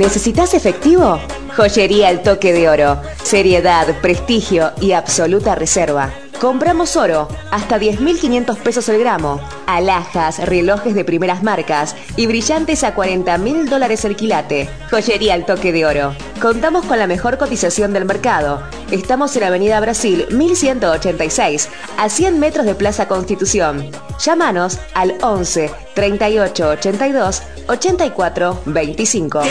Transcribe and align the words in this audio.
¿Necesitas 0.00 0.54
efectivo? 0.54 1.20
Joyería 1.54 2.08
El 2.08 2.22
Toque 2.22 2.54
de 2.54 2.70
Oro. 2.70 3.02
Seriedad, 3.22 3.86
prestigio 4.00 4.72
y 4.80 4.92
absoluta 4.92 5.54
reserva. 5.54 6.10
Compramos 6.40 6.96
oro, 6.96 7.28
hasta 7.50 7.78
10.500 7.78 8.56
pesos 8.56 8.88
el 8.88 8.98
gramo, 8.98 9.42
alhajas, 9.66 10.38
relojes 10.38 10.94
de 10.94 11.04
primeras 11.04 11.42
marcas 11.42 11.94
y 12.16 12.26
brillantes 12.26 12.82
a 12.82 12.96
40.000 12.96 13.68
dólares 13.68 14.06
el 14.06 14.16
quilate. 14.16 14.70
Joyería 14.90 15.34
al 15.34 15.44
toque 15.44 15.70
de 15.70 15.84
oro. 15.84 16.14
Contamos 16.40 16.86
con 16.86 16.98
la 16.98 17.06
mejor 17.06 17.36
cotización 17.36 17.92
del 17.92 18.06
mercado. 18.06 18.62
Estamos 18.90 19.36
en 19.36 19.44
Avenida 19.44 19.78
Brasil 19.80 20.28
1186, 20.30 21.68
a 21.98 22.08
100 22.08 22.40
metros 22.40 22.64
de 22.64 22.74
Plaza 22.74 23.06
Constitución. 23.06 23.90
Llámanos 24.18 24.78
al 24.94 25.18
11 25.20 25.70
38 25.92 26.68
82 26.70 27.42
84 27.68 28.62
25. 28.64 29.42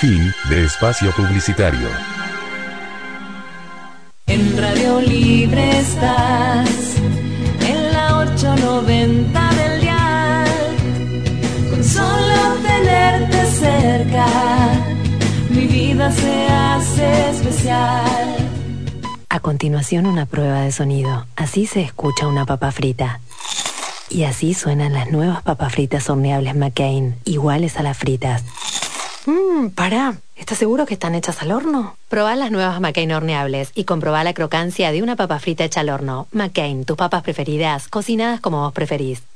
Fin 0.00 0.34
de 0.50 0.64
espacio 0.64 1.10
publicitario. 1.12 2.15
Libre 5.26 5.80
estás, 5.80 6.98
en 7.66 7.92
la 7.92 8.18
890 8.18 9.50
del 9.54 9.80
dial, 9.80 10.46
con 11.68 11.82
solo 11.82 12.54
tenerte 12.62 13.44
cerca, 13.46 14.26
mi 15.50 15.66
vida 15.66 16.12
se 16.12 16.46
hace 16.46 17.30
especial. 17.30 18.36
A 19.28 19.40
continuación 19.40 20.06
una 20.06 20.26
prueba 20.26 20.60
de 20.60 20.70
sonido. 20.70 21.26
Así 21.34 21.66
se 21.66 21.82
escucha 21.82 22.28
una 22.28 22.46
papa 22.46 22.70
frita. 22.70 23.18
Y 24.08 24.22
así 24.24 24.54
suenan 24.54 24.92
las 24.92 25.10
nuevas 25.10 25.42
papas 25.42 25.72
fritas 25.72 26.08
horneables 26.08 26.54
McCain, 26.54 27.16
iguales 27.24 27.78
a 27.78 27.82
las 27.82 27.98
fritas. 27.98 28.44
Mmm, 29.26 29.70
pará. 29.70 30.14
¿Estás 30.36 30.58
seguro 30.58 30.86
que 30.86 30.94
están 30.94 31.16
hechas 31.16 31.42
al 31.42 31.50
horno? 31.50 31.96
Probá 32.08 32.36
las 32.36 32.52
nuevas 32.52 32.80
McCain 32.80 33.10
horneables 33.10 33.72
y 33.74 33.82
comprobá 33.82 34.22
la 34.22 34.34
crocancia 34.34 34.92
de 34.92 35.02
una 35.02 35.16
papa 35.16 35.40
frita 35.40 35.64
hecha 35.64 35.80
al 35.80 35.88
horno. 35.88 36.28
McCain, 36.30 36.84
tus 36.84 36.96
papas 36.96 37.24
preferidas, 37.24 37.88
cocinadas 37.88 38.40
como 38.40 38.60
vos 38.60 38.72
preferís. 38.72 39.22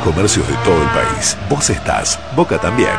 comercios 0.00 0.48
de 0.48 0.54
todo 0.64 0.82
el 0.82 0.88
país. 0.90 1.36
Vos 1.48 1.70
estás, 1.70 2.18
Boca 2.34 2.60
también. 2.60 2.90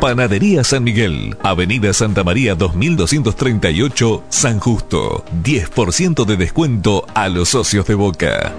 Panadería 0.00 0.62
San 0.62 0.84
Miguel, 0.84 1.36
Avenida 1.42 1.92
Santa 1.92 2.22
María 2.22 2.54
2238, 2.54 4.22
San 4.28 4.60
Justo. 4.60 5.24
10% 5.42 6.24
de 6.24 6.36
descuento 6.36 7.04
a 7.14 7.28
los 7.28 7.48
socios 7.48 7.84
de 7.88 7.96
Boca. 7.96 8.54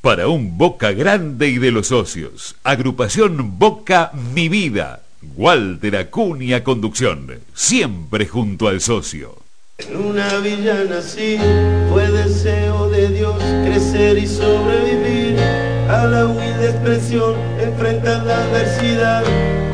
Para 0.00 0.28
un 0.28 0.56
Boca 0.56 0.92
grande 0.92 1.48
y 1.48 1.58
de 1.58 1.72
los 1.72 1.88
socios. 1.88 2.54
Agrupación 2.62 3.58
Boca 3.58 4.12
Mi 4.34 4.48
Vida. 4.48 5.02
Walter 5.36 5.96
Acuña 5.96 6.62
Conducción. 6.62 7.40
Siempre 7.54 8.24
junto 8.26 8.68
al 8.68 8.80
socio. 8.80 9.36
En 9.78 9.96
una 9.96 10.38
villa 10.38 10.84
nací, 10.88 11.38
fue 11.90 12.08
deseo 12.08 12.88
de 12.88 13.08
Dios 13.08 13.42
crecer 13.64 14.16
y 14.16 14.28
sobrevivir 14.28 15.57
a 15.88 16.06
la 16.06 16.26
humilde 16.26 16.70
expresión, 16.70 17.34
enfrentar 17.58 18.22
la 18.24 18.36
adversidad 18.36 19.22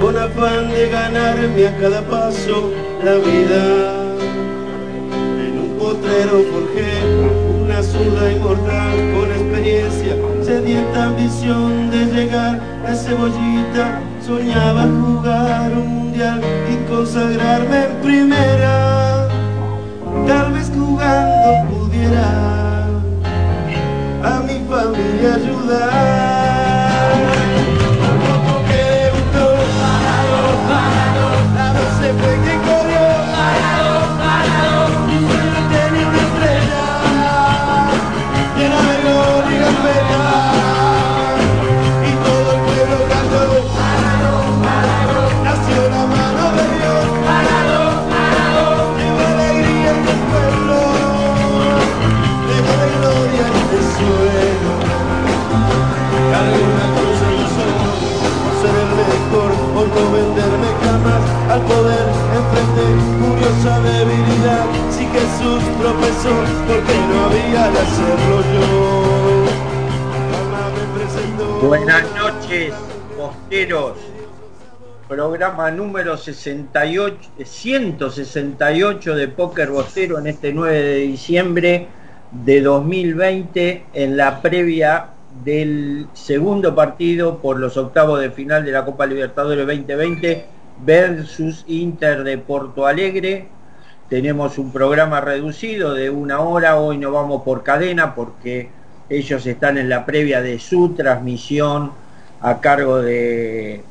con 0.01 0.17
afán 0.17 0.69
de 0.71 0.89
ganarme 0.89 1.67
a 1.67 1.77
cada 1.77 2.03
paso 2.03 2.71
la 3.03 3.15
vida. 3.15 4.15
En 5.45 5.59
un 5.59 5.77
potrero 5.77 6.45
forjé 6.53 7.03
una 7.65 7.83
zurda 7.83 8.33
inmortal 8.33 8.95
con 9.13 9.31
experiencia, 9.33 10.15
sedienta 10.43 11.05
ambición 11.07 11.91
de 11.91 12.07
llegar 12.07 12.61
a 12.87 12.95
cebollita, 12.95 14.01
soñaba 14.25 14.83
jugar 14.83 15.73
un 15.73 15.89
mundial 15.89 16.41
y 16.73 16.89
consagrarme 16.89 17.87
en 17.87 17.93
primera. 18.03 19.29
Tal 20.29 20.53
vez 20.53 20.71
jugando 20.73 21.69
pudiera 21.71 22.55
familia 24.69 25.35
ayudar. 25.35 26.34
Porque 66.67 66.95
no 67.09 67.25
había. 67.27 67.71
Buenas 71.67 72.05
noches, 72.15 72.75
posteros. 73.17 73.99
Programa 75.09 75.71
número 75.71 76.17
68, 76.17 77.17
168 77.45 79.15
de 79.15 79.29
Póker 79.29 79.71
Bostero 79.71 80.19
en 80.19 80.27
este 80.27 80.53
9 80.53 80.83
de 80.83 80.97
diciembre 81.01 81.89
de 82.33 82.61
2020 82.63 83.85
en 83.93 84.17
la 84.17 84.41
previa 84.41 85.11
del 85.45 86.07
segundo 86.15 86.75
partido 86.75 87.39
por 87.39 87.59
los 87.59 87.77
octavos 87.77 88.21
de 88.21 88.31
final 88.31 88.65
de 88.65 88.73
la 88.73 88.85
Copa 88.85 89.07
Libertadores 89.07 89.67
2020 89.67 90.45
versus 90.85 91.65
Inter 91.67 92.25
de 92.25 92.39
Porto 92.39 92.87
Alegre. 92.87 93.49
Tenemos 94.09 94.59
un 94.59 94.71
programa 94.71 95.21
reducido 95.22 95.95
de 95.95 96.10
una 96.10 96.41
hora, 96.41 96.77
hoy 96.78 96.98
no 96.98 97.10
vamos 97.10 97.42
por 97.42 97.62
cadena 97.62 98.15
porque 98.15 98.68
ellos 99.09 99.47
están 99.47 99.78
en 99.78 99.89
la 99.89 100.04
previa 100.04 100.42
de 100.42 100.59
su 100.59 100.95
transmisión 100.95 101.92
a 102.41 102.60
cargo 102.60 103.01
de 103.01 103.83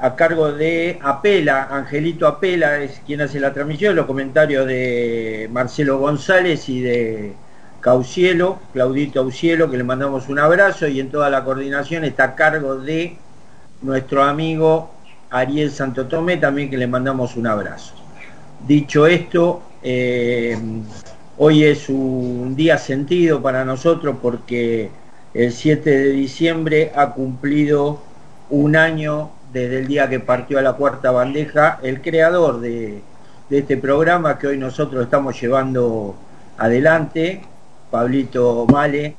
a 0.00 0.14
cargo 0.14 0.52
de 0.52 0.98
Apela, 1.02 1.68
Angelito 1.70 2.26
Apela 2.26 2.78
es 2.78 3.00
quien 3.06 3.20
hace 3.20 3.40
la 3.40 3.52
transmisión, 3.52 3.96
los 3.96 4.06
comentarios 4.06 4.66
de 4.66 5.48
Marcelo 5.52 5.98
González 5.98 6.68
y 6.68 6.80
de 6.80 7.32
Caucielo, 7.80 8.58
Claudito 8.72 9.20
Aucielo, 9.20 9.70
que 9.70 9.76
le 9.76 9.84
mandamos 9.84 10.28
un 10.28 10.38
abrazo 10.38 10.86
y 10.88 11.00
en 11.00 11.10
toda 11.10 11.30
la 11.30 11.44
coordinación 11.44 12.04
está 12.04 12.24
a 12.24 12.34
cargo 12.36 12.76
de 12.76 13.16
nuestro 13.82 14.22
amigo 14.22 14.90
Ariel 15.30 15.70
Santo 15.70 16.06
Tomé, 16.06 16.36
también 16.36 16.70
que 16.70 16.76
le 16.76 16.86
mandamos 16.86 17.36
un 17.36 17.46
abrazo. 17.46 18.07
Dicho 18.66 19.06
esto, 19.06 19.62
eh, 19.82 20.58
hoy 21.38 21.64
es 21.64 21.88
un 21.88 22.54
día 22.56 22.76
sentido 22.76 23.40
para 23.40 23.64
nosotros 23.64 24.16
porque 24.20 24.90
el 25.32 25.52
7 25.52 25.88
de 25.88 26.10
diciembre 26.10 26.92
ha 26.94 27.10
cumplido 27.10 28.00
un 28.50 28.76
año 28.76 29.30
desde 29.52 29.78
el 29.78 29.86
día 29.86 30.08
que 30.08 30.20
partió 30.20 30.58
a 30.58 30.62
la 30.62 30.72
cuarta 30.72 31.10
bandeja 31.10 31.78
el 31.82 32.02
creador 32.02 32.60
de, 32.60 33.02
este 33.50 33.76
programa 33.76 34.38
que 34.38 34.48
hoy 34.48 34.58
nosotros 34.58 35.04
estamos 35.04 35.40
llevando 35.40 36.16
adelante. 36.58 37.40
Pablito 37.90 38.66
Male, 38.70 39.16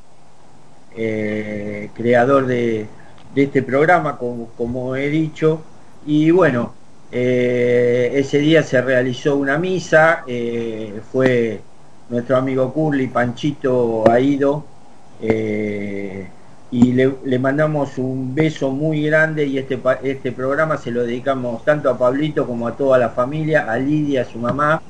eh, 0.96 1.90
creador 1.96 2.46
de, 2.46 2.86
de, 3.34 3.44
este 3.44 3.64
programa, 3.64 4.18
como, 4.18 4.50
como, 4.58 4.96
he 4.96 5.10
dicho. 5.10 5.62
Y 6.06 6.30
bueno, 6.30 6.74
eh, 7.12 8.12
ese 8.14 8.38
día 8.40 8.62
se 8.64 8.82
realizó 8.82 9.36
una 9.36 9.58
misa, 9.58 10.24
eh, 10.28 11.02
fue 11.12 11.62
nuestro 12.10 12.38
amigo 12.38 12.72
Curly, 12.72 13.08
Panchito 13.08 14.10
Aido, 14.10 14.64
eh, 15.22 16.28
y 16.72 16.94
le, 16.94 17.40
mandamos 17.40 17.98
un 17.98 18.36
beso 18.36 18.70
muy 18.70 19.04
grande 19.08 19.46
y 19.46 19.58
este, 19.58 19.80
este 20.04 20.32
programa 20.32 20.78
se 20.78 20.92
lo 20.92 21.04
dedicamos 21.04 21.66
tanto 21.66 21.90
a 21.90 21.98
Pablito 21.98 22.46
como 22.46 22.68
a 22.68 22.78
toda 22.78 23.00
la 23.00 23.10
familia, 23.10 23.72
a 23.72 23.78
Lidia, 23.78 24.22
a 24.22 24.26
su 24.26 24.38
mamá, 24.38 24.82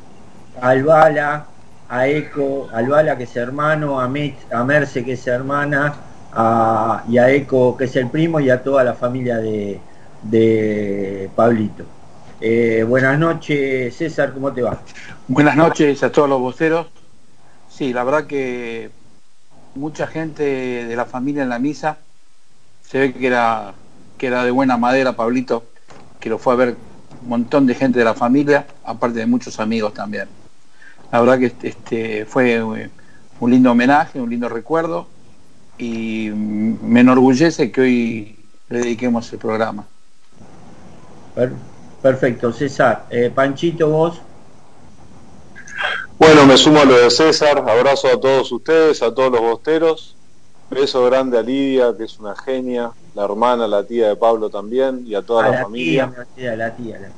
a 0.62 0.69
Albala, 0.69 1.45
a 1.88 2.07
Eco, 2.07 2.68
a 2.74 2.80
Albala 2.80 3.18
que 3.18 3.24
es 3.24 3.36
hermano, 3.38 4.01
a, 4.01 4.06
a 4.06 4.63
Merce 4.66 5.06
que 5.06 5.13
es 5.13 5.25
hermana, 5.27 5.94
a, 6.33 7.06
y 7.07 7.18
a 7.18 7.30
Eco 7.31 7.77
que 7.77 7.86
es 7.86 7.95
el 7.95 8.10
primo 8.10 8.42
y 8.42 8.50
a 8.50 8.62
toda 8.62 8.83
la 8.83 8.94
familia 8.94 9.38
de, 9.38 9.80
de 10.24 11.30
Pablito. 11.33 11.98
Eh, 12.41 12.86
buenas 12.88 13.19
noches, 13.19 13.97
César, 13.97 14.33
¿cómo 14.33 14.53
te 14.53 14.62
va? 14.62 14.81
Buenas 15.27 15.57
noches 15.57 16.01
a 16.03 16.12
todos 16.12 16.30
los 16.30 16.39
voceros. 16.39 16.88
Sí, 17.69 17.91
la 17.91 18.06
verdad 18.06 18.27
que 18.27 18.91
mucha 19.75 20.07
gente 20.07 20.44
de 20.86 20.95
la 20.95 21.06
familia 21.06 21.44
en 21.44 21.50
la 21.50 21.59
misa 21.59 21.97
se 22.81 23.00
ve 23.00 23.13
que 23.13 23.27
era 23.27 23.74
que 24.18 24.27
era 24.27 24.45
de 24.45 24.51
buena 24.51 24.77
madera 24.77 25.18
Pablito, 25.18 25.65
que 26.19 26.30
lo 26.30 26.38
fue 26.38 26.53
a 26.53 26.57
ver 26.57 26.77
un 27.24 27.30
montón 27.30 27.65
de 27.65 27.75
gente 27.75 28.00
de 28.00 28.06
la 28.06 28.13
familia, 28.13 28.65
aparte 28.85 29.19
de 29.19 29.25
muchos 29.25 29.59
amigos 29.59 29.94
también. 29.94 30.30
La 31.12 31.19
verdad 31.19 31.39
que 31.39 31.68
este 31.68 32.25
fue 32.25 32.62
un 32.62 33.51
lindo 33.51 33.71
homenaje, 33.71 34.21
un 34.21 34.30
lindo 34.30 34.47
recuerdo 34.47 35.07
y 35.77 36.30
me 36.30 37.01
enorgullece 37.01 37.69
que 37.71 37.81
hoy 37.81 38.39
le 38.69 38.80
dediquemos 38.80 39.31
el 39.33 39.39
programa. 39.39 39.85
Perfecto, 42.01 42.53
César. 42.53 43.05
Eh, 43.09 43.31
Panchito, 43.33 43.89
vos. 43.89 44.21
Bueno, 46.17 46.45
me 46.45 46.57
sumo 46.57 46.79
a 46.79 46.85
lo 46.85 46.97
de 46.97 47.09
César, 47.09 47.59
abrazo 47.59 48.09
a 48.09 48.19
todos 48.19 48.51
ustedes, 48.51 49.01
a 49.01 49.13
todos 49.13 49.31
los 49.31 49.41
bosteros, 49.41 50.15
beso 50.69 51.05
grande 51.05 51.37
a 51.37 51.41
Lidia, 51.41 51.95
que 51.97 52.03
es 52.03 52.19
una 52.19 52.35
genia, 52.35 52.91
la 53.15 53.23
hermana, 53.23 53.67
la 53.67 53.83
tía 53.83 54.09
de 54.09 54.15
Pablo 54.17 54.49
también, 54.49 55.03
y 55.07 55.15
a 55.15 55.21
toda 55.21 55.45
a 55.45 55.49
la, 55.49 55.55
la, 55.55 55.63
familia. 55.63 56.07
Tía, 56.07 56.17
la 56.17 56.25
tía, 56.25 56.55
la 56.55 56.75
tía, 56.75 56.99
la... 56.99 57.09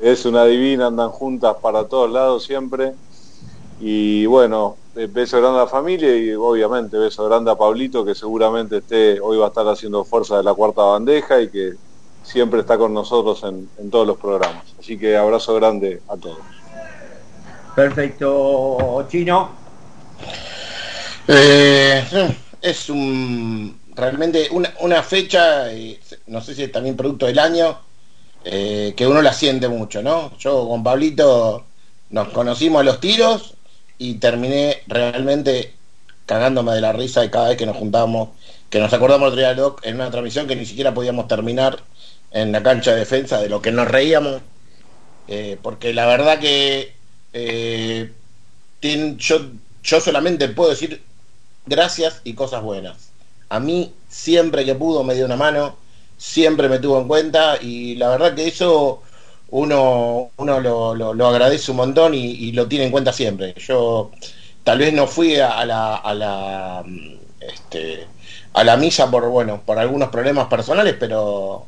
Es 0.00 0.24
una 0.24 0.44
divina, 0.44 0.86
andan 0.86 1.10
juntas 1.10 1.56
para 1.60 1.84
todos 1.84 2.10
lados 2.10 2.44
siempre. 2.44 2.94
Y 3.78 4.24
bueno, 4.24 4.76
beso 4.94 5.38
grande 5.38 5.58
a 5.58 5.62
la 5.64 5.68
familia 5.68 6.16
y 6.16 6.34
obviamente 6.34 6.96
beso 6.96 7.26
grande 7.26 7.50
a 7.50 7.56
Pablito, 7.56 8.04
que 8.04 8.14
seguramente 8.14 8.78
esté, 8.78 9.20
hoy 9.20 9.36
va 9.36 9.46
a 9.46 9.48
estar 9.48 9.66
haciendo 9.68 10.04
fuerza 10.04 10.38
de 10.38 10.42
la 10.42 10.54
cuarta 10.54 10.82
bandeja 10.82 11.40
y 11.42 11.48
que 11.48 11.74
siempre 12.26 12.60
está 12.60 12.76
con 12.76 12.92
nosotros 12.92 13.42
en, 13.44 13.68
en 13.78 13.90
todos 13.90 14.06
los 14.06 14.18
programas. 14.18 14.64
Así 14.78 14.98
que 14.98 15.16
abrazo 15.16 15.54
grande 15.54 16.02
a 16.08 16.16
todos. 16.16 16.38
Perfecto, 17.74 19.06
Chino. 19.08 19.50
Eh, 21.28 22.04
es 22.60 22.90
un 22.90 23.78
realmente 23.94 24.48
una, 24.50 24.72
una 24.80 25.02
fecha, 25.02 25.72
eh, 25.72 25.98
no 26.26 26.40
sé 26.40 26.54
si 26.54 26.64
es 26.64 26.72
también 26.72 26.96
producto 26.96 27.26
del 27.26 27.38
año, 27.38 27.78
eh, 28.44 28.94
que 28.96 29.06
uno 29.06 29.22
la 29.22 29.32
siente 29.32 29.68
mucho, 29.68 30.02
¿no? 30.02 30.36
Yo 30.38 30.68
con 30.68 30.82
Pablito 30.82 31.64
nos 32.10 32.28
conocimos 32.28 32.80
a 32.80 32.84
los 32.84 33.00
tiros 33.00 33.54
y 33.98 34.14
terminé 34.14 34.82
realmente 34.86 35.74
cagándome 36.26 36.72
de 36.72 36.80
la 36.80 36.92
risa 36.92 37.22
de 37.22 37.30
cada 37.30 37.48
vez 37.48 37.56
que 37.56 37.66
nos 37.66 37.76
juntamos, 37.76 38.30
que 38.68 38.78
nos 38.78 38.92
acordamos 38.92 39.34
del 39.34 39.56
doc 39.56 39.84
en 39.84 39.96
una 39.96 40.10
transmisión 40.10 40.46
que 40.46 40.56
ni 40.56 40.66
siquiera 40.66 40.92
podíamos 40.92 41.28
terminar 41.28 41.78
en 42.30 42.52
la 42.52 42.62
cancha 42.62 42.92
de 42.92 43.00
defensa 43.00 43.40
de 43.40 43.48
lo 43.48 43.62
que 43.62 43.72
nos 43.72 43.88
reíamos, 43.88 44.42
eh, 45.28 45.58
porque 45.62 45.92
la 45.94 46.06
verdad 46.06 46.38
que 46.38 46.92
eh, 47.32 48.12
yo, 48.82 49.40
yo 49.82 50.00
solamente 50.00 50.48
puedo 50.48 50.70
decir 50.70 51.02
gracias 51.66 52.20
y 52.24 52.34
cosas 52.34 52.62
buenas. 52.62 53.10
A 53.48 53.60
mí 53.60 53.92
siempre 54.08 54.64
que 54.64 54.74
pudo 54.74 55.04
me 55.04 55.14
dio 55.14 55.26
una 55.26 55.36
mano, 55.36 55.76
siempre 56.16 56.68
me 56.68 56.78
tuvo 56.78 57.00
en 57.00 57.08
cuenta 57.08 57.58
y 57.60 57.96
la 57.96 58.08
verdad 58.10 58.34
que 58.34 58.48
eso 58.48 59.02
uno, 59.50 60.30
uno 60.36 60.60
lo, 60.60 60.94
lo, 60.94 61.14
lo 61.14 61.26
agradece 61.28 61.70
un 61.70 61.76
montón 61.78 62.14
y, 62.14 62.32
y, 62.32 62.52
lo 62.52 62.66
tiene 62.68 62.86
en 62.86 62.90
cuenta 62.92 63.12
siempre. 63.12 63.54
Yo 63.58 64.10
tal 64.64 64.78
vez 64.78 64.92
no 64.92 65.06
fui 65.06 65.36
a, 65.36 65.64
la, 65.64 65.96
a 65.96 66.14
la 66.14 66.84
este, 67.40 68.06
a 68.54 68.64
la 68.64 68.76
misa 68.76 69.10
por 69.10 69.28
bueno 69.28 69.62
por 69.64 69.78
algunos 69.78 70.08
problemas 70.10 70.48
personales, 70.48 70.96
pero 70.98 71.66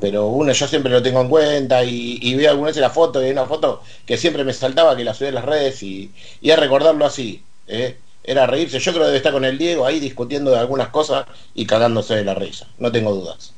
pero 0.00 0.26
uno 0.28 0.52
yo 0.52 0.66
siempre 0.68 0.92
lo 0.92 1.02
tengo 1.02 1.20
en 1.20 1.28
cuenta 1.28 1.84
y, 1.84 2.18
y 2.20 2.34
veo 2.34 2.50
alguna 2.50 2.68
vez 2.68 2.76
la 2.78 2.90
foto 2.90 3.22
y 3.22 3.26
hay 3.26 3.32
una 3.32 3.46
foto 3.46 3.82
que 4.06 4.16
siempre 4.16 4.44
me 4.44 4.52
saltaba 4.52 4.96
que 4.96 5.04
la 5.04 5.14
subí 5.14 5.28
en 5.28 5.34
las 5.36 5.44
redes 5.44 5.82
y, 5.82 6.12
y 6.40 6.50
a 6.50 6.56
recordarlo 6.56 7.04
así 7.04 7.44
¿eh? 7.66 7.98
era 8.24 8.46
reírse 8.46 8.78
yo 8.78 8.92
creo 8.92 9.02
que 9.04 9.06
debe 9.08 9.16
estar 9.18 9.32
con 9.32 9.44
el 9.44 9.58
Diego 9.58 9.86
ahí 9.86 10.00
discutiendo 10.00 10.50
de 10.50 10.58
algunas 10.58 10.88
cosas 10.88 11.26
y 11.54 11.66
cagándose 11.66 12.14
de 12.16 12.24
la 12.24 12.34
risa 12.34 12.68
no 12.78 12.90
tengo 12.92 13.14
dudas 13.14 13.54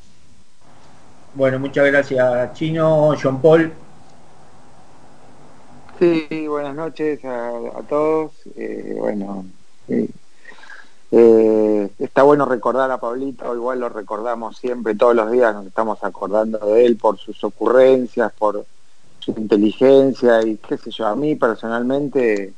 bueno 1.33 1.59
muchas 1.59 1.87
gracias 1.87 2.53
Chino 2.55 3.15
John 3.21 3.41
Paul 3.43 3.73
sí 5.99 6.47
buenas 6.49 6.75
noches 6.75 7.25
a, 7.25 7.49
a 7.79 7.83
todos 7.89 8.33
eh, 8.57 8.95
bueno 8.99 9.47
sí. 9.87 10.09
Eh, 11.17 11.93
está 12.01 12.25
bueno 12.25 12.45
recordar 12.45 12.91
a 12.91 12.99
Pablito, 12.99 13.55
igual 13.55 13.79
lo 13.79 13.89
recordamos 13.89 14.57
siempre, 14.57 14.97
todos 14.97 15.15
los 15.15 15.31
días 15.31 15.55
nos 15.55 15.65
estamos 15.65 16.03
acordando 16.03 16.59
de 16.59 16.85
él 16.85 16.97
por 16.97 17.19
sus 17.19 17.45
ocurrencias, 17.45 18.33
por 18.33 18.67
su 19.21 19.31
inteligencia 19.31 20.43
y 20.43 20.57
qué 20.57 20.77
sé 20.77 20.91
yo, 20.91 21.07
a 21.07 21.15
mí 21.15 21.37
personalmente, 21.37 22.53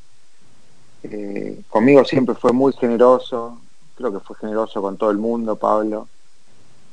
eh, 1.02 1.60
conmigo 1.68 2.02
siempre 2.06 2.34
fue 2.34 2.54
muy 2.54 2.72
generoso, 2.72 3.60
creo 3.94 4.10
que 4.10 4.20
fue 4.20 4.36
generoso 4.36 4.80
con 4.80 4.96
todo 4.96 5.10
el 5.10 5.18
mundo, 5.18 5.56
Pablo. 5.56 6.08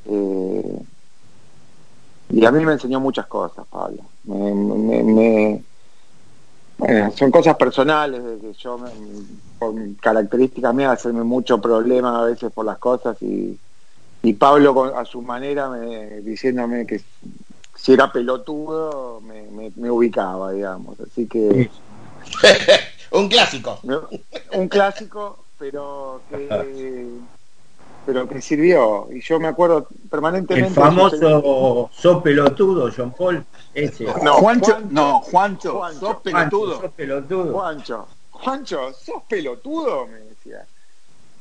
Eh, 0.04 0.82
y 2.28 2.44
a 2.44 2.50
mí 2.50 2.62
me 2.62 2.74
enseñó 2.74 3.00
muchas 3.00 3.26
cosas, 3.26 3.64
Pablo. 3.70 4.02
Me, 4.24 4.52
me, 4.52 5.02
me, 5.02 5.64
bueno, 6.78 7.12
son 7.12 7.30
cosas 7.30 7.56
personales, 7.56 8.22
de 8.22 8.38
que 8.38 8.52
yo, 8.54 8.78
me, 8.78 8.90
por 9.58 9.74
características 10.00 10.74
mías, 10.74 10.92
hacerme 10.92 11.22
mucho 11.22 11.60
problema 11.60 12.20
a 12.20 12.24
veces 12.24 12.52
por 12.52 12.66
las 12.66 12.78
cosas 12.78 13.16
y, 13.22 13.58
y 14.22 14.32
Pablo 14.34 14.74
con, 14.74 14.96
a 14.96 15.04
su 15.04 15.22
manera 15.22 15.68
me, 15.68 16.20
diciéndome 16.20 16.86
que 16.86 17.00
si 17.76 17.92
era 17.92 18.10
pelotudo 18.10 19.20
me, 19.20 19.42
me, 19.50 19.72
me 19.76 19.90
ubicaba, 19.90 20.52
digamos. 20.52 20.98
Así 21.00 21.26
que... 21.26 21.70
un 23.12 23.28
clásico. 23.28 23.78
Un 24.52 24.68
clásico, 24.68 25.44
pero 25.58 26.20
que 26.30 27.08
pero 28.04 28.28
que 28.28 28.40
sirvió. 28.40 29.08
Y 29.10 29.20
yo 29.20 29.40
me 29.40 29.48
acuerdo 29.48 29.88
permanentemente. 30.10 30.68
El 30.68 30.74
famoso 30.74 31.90
sos 31.92 32.22
pelotudo, 32.22 32.90
John 32.96 33.12
Paul. 33.12 33.44
Ese. 33.74 34.04
No, 34.04 34.34
Juancho, 34.34 34.72
Juancho, 34.72 34.80
no, 34.90 35.20
Juancho, 35.20 35.78
Juancho 35.78 36.00
sos 36.00 36.16
pelotudo. 36.22 36.66
Juancho, 36.66 36.80
sos 36.80 36.92
pelotudo. 36.92 37.52
Juancho, 37.52 38.08
Juancho, 38.30 38.92
sos 38.92 39.22
pelotudo, 39.28 40.06
me 40.06 40.18
decía. 40.18 40.64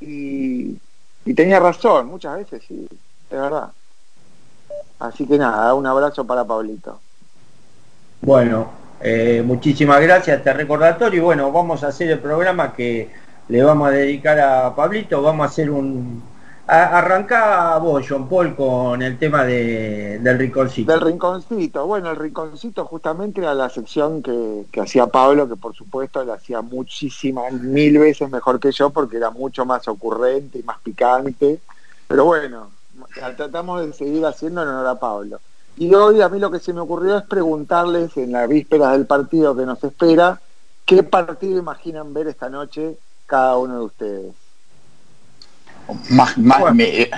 Y, 0.01 0.77
y 1.25 1.33
tenía 1.33 1.59
razón, 1.59 2.07
muchas 2.07 2.37
veces 2.37 2.63
sí, 2.67 2.87
es 2.89 3.39
verdad. 3.39 3.71
Así 4.99 5.27
que 5.27 5.37
nada, 5.37 5.73
un 5.73 5.85
abrazo 5.85 6.25
para 6.25 6.45
Pablito. 6.45 6.99
Bueno, 8.21 8.69
eh, 9.01 9.43
muchísimas 9.45 10.01
gracias, 10.01 10.37
este 10.37 10.53
recordatorio. 10.53 11.19
Y 11.19 11.23
bueno, 11.23 11.51
vamos 11.51 11.83
a 11.83 11.87
hacer 11.87 12.09
el 12.09 12.19
programa 12.19 12.73
que 12.73 13.09
le 13.49 13.63
vamos 13.63 13.89
a 13.89 13.91
dedicar 13.91 14.39
a 14.39 14.73
Pablito. 14.73 15.21
Vamos 15.21 15.45
a 15.45 15.49
hacer 15.49 15.69
un, 15.69 16.23
Arranca 16.65 17.77
vos, 17.77 18.05
John 18.07 18.29
Paul, 18.29 18.55
con 18.55 19.01
el 19.01 19.19
tema 19.19 19.43
de, 19.43 20.19
del 20.19 20.37
rinconcito. 20.37 20.91
Del 20.91 21.01
rinconcito. 21.01 21.85
Bueno, 21.85 22.11
el 22.11 22.15
rinconcito 22.15 22.85
justamente 22.85 23.41
era 23.41 23.53
la 23.53 23.69
sección 23.69 24.23
que, 24.23 24.65
que 24.71 24.79
hacía 24.79 25.07
Pablo, 25.07 25.49
que 25.49 25.57
por 25.57 25.75
supuesto 25.75 26.23
la 26.23 26.35
hacía 26.35 26.61
muchísimas, 26.61 27.51
mil 27.51 27.99
veces 27.99 28.29
mejor 28.29 28.61
que 28.61 28.71
yo, 28.71 28.91
porque 28.91 29.17
era 29.17 29.29
mucho 29.29 29.65
más 29.65 29.87
ocurrente 29.89 30.59
y 30.59 30.63
más 30.63 30.79
picante. 30.79 31.59
Pero 32.07 32.25
bueno, 32.25 32.69
tratamos 33.35 33.85
de 33.85 33.91
seguir 33.91 34.25
haciendo 34.25 34.63
en 34.63 34.69
honor 34.69 34.87
a 34.87 34.99
Pablo. 34.99 35.39
Y 35.75 35.93
hoy 35.93 36.21
a 36.21 36.29
mí 36.29 36.39
lo 36.39 36.49
que 36.49 36.59
se 36.59 36.71
me 36.71 36.79
ocurrió 36.79 37.17
es 37.17 37.23
preguntarles 37.23 38.15
en 38.15 38.31
la 38.31 38.47
víspera 38.47 38.91
del 38.91 39.05
partido 39.05 39.55
que 39.55 39.65
nos 39.65 39.83
espera, 39.83 40.39
¿qué 40.85 41.03
partido 41.03 41.59
imaginan 41.59 42.13
ver 42.13 42.27
esta 42.27 42.49
noche 42.49 42.97
cada 43.25 43.57
uno 43.57 43.79
de 43.79 43.85
ustedes? 43.85 44.42
Más, 46.09 46.37
más 46.37 46.59
bueno. 46.59 46.75
me, 46.75 47.09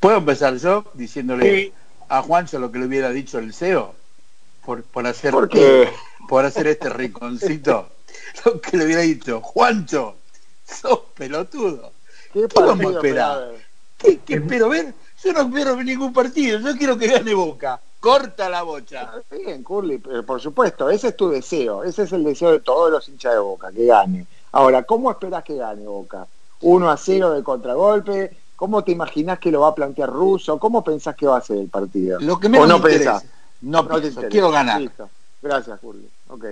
¿Puedo 0.00 0.18
empezar 0.18 0.56
yo 0.56 0.84
diciéndole 0.94 1.64
sí. 1.64 1.72
a 2.08 2.22
Juancho 2.22 2.58
lo 2.58 2.70
que 2.70 2.78
le 2.78 2.86
hubiera 2.86 3.10
dicho 3.10 3.38
el 3.38 3.54
CEO? 3.54 3.94
Por, 4.64 4.82
por 4.82 5.06
hacer 5.06 5.30
¿Por 5.32 5.48
qué? 5.48 5.88
Por 5.88 6.14
por 6.28 6.44
hacer 6.44 6.66
este 6.66 6.88
rinconcito, 6.88 7.88
lo 8.44 8.60
que 8.60 8.76
le 8.76 8.86
hubiera 8.86 9.02
dicho, 9.02 9.40
Juancho, 9.40 10.16
sos 10.66 11.00
pelotudo. 11.14 11.92
¿Qué 12.32 12.46
¿Qué 12.48 12.60
vamos 12.60 12.72
a 12.72 12.76
partido 12.76 12.96
esperar? 12.96 13.52
¿Qué, 13.98 14.18
qué 14.18 14.34
espero 14.34 14.68
ver? 14.68 14.94
Yo 15.22 15.32
no 15.32 15.42
espero 15.42 15.76
ver 15.76 15.86
ningún 15.86 16.12
partido, 16.12 16.58
yo 16.60 16.76
quiero 16.76 16.98
que 16.98 17.08
gane 17.08 17.34
Boca. 17.34 17.80
Corta 18.00 18.50
la 18.50 18.62
bocha. 18.62 19.12
Bien, 19.30 19.62
Curly, 19.62 19.96
pero 19.96 20.26
por 20.26 20.38
supuesto, 20.38 20.90
ese 20.90 21.08
es 21.08 21.16
tu 21.16 21.30
deseo, 21.30 21.84
ese 21.84 22.02
es 22.02 22.12
el 22.12 22.22
deseo 22.22 22.52
de 22.52 22.60
todos 22.60 22.90
los 22.90 23.08
hinchas 23.08 23.32
de 23.32 23.38
Boca, 23.38 23.72
que 23.72 23.86
gane. 23.86 24.26
Ahora, 24.52 24.82
¿cómo 24.82 25.10
esperás 25.10 25.42
que 25.42 25.56
gane 25.56 25.86
Boca? 25.86 26.26
¿1 26.64 26.90
a 26.90 26.96
0 26.96 27.32
de 27.32 27.42
contragolpe? 27.42 28.36
¿Cómo 28.56 28.82
te 28.82 28.92
imaginás 28.92 29.38
que 29.38 29.50
lo 29.50 29.60
va 29.60 29.68
a 29.68 29.74
plantear 29.74 30.08
Russo? 30.10 30.58
¿Cómo 30.58 30.82
pensás 30.82 31.14
que 31.14 31.26
va 31.26 31.36
a 31.36 31.42
ser 31.42 31.58
el 31.58 31.68
partido? 31.68 32.18
Lo 32.20 32.40
que 32.40 32.46
¿O 32.46 32.50
menos 32.50 32.68
no 32.68 32.78
me 32.78 32.90
interesa. 32.90 33.20
pensás? 33.20 33.30
No, 33.60 33.86
pienso, 33.86 34.08
interesa. 34.08 34.28
quiero 34.28 34.50
ganar. 34.50 34.80
Listo. 34.80 35.10
Gracias, 35.42 35.78
Curly. 35.80 36.08
Ok. 36.28 36.44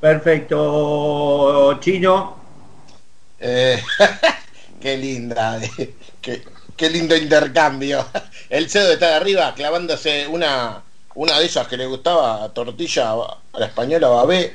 Perfecto, 0.00 1.78
Chino. 1.80 2.36
Eh, 3.38 3.82
qué 4.80 4.96
linda, 4.98 5.58
eh, 5.62 5.94
qué, 6.20 6.42
qué 6.76 6.90
lindo 6.90 7.16
intercambio. 7.16 8.04
El 8.50 8.68
cedo 8.68 8.92
está 8.92 9.08
de 9.08 9.14
arriba 9.14 9.54
clavándose 9.54 10.26
una, 10.26 10.82
una 11.14 11.38
de 11.38 11.46
esas 11.46 11.66
que 11.66 11.76
le 11.76 11.86
gustaba, 11.86 12.48
tortilla 12.52 13.12
a 13.12 13.58
la 13.58 13.66
española 13.66 14.08
Babé, 14.08 14.54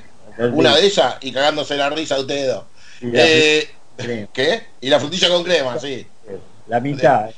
una 0.53 0.75
de 0.75 0.87
esas 0.87 1.15
y 1.21 1.31
cagándose 1.31 1.75
la 1.75 1.89
risa 1.89 2.15
a 2.15 2.19
ustedes 2.19 2.53
dos. 2.53 2.63
Eh, 3.01 3.69
crema. 3.97 4.27
¿Qué? 4.33 4.63
Y 4.81 4.89
la 4.89 4.99
frutilla 4.99 5.29
con 5.29 5.43
crema, 5.43 5.79
sí. 5.79 6.05
La 6.67 6.79
mitad. 6.79 7.29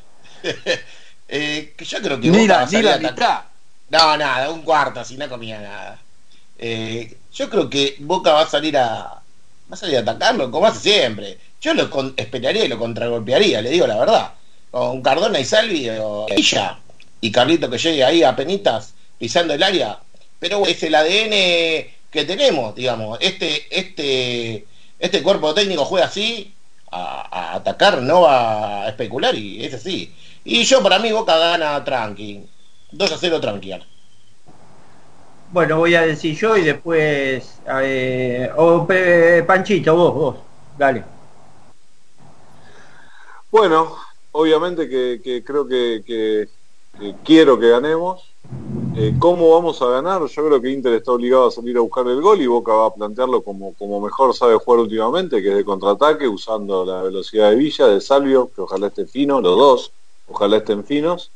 Eh, 1.31 1.75
que 1.77 1.85
yo 1.85 2.01
creo 2.01 2.19
que 2.19 2.27
Ni 2.31 2.39
Boca 2.39 2.53
va 2.53 2.59
la, 2.59 2.61
a 2.61 2.65
ni 2.65 2.71
salir 2.71 2.85
la 2.85 2.97
mitad. 2.97 3.41
No, 3.91 4.17
nada, 4.17 4.49
un 4.49 4.63
cuarto, 4.63 5.03
si 5.05 5.15
no 5.15 5.29
comía 5.29 5.59
nada. 5.61 5.99
Eh, 6.57 7.17
yo 7.33 7.49
creo 7.51 7.69
que 7.69 7.97
Boca 7.99 8.33
va 8.33 8.41
a 8.41 8.49
salir 8.49 8.75
a 8.77 8.87
va 9.13 9.21
a 9.69 9.75
salir 9.75 9.97
a 9.97 9.99
atacarlo, 9.99 10.49
como 10.49 10.65
hace 10.65 10.79
siempre. 10.79 11.37
Yo 11.61 11.75
lo 11.75 11.87
con- 11.91 12.15
esperaría 12.17 12.65
y 12.65 12.67
lo 12.67 12.79
contragolpearía, 12.79 13.61
le 13.61 13.69
digo 13.69 13.85
la 13.85 13.99
verdad. 13.99 14.33
Con 14.71 15.03
Cardona 15.03 15.39
y 15.39 15.45
Salvi 15.45 15.87
o 16.01 16.25
Villa 16.35 16.79
y 17.21 17.31
Carlito 17.31 17.69
que 17.69 17.77
llegue 17.77 18.03
ahí 18.03 18.23
a 18.23 18.35
penitas 18.35 18.95
pisando 19.19 19.53
el 19.53 19.61
área. 19.61 19.99
Pero 20.39 20.65
es 20.65 20.81
el 20.81 20.95
ADN 20.95 21.91
que 22.09 22.25
tenemos, 22.25 22.73
digamos. 22.73 23.19
Este, 23.21 23.67
este, 23.69 24.65
este 24.99 25.23
cuerpo 25.23 25.53
técnico 25.53 25.85
juega 25.85 26.07
así, 26.07 26.53
a, 26.91 27.51
a 27.51 27.55
atacar, 27.55 28.01
no 28.01 28.25
a 28.27 28.87
especular, 28.89 29.35
y 29.35 29.63
es 29.65 29.73
así. 29.73 30.13
Y 30.43 30.63
yo 30.63 30.81
para 30.83 30.99
mí 30.99 31.11
Boca 31.11 31.37
gana 31.37 31.83
tranqui. 31.83 32.45
2 32.91 33.11
a 33.11 33.17
0 33.17 33.39
tranqui. 33.39 33.73
Bueno, 35.51 35.77
voy 35.77 35.95
a 35.95 36.01
decir 36.01 36.35
yo 36.37 36.57
y 36.57 36.63
después. 36.63 37.59
eh, 37.81 38.49
o 38.55 38.87
Panchito, 39.47 39.95
vos, 39.95 40.13
vos. 40.13 40.35
Dale. 40.77 41.03
Bueno, 43.51 43.95
obviamente 44.31 44.87
que, 44.87 45.19
que 45.23 45.43
creo 45.43 45.67
que, 45.67 46.03
que- 46.05 46.47
que 46.99 47.15
quiero 47.23 47.59
que 47.59 47.69
ganemos. 47.69 48.28
Eh, 48.95 49.15
¿Cómo 49.19 49.51
vamos 49.51 49.81
a 49.81 49.87
ganar? 49.87 50.25
Yo 50.25 50.45
creo 50.47 50.61
que 50.61 50.69
Inter 50.69 50.93
está 50.93 51.11
obligado 51.11 51.47
a 51.47 51.51
salir 51.51 51.77
a 51.77 51.81
buscar 51.81 52.07
el 52.07 52.21
gol 52.21 52.41
y 52.41 52.47
Boca 52.47 52.73
va 52.73 52.87
a 52.87 52.93
plantearlo 52.93 53.43
como, 53.43 53.73
como 53.75 54.01
mejor 54.01 54.33
sabe 54.33 54.55
jugar 54.55 54.81
últimamente, 54.81 55.41
que 55.41 55.49
es 55.49 55.55
de 55.55 55.63
contraataque, 55.63 56.27
usando 56.27 56.85
la 56.85 57.03
velocidad 57.03 57.51
de 57.51 57.55
Villa, 57.55 57.87
de 57.87 58.01
Salvio, 58.01 58.51
que 58.53 58.61
ojalá 58.61 58.87
esté 58.87 59.05
fino, 59.05 59.39
los 59.39 59.57
dos, 59.57 59.93
ojalá 60.27 60.57
estén 60.57 60.83
finos. 60.83 61.31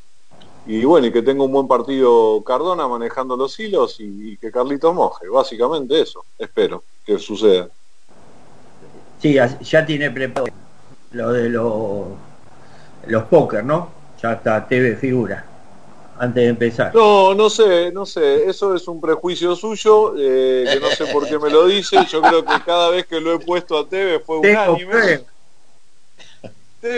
Y 0.66 0.84
bueno, 0.86 1.08
y 1.08 1.12
que 1.12 1.22
tenga 1.22 1.44
un 1.44 1.52
buen 1.52 1.68
partido 1.68 2.42
Cardona 2.44 2.88
manejando 2.88 3.36
los 3.36 3.60
hilos 3.60 3.98
y, 4.00 4.38
que 4.38 4.52
Carlitos 4.52 4.94
moje. 4.94 5.28
Básicamente 5.28 6.02
eso, 6.02 6.26
espero 6.38 6.84
que 7.06 7.20
suceda. 7.20 7.70
Sí, 9.20 9.36
ya 9.62 9.86
tiene 9.86 10.10
preparado 10.10 10.54
lo 11.12 11.32
de 11.32 11.50
los, 11.50 12.08
los 13.08 13.24
póker, 13.26 13.64
¿no? 13.64 13.90
Ya 14.22 14.34
está, 14.34 14.68
TV 14.68 14.96
figura. 14.96 15.53
Antes 16.18 16.44
de 16.44 16.50
empezar. 16.50 16.94
No, 16.94 17.34
no 17.34 17.50
sé, 17.50 17.92
no 17.92 18.06
sé, 18.06 18.48
eso 18.48 18.76
es 18.76 18.88
un 18.88 19.02
prejuicio 19.02 19.56
suyo, 19.56 20.14
eh, 20.18 20.66
que 20.72 20.80
no 20.80 20.90
sé 20.92 21.08
por 21.08 21.28
qué 21.28 21.40
me 21.40 21.50
lo 21.50 21.66
dice, 21.66 21.98
yo 22.10 22.22
creo 22.22 22.46
que 22.46 22.62
cada 22.66 22.90
vez 22.90 23.08
que 23.08 23.20
lo 23.20 23.34
he 23.34 23.40
puesto 23.40 23.78
a 23.78 23.88
TV 23.88 24.20
fue 24.20 24.38
unánime. 24.38 25.22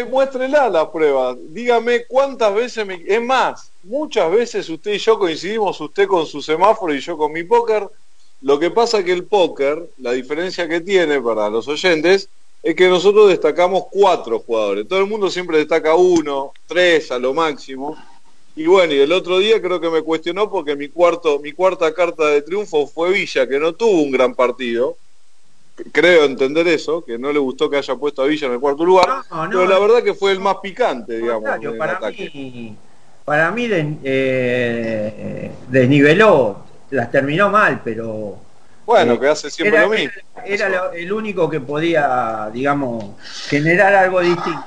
muéstrela 0.09 0.69
la 0.69 0.91
prueba, 0.91 1.35
dígame 1.49 2.05
cuántas 2.05 2.53
veces 2.53 2.85
me... 2.85 3.01
Es 3.07 3.21
más, 3.21 3.71
muchas 3.83 4.29
veces 4.31 4.69
usted 4.69 4.93
y 4.93 4.97
yo 4.97 5.17
coincidimos, 5.17 5.79
usted 5.79 6.07
con 6.07 6.25
su 6.25 6.41
semáforo 6.41 6.93
y 6.93 6.99
yo 6.99 7.17
con 7.17 7.31
mi 7.31 7.43
póker, 7.43 7.87
lo 8.41 8.59
que 8.59 8.69
pasa 8.69 9.03
que 9.03 9.13
el 9.13 9.25
póker, 9.25 9.91
la 9.97 10.11
diferencia 10.11 10.67
que 10.67 10.81
tiene 10.81 11.21
para 11.21 11.49
los 11.49 11.67
oyentes, 11.67 12.29
es 12.61 12.75
que 12.75 12.89
nosotros 12.89 13.29
destacamos 13.29 13.85
cuatro 13.91 14.39
jugadores, 14.39 14.87
todo 14.87 14.99
el 14.99 15.05
mundo 15.05 15.29
siempre 15.29 15.59
destaca 15.59 15.95
uno, 15.95 16.51
tres 16.67 17.11
a 17.11 17.19
lo 17.19 17.33
máximo, 17.33 17.95
y 18.55 18.65
bueno, 18.67 18.93
y 18.93 18.99
el 18.99 19.11
otro 19.11 19.39
día 19.39 19.61
creo 19.61 19.81
que 19.81 19.89
me 19.89 20.01
cuestionó 20.01 20.49
porque 20.49 20.75
mi 20.75 20.87
cuarto, 20.89 21.39
mi 21.39 21.51
cuarta 21.51 21.93
carta 21.93 22.27
de 22.27 22.41
triunfo 22.41 22.87
fue 22.87 23.11
Villa, 23.11 23.47
que 23.47 23.59
no 23.59 23.73
tuvo 23.73 24.01
un 24.01 24.11
gran 24.11 24.33
partido. 24.33 24.97
Creo 25.91 26.23
entender 26.23 26.65
eso, 26.69 27.03
que 27.03 27.17
no 27.17 27.33
le 27.33 27.39
gustó 27.39 27.69
que 27.69 27.75
haya 27.75 27.95
puesto 27.95 28.21
a 28.21 28.27
Villa 28.27 28.47
en 28.47 28.53
el 28.53 28.59
cuarto 28.61 28.85
lugar, 28.85 29.09
No, 29.09 29.45
no, 29.45 29.49
pero 29.49 29.67
la 29.67 29.75
no. 29.75 29.81
verdad 29.81 30.03
que 30.03 30.13
fue 30.13 30.31
el 30.31 30.39
más 30.39 30.55
picante, 30.63 31.17
digamos, 31.17 31.43
para 31.77 31.99
mí, 31.99 32.77
para 33.25 33.51
mí 33.51 33.67
de- 33.67 33.97
eh, 34.03 35.51
desniveló, 35.67 36.63
las 36.91 37.11
terminó 37.11 37.49
mal, 37.49 37.81
pero 37.83 38.37
Bueno, 38.85 39.15
eh, 39.15 39.19
que 39.19 39.27
hace 39.27 39.49
siempre 39.49 39.79
era, 39.79 39.87
lo 39.87 39.93
mismo. 39.93 40.11
era 40.45 40.69
lo- 40.69 40.91
el 40.93 41.11
único 41.11 41.49
que 41.49 41.59
podía, 41.59 42.49
digamos, 42.53 43.03
generar 43.49 43.95
algo 43.95 44.21
distinto. 44.21 44.63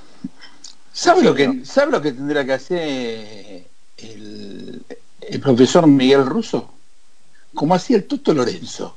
¿Sabe 0.92 1.22
lo 1.22 1.34
que 1.34 1.64
sabe 1.64 1.92
lo 1.92 2.02
que 2.02 2.12
tendrá 2.12 2.44
que 2.44 2.52
hacer 2.52 3.67
el, 3.98 4.84
el 5.20 5.40
profesor 5.40 5.86
Miguel 5.86 6.26
Russo? 6.26 6.72
Como 7.54 7.74
hacía 7.74 7.96
el 7.96 8.06
Toto 8.06 8.34
Lorenzo. 8.34 8.96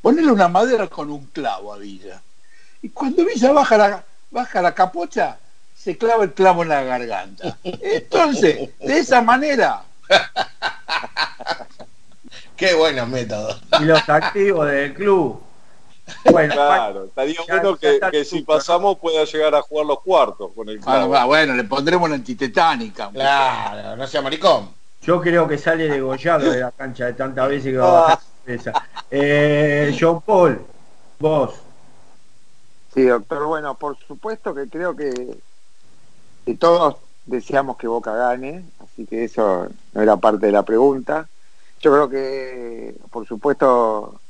Ponerle 0.00 0.32
una 0.32 0.48
madera 0.48 0.88
con 0.88 1.10
un 1.10 1.26
clavo 1.26 1.72
a 1.72 1.78
Villa. 1.78 2.20
Y 2.82 2.90
cuando 2.90 3.24
Villa 3.24 3.52
baja 3.52 3.78
la, 3.78 4.04
baja 4.30 4.60
la 4.60 4.74
capocha, 4.74 5.38
se 5.74 5.96
clava 5.96 6.24
el 6.24 6.34
clavo 6.34 6.62
en 6.62 6.68
la 6.68 6.82
garganta. 6.82 7.56
Entonces, 7.64 8.70
de 8.78 8.98
esa 8.98 9.22
manera, 9.22 9.84
Qué 12.56 12.74
buenos 12.74 13.08
métodos. 13.08 13.60
Y 13.80 13.84
los 13.84 14.08
activos 14.08 14.70
del 14.70 14.94
club. 14.94 15.42
Bueno, 16.30 16.54
Claro, 16.54 17.04
estaría 17.04 17.34
ya- 17.34 17.54
bueno 17.54 17.76
que, 17.76 17.94
está 17.94 18.10
que 18.10 18.20
el 18.20 18.26
si 18.26 18.42
pasamos 18.42 18.98
pueda 18.98 19.24
llegar 19.24 19.54
a 19.54 19.62
jugar 19.62 19.86
los 19.86 20.00
cuartos 20.00 20.52
con 20.54 20.68
el 20.68 20.80
ah, 20.86 21.06
va, 21.06 21.24
bueno, 21.24 21.54
le 21.54 21.64
pondremos 21.64 22.08
la 22.08 22.16
antitetánica. 22.16 23.10
Claro, 23.10 23.96
no 23.96 24.06
sea 24.06 24.22
maricón. 24.22 24.70
Yo 25.02 25.20
creo 25.20 25.46
que 25.46 25.58
sale 25.58 25.88
degollado 25.88 26.50
de 26.50 26.60
la 26.60 26.72
cancha 26.72 27.06
de 27.06 27.12
tantas 27.14 27.48
veces 27.48 27.72
que 27.72 27.78
va 27.78 27.88
a 27.88 28.00
bajar 28.00 28.18
esa. 28.46 28.88
Eh, 29.10 29.96
John 29.98 30.22
Paul, 30.22 30.60
vos. 31.18 31.54
Sí, 32.94 33.02
doctor. 33.04 33.44
Bueno, 33.46 33.74
por 33.74 33.98
supuesto 33.98 34.54
que 34.54 34.68
creo 34.68 34.94
que, 34.96 35.38
que 36.46 36.54
todos 36.54 36.96
deseamos 37.26 37.76
que 37.76 37.86
Boca 37.86 38.14
gane, 38.14 38.64
así 38.82 39.06
que 39.06 39.24
eso 39.24 39.68
no 39.92 40.02
era 40.02 40.16
parte 40.16 40.46
de 40.46 40.52
la 40.52 40.62
pregunta. 40.62 41.28
Yo 41.80 41.92
creo 41.92 42.08
que, 42.08 42.94
por 43.10 43.26
supuesto, 43.26 44.20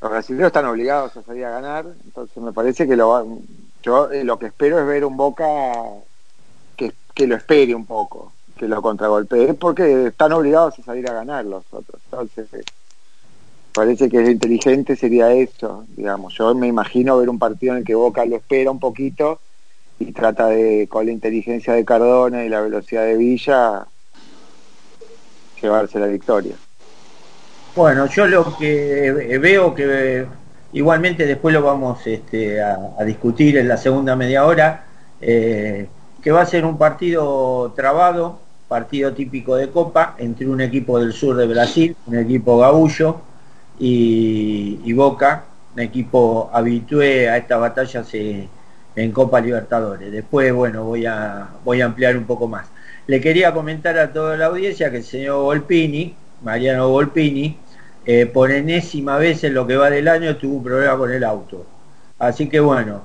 los 0.00 0.10
brasileños 0.10 0.46
están 0.48 0.66
obligados 0.66 1.16
a 1.16 1.22
salir 1.22 1.44
a 1.44 1.50
ganar, 1.50 1.86
entonces 2.04 2.36
me 2.42 2.52
parece 2.52 2.86
que 2.86 2.96
lo 2.96 3.40
yo 3.82 4.10
eh, 4.10 4.24
lo 4.24 4.38
que 4.38 4.46
espero 4.46 4.78
es 4.78 4.86
ver 4.86 5.04
un 5.04 5.16
Boca 5.16 5.46
que, 6.76 6.92
que 7.14 7.26
lo 7.26 7.36
espere 7.36 7.74
un 7.74 7.86
poco, 7.86 8.32
que 8.56 8.68
lo 8.68 8.82
contragolpee, 8.82 9.54
porque 9.54 10.08
están 10.08 10.32
obligados 10.32 10.78
a 10.78 10.82
salir 10.82 11.08
a 11.08 11.14
ganar 11.14 11.44
los 11.44 11.64
otros. 11.70 12.00
Entonces, 12.04 12.52
eh, 12.54 12.64
parece 13.72 14.08
que 14.08 14.20
lo 14.20 14.30
inteligente 14.30 14.96
sería 14.96 15.32
eso, 15.32 15.84
digamos. 15.96 16.34
Yo 16.34 16.54
me 16.54 16.66
imagino 16.66 17.18
ver 17.18 17.28
un 17.28 17.38
partido 17.38 17.72
en 17.72 17.78
el 17.80 17.84
que 17.84 17.94
Boca 17.94 18.24
lo 18.24 18.36
espera 18.36 18.70
un 18.70 18.80
poquito 18.80 19.40
y 19.98 20.12
trata 20.12 20.48
de, 20.48 20.86
con 20.88 21.06
la 21.06 21.12
inteligencia 21.12 21.72
de 21.72 21.84
Cardona 21.84 22.44
y 22.44 22.48
la 22.48 22.60
velocidad 22.60 23.04
de 23.04 23.16
Villa, 23.16 23.86
llevarse 25.60 25.98
la 25.98 26.06
victoria. 26.06 26.54
Bueno, 27.74 28.06
yo 28.06 28.26
lo 28.26 28.56
que 28.56 29.38
veo 29.40 29.74
que 29.74 30.26
igualmente 30.72 31.26
después 31.26 31.54
lo 31.54 31.62
vamos 31.62 32.06
este, 32.06 32.60
a, 32.60 33.04
discutir 33.04 33.56
en 33.56 33.68
la 33.68 33.76
segunda 33.76 34.16
media 34.16 34.44
hora, 34.44 34.84
eh, 35.20 35.88
que 36.22 36.30
va 36.30 36.42
a 36.42 36.46
ser 36.46 36.64
un 36.64 36.76
partido 36.76 37.72
trabado, 37.76 38.40
partido 38.66 39.12
típico 39.12 39.56
de 39.56 39.70
Copa, 39.70 40.14
entre 40.18 40.46
un 40.48 40.60
equipo 40.60 40.98
del 40.98 41.12
sur 41.12 41.36
de 41.36 41.46
Brasil, 41.46 41.96
un 42.06 42.16
equipo 42.18 42.58
gaullo 42.58 43.20
y, 43.78 44.92
Boca, 44.92 45.44
un 45.74 45.80
equipo 45.80 46.50
habitué 46.52 47.28
a 47.28 47.36
estas 47.36 47.60
batallas 47.60 48.08
eh, 48.14 48.48
en 48.96 49.12
Copa 49.12 49.40
Libertadores. 49.40 50.10
Después, 50.10 50.52
bueno, 50.52 50.84
voy 50.84 51.06
a, 51.06 51.48
voy 51.64 51.80
a 51.80 51.86
ampliar 51.86 52.16
un 52.16 52.24
poco 52.24 52.48
más. 52.48 52.66
Le 53.06 53.20
quería 53.20 53.54
comentar 53.54 53.98
a 53.98 54.12
toda 54.12 54.36
la 54.36 54.46
audiencia 54.46 54.90
que 54.90 54.98
el 54.98 55.04
señor 55.04 55.42
Volpini, 55.42 56.14
Mariano 56.40 56.88
Volpini, 56.90 57.56
eh, 58.04 58.26
por 58.26 58.50
enésima 58.50 59.18
vez 59.18 59.44
en 59.44 59.54
lo 59.54 59.66
que 59.66 59.76
va 59.76 59.90
del 59.90 60.08
año 60.08 60.36
tuvo 60.36 60.56
un 60.58 60.64
problema 60.64 60.96
con 60.98 61.12
el 61.12 61.24
auto. 61.24 61.66
Así 62.18 62.48
que 62.48 62.60
bueno, 62.60 63.02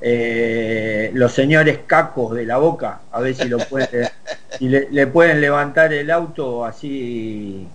eh, 0.00 1.10
los 1.14 1.32
señores 1.32 1.80
cacos 1.86 2.34
de 2.34 2.46
la 2.46 2.58
boca, 2.58 3.02
a 3.12 3.20
ver 3.20 3.34
si 3.34 3.48
lo 3.48 3.66
pueden, 3.66 4.08
si 4.58 4.68
le, 4.68 4.88
le 4.90 5.06
pueden 5.06 5.40
levantar 5.40 5.92
el 5.92 6.10
auto 6.10 6.64
así 6.64 7.68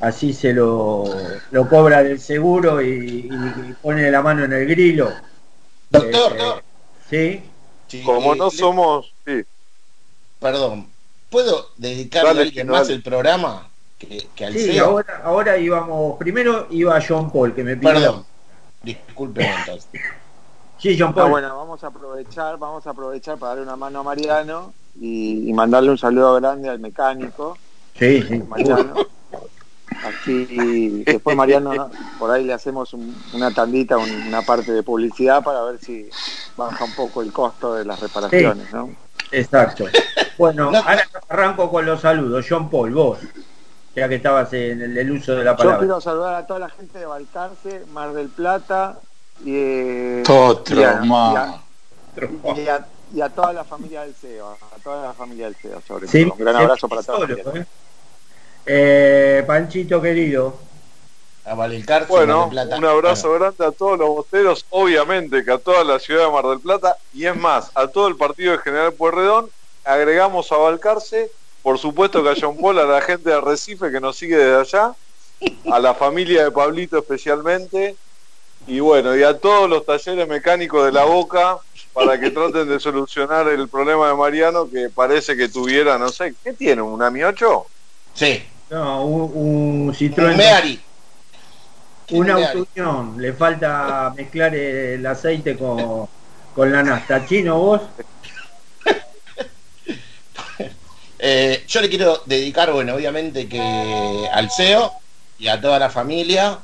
así 0.00 0.32
se 0.32 0.52
lo, 0.52 1.44
lo 1.50 1.68
cobra 1.68 2.02
del 2.02 2.20
seguro 2.20 2.82
y, 2.82 3.28
y 3.70 3.74
pone 3.80 4.10
la 4.10 4.22
mano 4.22 4.44
en 4.44 4.52
el 4.52 4.66
grilo. 4.66 5.22
Doctor, 5.90 6.62
¿Sí? 7.08 7.42
Sí, 7.88 7.98
Como 8.02 8.34
eh, 8.34 8.36
no 8.36 8.50
le- 8.50 8.50
somos... 8.50 9.14
Sí. 9.26 9.44
Perdón, 10.40 10.92
¿puedo 11.30 11.68
dedicarle 11.76 12.28
Dale, 12.28 12.40
a 12.40 12.42
alguien 12.42 12.68
más 12.68 12.88
dale. 12.88 12.90
el 12.90 13.02
programa 13.02 13.71
que, 14.08 14.30
que 14.34 14.44
al 14.44 14.52
Sí, 14.54 14.70
CEO? 14.70 14.88
ahora, 14.88 15.20
ahora 15.24 15.56
íbamos, 15.58 16.16
primero 16.18 16.66
iba 16.70 16.98
John 17.06 17.30
Paul, 17.30 17.54
que 17.54 17.64
me 17.64 17.76
pidió. 17.76 17.92
Perdón, 17.94 18.26
disculpe 18.82 19.42
entonces. 19.42 19.90
Sí, 20.76 20.96
John 20.98 21.14
No, 21.14 21.14
Paul. 21.22 21.30
bueno, 21.30 21.56
vamos 21.56 21.84
a 21.84 21.86
aprovechar, 21.88 22.58
vamos 22.58 22.84
a 22.86 22.90
aprovechar 22.90 23.38
para 23.38 23.50
darle 23.50 23.62
una 23.62 23.76
mano 23.76 24.00
a 24.00 24.02
Mariano 24.02 24.74
y, 24.96 25.48
y 25.48 25.52
mandarle 25.52 25.90
un 25.90 25.98
saludo 25.98 26.34
grande 26.40 26.68
al 26.68 26.80
mecánico, 26.80 27.56
Sí, 27.94 28.22
sí. 28.22 28.42
Mariano. 28.48 28.94
Así 30.02 31.04
después 31.04 31.36
Mariano, 31.36 31.74
¿no? 31.74 31.90
por 32.18 32.30
ahí 32.32 32.44
le 32.44 32.52
hacemos 32.52 32.92
un- 32.94 33.22
una 33.30 33.52
tandita, 33.52 33.98
un- 33.98 34.26
una 34.26 34.42
parte 34.42 34.72
de 34.72 34.82
publicidad 34.82 35.44
para 35.44 35.62
ver 35.62 35.78
si 35.78 36.10
baja 36.56 36.84
un 36.84 36.92
poco 36.92 37.22
el 37.22 37.32
costo 37.32 37.74
de 37.74 37.84
las 37.84 38.00
reparaciones, 38.00 38.68
¿no? 38.72 38.88
Exacto. 39.30 39.86
Bueno, 40.36 40.68
ahora 40.68 41.04
arranco 41.28 41.70
con 41.70 41.86
los 41.86 42.00
saludos. 42.00 42.44
John 42.48 42.68
Paul, 42.68 42.92
vos, 42.92 43.18
ya 43.94 44.08
que 44.08 44.14
estabas 44.16 44.52
en 44.54 44.80
el, 44.82 44.96
el 44.96 45.10
uso 45.12 45.34
de 45.34 45.44
la 45.44 45.52
Yo 45.52 45.56
palabra. 45.58 45.78
quiero 45.80 46.00
saludar 46.00 46.34
a 46.34 46.46
toda 46.46 46.60
la 46.60 46.68
gente 46.70 46.98
de 46.98 47.06
Balcarce, 47.06 47.84
Mar 47.92 48.12
del 48.12 48.28
Plata 48.28 48.98
y, 49.44 49.54
eh, 49.54 50.22
Totro, 50.24 50.80
y 50.80 50.84
a- 50.84 50.94
ma. 51.04 51.62
y 52.16 52.50
a- 52.50 52.54
y 52.54 52.68
a- 52.68 52.86
y 53.14 53.20
a 53.20 53.28
toda 53.28 53.52
la 53.52 53.64
familia 53.64 54.02
del 54.02 54.14
CEO, 54.14 54.48
a 54.48 54.78
toda 54.82 55.02
la 55.08 55.12
familia 55.12 55.44
del 55.46 55.54
CEO, 55.56 55.80
sobre 55.86 56.08
Sí, 56.08 56.24
todo. 56.24 56.34
Un 56.34 56.38
gran 56.40 56.56
abrazo 56.56 56.88
para 56.88 57.02
familia. 57.02 57.42
¿eh? 57.54 57.66
Eh, 58.64 59.44
Panchito 59.46 60.00
querido. 60.00 60.54
A 61.44 61.54
Valelcarce, 61.54 62.06
Bueno, 62.08 62.46
Mar 62.46 62.50
del 62.50 62.50
Plata. 62.68 62.76
un 62.78 62.84
abrazo 62.84 63.32
grande 63.32 63.66
a 63.66 63.72
todos 63.72 63.98
los 63.98 64.08
bosteros, 64.08 64.64
obviamente 64.70 65.44
que 65.44 65.50
a 65.50 65.58
toda 65.58 65.82
la 65.82 65.98
ciudad 65.98 66.26
de 66.26 66.30
Mar 66.32 66.44
del 66.46 66.60
Plata 66.60 66.96
y 67.12 67.26
es 67.26 67.34
más, 67.36 67.72
a 67.74 67.88
todo 67.88 68.06
el 68.06 68.16
partido 68.16 68.52
de 68.52 68.58
General 68.58 68.92
Pueyrredón, 68.94 69.50
agregamos 69.84 70.52
a 70.52 70.56
Balcarce, 70.58 71.32
por 71.62 71.78
supuesto 71.78 72.22
que 72.22 72.30
a 72.30 72.34
John 72.40 72.56
Paul, 72.56 72.78
a 72.78 72.84
la 72.84 73.00
gente 73.00 73.30
de 73.30 73.40
Recife 73.40 73.90
que 73.90 74.00
nos 74.00 74.16
sigue 74.16 74.36
desde 74.36 74.60
allá, 74.60 74.94
a 75.70 75.78
la 75.80 75.94
familia 75.94 76.44
de 76.44 76.50
Pablito 76.50 76.98
especialmente, 76.98 77.96
y 78.66 78.78
bueno, 78.80 79.16
y 79.16 79.22
a 79.24 79.38
todos 79.38 79.68
los 79.68 79.84
talleres 79.84 80.28
mecánicos 80.28 80.84
de 80.84 80.92
la 80.92 81.04
Boca 81.04 81.58
para 81.92 82.18
que 82.18 82.30
traten 82.30 82.68
de 82.68 82.78
solucionar 82.78 83.48
el 83.48 83.68
problema 83.68 84.08
de 84.08 84.14
Mariano 84.14 84.68
que 84.70 84.88
parece 84.88 85.36
que 85.36 85.48
tuviera, 85.48 85.98
no 85.98 86.08
sé, 86.08 86.34
¿qué 86.42 86.52
tiene? 86.52 86.80
¿Un 86.82 87.02
AMI 87.02 87.24
8? 87.24 87.66
Sí. 88.14 88.42
No, 88.70 89.04
un, 89.04 89.30
un 89.88 89.94
Citroën. 89.94 90.30
Un 90.30 90.36
Meari. 90.36 90.80
Un 92.10 92.20
Un 92.20 92.26
Meari. 92.26 92.58
autounión. 92.58 93.20
Le 93.20 93.32
falta 93.32 94.12
mezclar 94.16 94.54
el 94.54 95.04
aceite 95.06 95.56
con, 95.58 96.06
con 96.54 96.72
la 96.72 96.82
nafta. 96.82 97.26
Chino, 97.26 97.58
vos. 97.58 97.82
Eh, 101.24 101.62
yo 101.68 101.80
le 101.80 101.88
quiero 101.88 102.20
dedicar, 102.26 102.72
bueno, 102.72 102.96
obviamente 102.96 103.48
que 103.48 103.60
al 104.32 104.50
CEO 104.50 104.92
y 105.38 105.46
a 105.46 105.60
toda 105.60 105.78
la 105.78 105.88
familia, 105.88 106.58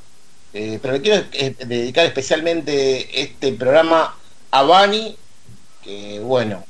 eh, 0.53 0.81
pero 0.83 0.95
le 0.95 1.01
quiero 1.01 1.25
eh, 1.31 1.55
dedicar 1.65 2.05
especialmente 2.07 3.23
este 3.23 3.53
programa 3.53 4.17
a 4.51 4.63
Bani, 4.63 5.17
que 5.85 6.19
bueno, 6.19 6.65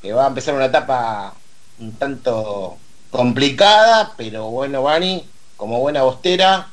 que 0.00 0.12
va 0.12 0.26
a 0.26 0.28
empezar 0.28 0.54
una 0.54 0.66
etapa 0.66 1.34
un 1.80 1.92
tanto 1.94 2.76
complicada, 3.10 4.12
pero 4.16 4.44
bueno, 4.50 4.84
Bani, 4.84 5.26
como 5.56 5.80
buena 5.80 6.04
bostera, 6.04 6.70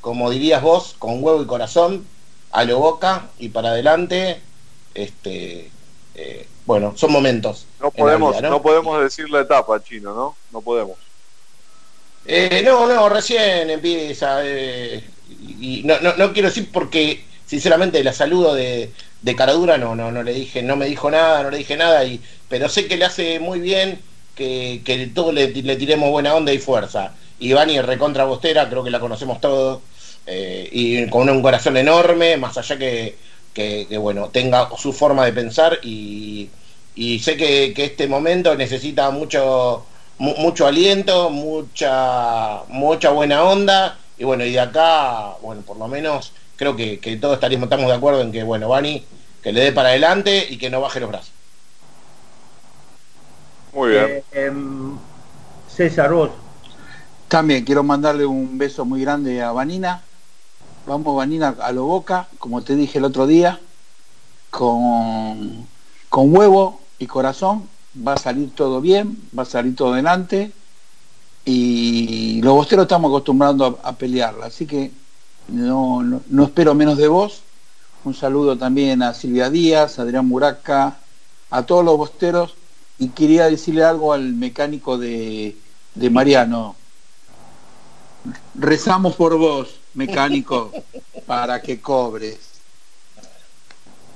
como 0.00 0.30
dirías 0.30 0.62
vos, 0.62 0.94
con 1.00 1.20
huevo 1.20 1.42
y 1.42 1.46
corazón, 1.46 2.06
a 2.52 2.62
lo 2.62 2.78
boca 2.78 3.26
y 3.40 3.48
para 3.48 3.70
adelante, 3.70 4.40
este, 4.94 5.72
eh, 6.14 6.46
bueno, 6.66 6.94
son 6.96 7.12
momentos. 7.12 7.66
No 7.80 7.90
podemos, 7.90 8.36
vida, 8.36 8.48
¿no? 8.48 8.62
podemos 8.62 9.02
decir 9.02 9.28
la 9.30 9.40
etapa, 9.40 9.82
chino, 9.82 10.14
¿no? 10.14 10.36
No 10.52 10.60
podemos. 10.60 10.98
Eh, 12.26 12.62
no, 12.64 12.86
no, 12.86 13.08
recién 13.08 13.70
empieza. 13.70 14.40
eh, 14.44 15.02
y 15.60 15.82
no, 15.84 15.98
no, 16.00 16.14
no 16.16 16.32
quiero 16.32 16.48
decir 16.48 16.68
porque, 16.72 17.24
sinceramente, 17.46 18.04
la 18.04 18.12
saludo 18.12 18.54
de, 18.54 18.92
de 19.22 19.36
Caradura, 19.36 19.78
no, 19.78 19.94
no, 19.94 20.12
no 20.12 20.22
le 20.22 20.32
dije, 20.32 20.62
no 20.62 20.76
me 20.76 20.86
dijo 20.86 21.10
nada, 21.10 21.42
no 21.42 21.50
le 21.50 21.58
dije 21.58 21.76
nada, 21.76 22.04
y, 22.04 22.20
pero 22.48 22.68
sé 22.68 22.86
que 22.86 22.96
le 22.96 23.06
hace 23.06 23.40
muy 23.40 23.60
bien 23.60 24.00
que, 24.36 24.82
que 24.84 25.06
todos 25.08 25.34
le, 25.34 25.48
le 25.48 25.76
tiremos 25.76 26.10
buena 26.10 26.34
onda 26.34 26.52
y 26.52 26.58
fuerza. 26.58 27.14
Y 27.40 27.52
Vani 27.54 27.80
recontra 27.80 28.24
Bostera, 28.24 28.68
creo 28.68 28.84
que 28.84 28.90
la 28.90 29.00
conocemos 29.00 29.40
todos, 29.40 29.80
y 30.70 31.08
con 31.08 31.28
un 31.28 31.42
corazón 31.42 31.76
enorme, 31.76 32.36
más 32.36 32.56
allá 32.56 32.78
que, 32.78 33.16
que, 33.52 33.86
que, 33.88 33.98
bueno, 33.98 34.30
tenga 34.30 34.70
su 34.76 34.92
forma 34.92 35.24
de 35.24 35.32
pensar 35.32 35.78
y, 35.82 36.54
y 36.94 37.18
sé 37.20 37.36
que, 37.36 37.72
que 37.74 37.84
este 37.84 38.06
momento 38.08 38.54
necesita 38.56 39.10
mucho 39.10 39.88
mu- 40.18 40.34
mucho 40.36 40.66
aliento, 40.66 41.30
mucha 41.30 42.64
mucha 42.68 43.10
buena 43.10 43.44
onda 43.44 43.98
y 44.16 44.24
bueno, 44.24 44.44
y 44.44 44.52
de 44.52 44.60
acá, 44.60 45.36
bueno, 45.40 45.64
por 45.64 45.76
lo 45.78 45.88
menos 45.88 46.34
creo 46.56 46.76
que, 46.76 47.00
que 47.00 47.16
todos 47.16 47.34
estaríamos 47.34 47.66
estamos 47.66 47.86
de 47.88 47.94
acuerdo 47.96 48.20
en 48.22 48.32
que 48.32 48.42
bueno, 48.44 48.68
Bani 48.68 49.08
que 49.40 49.52
le 49.52 49.60
dé 49.60 49.72
para 49.72 49.88
adelante 49.90 50.46
y 50.50 50.58
que 50.58 50.70
no 50.70 50.80
baje 50.80 51.00
los 51.00 51.08
brazos. 51.10 51.34
Muy 53.72 53.90
bien. 53.90 54.10
Eh, 54.10 54.24
em, 54.32 54.98
César, 55.68 56.12
vos. 56.12 56.30
También 57.28 57.64
quiero 57.64 57.82
mandarle 57.82 58.26
un 58.26 58.58
beso 58.58 58.84
muy 58.84 59.00
grande 59.00 59.42
a 59.42 59.52
Vanina. 59.52 60.11
Vamos, 60.86 61.16
Vanina, 61.16 61.54
a 61.60 61.72
lo 61.72 61.84
boca, 61.84 62.28
como 62.38 62.62
te 62.62 62.74
dije 62.74 62.98
el 62.98 63.04
otro 63.04 63.26
día, 63.26 63.60
con, 64.50 65.66
con 66.08 66.34
huevo 66.34 66.80
y 66.98 67.06
corazón. 67.06 67.68
Va 67.96 68.14
a 68.14 68.18
salir 68.18 68.54
todo 68.54 68.80
bien, 68.80 69.18
va 69.36 69.42
a 69.44 69.46
salir 69.46 69.76
todo 69.76 69.92
adelante. 69.92 70.52
Y 71.44 72.40
los 72.42 72.54
bosteros 72.54 72.84
estamos 72.84 73.10
acostumbrados 73.10 73.76
a, 73.82 73.88
a 73.88 73.92
pelearla, 73.92 74.46
así 74.46 74.66
que 74.66 74.92
no, 75.48 76.02
no, 76.02 76.20
no 76.28 76.44
espero 76.44 76.74
menos 76.74 76.96
de 76.98 77.08
vos. 77.08 77.42
Un 78.04 78.14
saludo 78.14 78.58
también 78.58 79.02
a 79.02 79.14
Silvia 79.14 79.50
Díaz, 79.50 79.98
a 79.98 80.02
Adrián 80.02 80.26
Muraca, 80.26 80.96
a 81.50 81.62
todos 81.64 81.84
los 81.84 81.96
bosteros. 81.96 82.54
Y 82.98 83.08
quería 83.08 83.46
decirle 83.46 83.84
algo 83.84 84.12
al 84.12 84.32
mecánico 84.32 84.98
de, 84.98 85.56
de 85.94 86.10
Mariano. 86.10 86.76
Rezamos 88.54 89.14
por 89.16 89.36
vos, 89.36 89.80
mecánico, 89.94 90.70
para 91.26 91.60
que 91.60 91.80
cobres. 91.80 92.38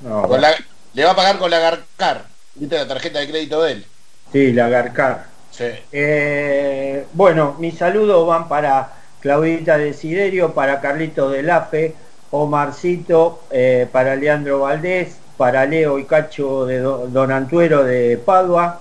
No, 0.03 0.23
Con 0.29 0.41
la- 0.41 0.55
le 0.93 1.05
va 1.05 1.13
a 1.13 1.17
pagar 1.17 1.39
con 1.39 1.51
la 1.51 1.59
Garcar, 1.59 2.27
¿viste 2.55 2.77
la 2.77 2.87
tarjeta 2.89 3.19
de 3.21 3.29
crédito 3.29 3.63
de 3.63 3.73
él? 3.73 3.87
Sí, 4.33 4.53
la 4.53 4.69
Garcar. 4.69 5.27
Sí. 5.51 5.65
Eh, 5.93 7.07
bueno, 7.15 7.57
mis 7.59 7.79
saludos 7.79 8.27
van 8.27 8.49
para 8.49 8.93
Claudita 9.21 9.79
Desiderio, 9.79 10.53
para 10.53 10.81
Carlito 10.81 11.31
de 11.31 11.43
Lafe, 11.43 11.95
Omarcito, 12.31 13.41
eh, 13.51 13.89
para 13.91 14.17
Leandro 14.17 14.61
Valdés, 14.61 15.17
para 15.37 15.65
Leo 15.65 15.99
y 15.99 16.05
Cacho 16.05 16.67
de 16.67 16.81
Do- 16.81 17.07
Don 17.09 17.33
Antuero 17.33 17.85
de 17.85 18.19
Padua, 18.19 18.81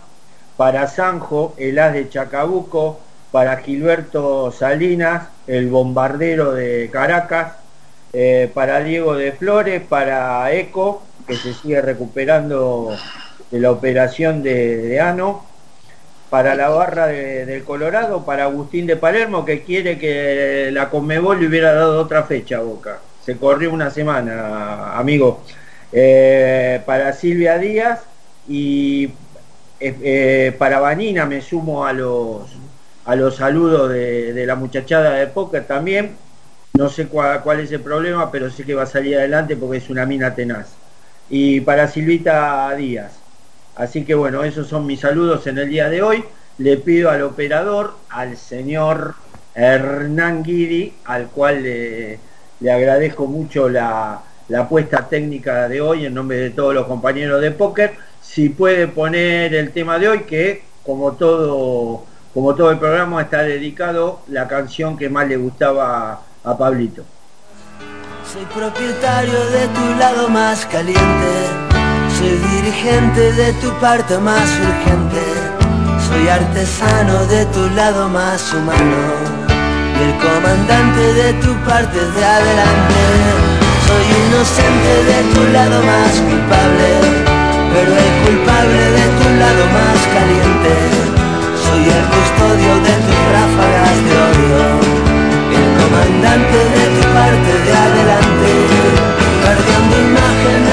para 0.58 0.88
Sanjo, 0.88 1.54
el 1.58 1.80
as 1.80 1.94
de 1.94 2.10
Chacabuco, 2.10 3.00
para 3.36 3.58
Gilberto 3.58 4.50
Salinas, 4.58 5.28
el 5.46 5.68
bombardero 5.68 6.54
de 6.54 6.90
Caracas, 6.90 7.52
eh, 8.14 8.50
para 8.54 8.80
Diego 8.80 9.14
de 9.14 9.34
Flores, 9.34 9.82
para 9.82 10.50
Eco, 10.54 11.04
que 11.28 11.36
se 11.36 11.54
sigue 11.54 11.82
recuperando 11.82 12.96
de 13.52 13.60
la 13.60 13.72
operación 13.72 14.42
de, 14.42 14.78
de 14.78 15.02
Ano, 15.02 15.44
para 16.30 16.56
la 16.56 16.70
barra 16.70 17.08
de- 17.08 17.46
del 17.46 17.66
Colorado, 17.66 18.24
para 18.26 18.46
Agustín 18.46 18.88
de 18.88 18.96
Palermo, 18.96 19.44
que 19.44 19.64
quiere 19.64 19.98
que 20.00 20.70
la 20.72 20.90
Conmebol 20.90 21.42
le 21.42 21.48
hubiera 21.48 21.74
dado 21.74 22.00
otra 22.00 22.24
fecha 22.24 22.60
a 22.60 22.62
Boca. 22.62 23.00
Se 23.26 23.36
corrió 23.36 23.70
una 23.74 23.90
semana, 23.92 24.98
amigo. 24.98 25.42
Eh, 25.92 26.80
para 26.86 27.12
Silvia 27.12 27.58
Díaz 27.58 28.00
y 28.48 29.10
eh, 29.82 30.56
para 30.58 30.80
Vanina 30.80 31.26
me 31.26 31.42
sumo 31.42 31.86
a 31.86 31.92
los 31.92 32.55
a 33.06 33.16
los 33.16 33.36
saludos 33.36 33.92
de, 33.92 34.44
la 34.46 34.56
muchachada 34.56 35.14
de 35.16 35.28
póker 35.28 35.66
también. 35.66 36.16
No 36.74 36.90
sé 36.90 37.08
cuál, 37.08 37.60
es 37.60 37.72
el 37.72 37.82
problema, 37.82 38.32
pero 38.32 38.50
sé 38.50 38.64
que 38.64 38.76
va 38.76 38.84
a 38.84 38.88
salir 38.88 39.18
adelante 39.18 39.56
porque 39.56 39.78
es 39.78 39.90
una 39.90 40.06
mina 40.06 40.36
tenaz. 40.36 40.74
Y 41.30 41.62
para 41.62 41.88
Silvita 41.88 42.74
Díaz. 42.76 43.14
Así 43.76 44.04
que 44.04 44.16
bueno, 44.16 44.44
esos 44.44 44.68
son 44.68 44.86
mis 44.86 45.02
saludos 45.02 45.48
en 45.48 45.58
el 45.58 45.70
día 45.70 45.90
de 45.90 46.02
hoy. 46.02 46.24
Le 46.58 46.78
pido 46.78 47.10
al 47.10 47.22
operador, 47.24 47.96
al 48.10 48.38
señor 48.38 49.16
Hernán 49.54 50.44
Guidi, 50.44 50.94
al 51.06 51.28
cual 51.28 51.64
le, 51.64 52.20
le 52.60 52.72
agradezco 52.72 53.28
mucho 53.28 53.70
la, 53.70 54.22
la 54.48 54.62
apuesta 54.62 55.08
técnica 55.08 55.68
de 55.68 55.82
hoy 55.82 56.06
en 56.06 56.14
nombre 56.14 56.38
de 56.38 56.50
todos 56.52 56.74
los 56.74 56.86
compañeros 56.88 57.42
de 57.42 57.52
póker. 57.52 57.94
Si 58.22 58.50
puede 58.50 58.88
poner 58.88 59.54
el 59.54 59.72
tema 59.72 59.98
de 60.00 60.10
hoy, 60.10 60.20
que 60.22 60.64
como 60.86 61.14
todo, 61.14 62.06
como 62.36 62.54
todo 62.54 62.70
el 62.70 62.78
programa 62.78 63.22
está 63.22 63.44
dedicado 63.44 64.20
la 64.28 64.46
canción 64.46 64.98
que 64.98 65.10
más 65.10 65.26
le 65.26 65.38
gustaba 65.38 66.20
a 66.44 66.58
Pablito. 66.58 67.04
Soy 68.30 68.44
propietario 68.54 69.40
de 69.52 69.68
tu 69.70 69.98
lado 69.98 70.28
más 70.28 70.66
caliente, 70.66 71.32
soy 72.20 72.36
dirigente 72.52 73.32
de 73.32 73.54
tu 73.54 73.70
parte 73.80 74.18
más 74.18 74.50
urgente, 74.60 75.24
soy 76.10 76.28
artesano 76.28 77.26
de 77.28 77.46
tu 77.46 77.70
lado 77.70 78.10
más 78.10 78.54
humano 78.54 79.00
y 79.98 80.04
el 80.04 80.18
comandante 80.20 81.14
de 81.14 81.34
tu 81.40 81.54
parte 81.64 81.98
de 81.98 82.26
adelante. 82.26 83.02
Soy 83.88 84.06
inocente 84.28 84.94
de 85.08 85.34
tu 85.34 85.54
lado 85.54 85.82
más 85.84 86.12
culpable, 86.20 86.90
pero 87.74 87.92
el 87.96 88.28
culpable 88.28 88.82
de 88.92 89.06
tu 89.24 89.40
lado 89.40 89.66
más 89.72 90.00
caliente. 90.14 90.95
Soy 91.86 91.94
el 91.94 92.06
custodio 92.08 92.74
de 92.82 92.94
tus 93.06 93.22
ráfagas 93.32 93.98
de 94.06 94.14
odio. 94.26 94.66
Comandante 95.78 96.58
de 96.58 96.86
tu 96.96 97.14
parte 97.14 97.52
de 97.64 97.74
adelante, 97.74 98.50
perdiendo 99.44 99.96
imagen 100.10 100.66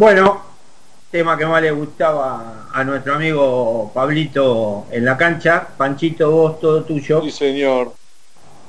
Bueno, 0.00 0.40
tema 1.10 1.36
que 1.36 1.44
más 1.44 1.60
le 1.60 1.72
gustaba 1.72 2.70
a 2.72 2.84
nuestro 2.84 3.16
amigo 3.16 3.90
Pablito 3.92 4.86
en 4.90 5.04
la 5.04 5.18
cancha. 5.18 5.68
Panchito, 5.76 6.30
vos, 6.30 6.58
todo 6.58 6.84
tuyo. 6.84 7.20
Sí, 7.20 7.30
señor. 7.30 7.92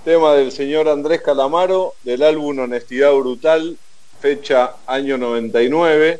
Tema 0.03 0.33
del 0.33 0.51
señor 0.51 0.89
Andrés 0.89 1.21
Calamaro, 1.21 1.93
del 2.03 2.23
álbum 2.23 2.59
Honestidad 2.59 3.13
Brutal, 3.13 3.77
fecha 4.19 4.73
año 4.85 5.17
99. 5.17 6.19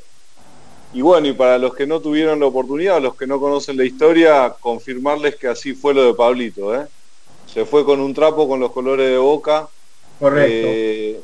Y 0.93 1.01
bueno, 1.01 1.27
y 1.27 1.33
para 1.33 1.57
los 1.57 1.75
que 1.75 1.85
no 1.85 1.99
tuvieron 1.99 2.39
la 2.39 2.45
oportunidad, 2.45 3.01
los 3.01 3.17
que 3.17 3.27
no 3.27 3.37
conocen 3.37 3.75
la 3.75 3.83
historia, 3.83 4.55
confirmarles 4.61 5.35
que 5.35 5.49
así 5.49 5.73
fue 5.73 5.93
lo 5.93 6.05
de 6.05 6.13
Pablito. 6.13 6.73
¿eh? 6.73 6.87
Se 7.53 7.65
fue 7.65 7.83
con 7.83 7.99
un 7.99 8.13
trapo 8.13 8.47
con 8.47 8.61
los 8.61 8.71
colores 8.71 9.09
de 9.09 9.17
boca. 9.17 9.67
Correcto. 10.17 10.67
Eh, 10.69 11.19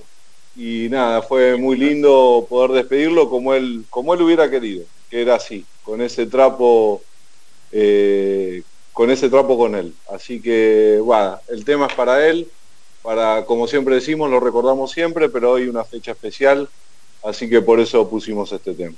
y 0.57 0.89
nada, 0.89 1.21
fue 1.21 1.55
muy 1.55 1.77
lindo 1.77 2.47
poder 2.49 2.71
despedirlo 2.71 3.29
como 3.29 3.53
él, 3.53 3.85
como 3.91 4.15
él 4.15 4.23
hubiera 4.23 4.49
querido, 4.49 4.83
que 5.07 5.21
era 5.21 5.35
así, 5.35 5.63
con 5.83 6.01
ese 6.01 6.25
trapo, 6.25 7.03
eh, 7.71 8.63
con 8.91 9.11
ese 9.11 9.29
trapo 9.29 9.55
con 9.55 9.75
él. 9.75 9.93
Así 10.11 10.41
que, 10.41 10.99
bueno, 11.03 11.39
el 11.47 11.63
tema 11.63 11.85
es 11.85 11.93
para 11.93 12.27
él, 12.27 12.47
para, 13.03 13.45
como 13.45 13.67
siempre 13.67 13.93
decimos, 13.93 14.31
lo 14.31 14.39
recordamos 14.39 14.91
siempre, 14.91 15.29
pero 15.29 15.51
hoy 15.51 15.67
una 15.67 15.83
fecha 15.83 16.11
especial, 16.11 16.67
así 17.23 17.47
que 17.47 17.61
por 17.61 17.79
eso 17.79 18.09
pusimos 18.09 18.51
este 18.51 18.73
tema. 18.73 18.95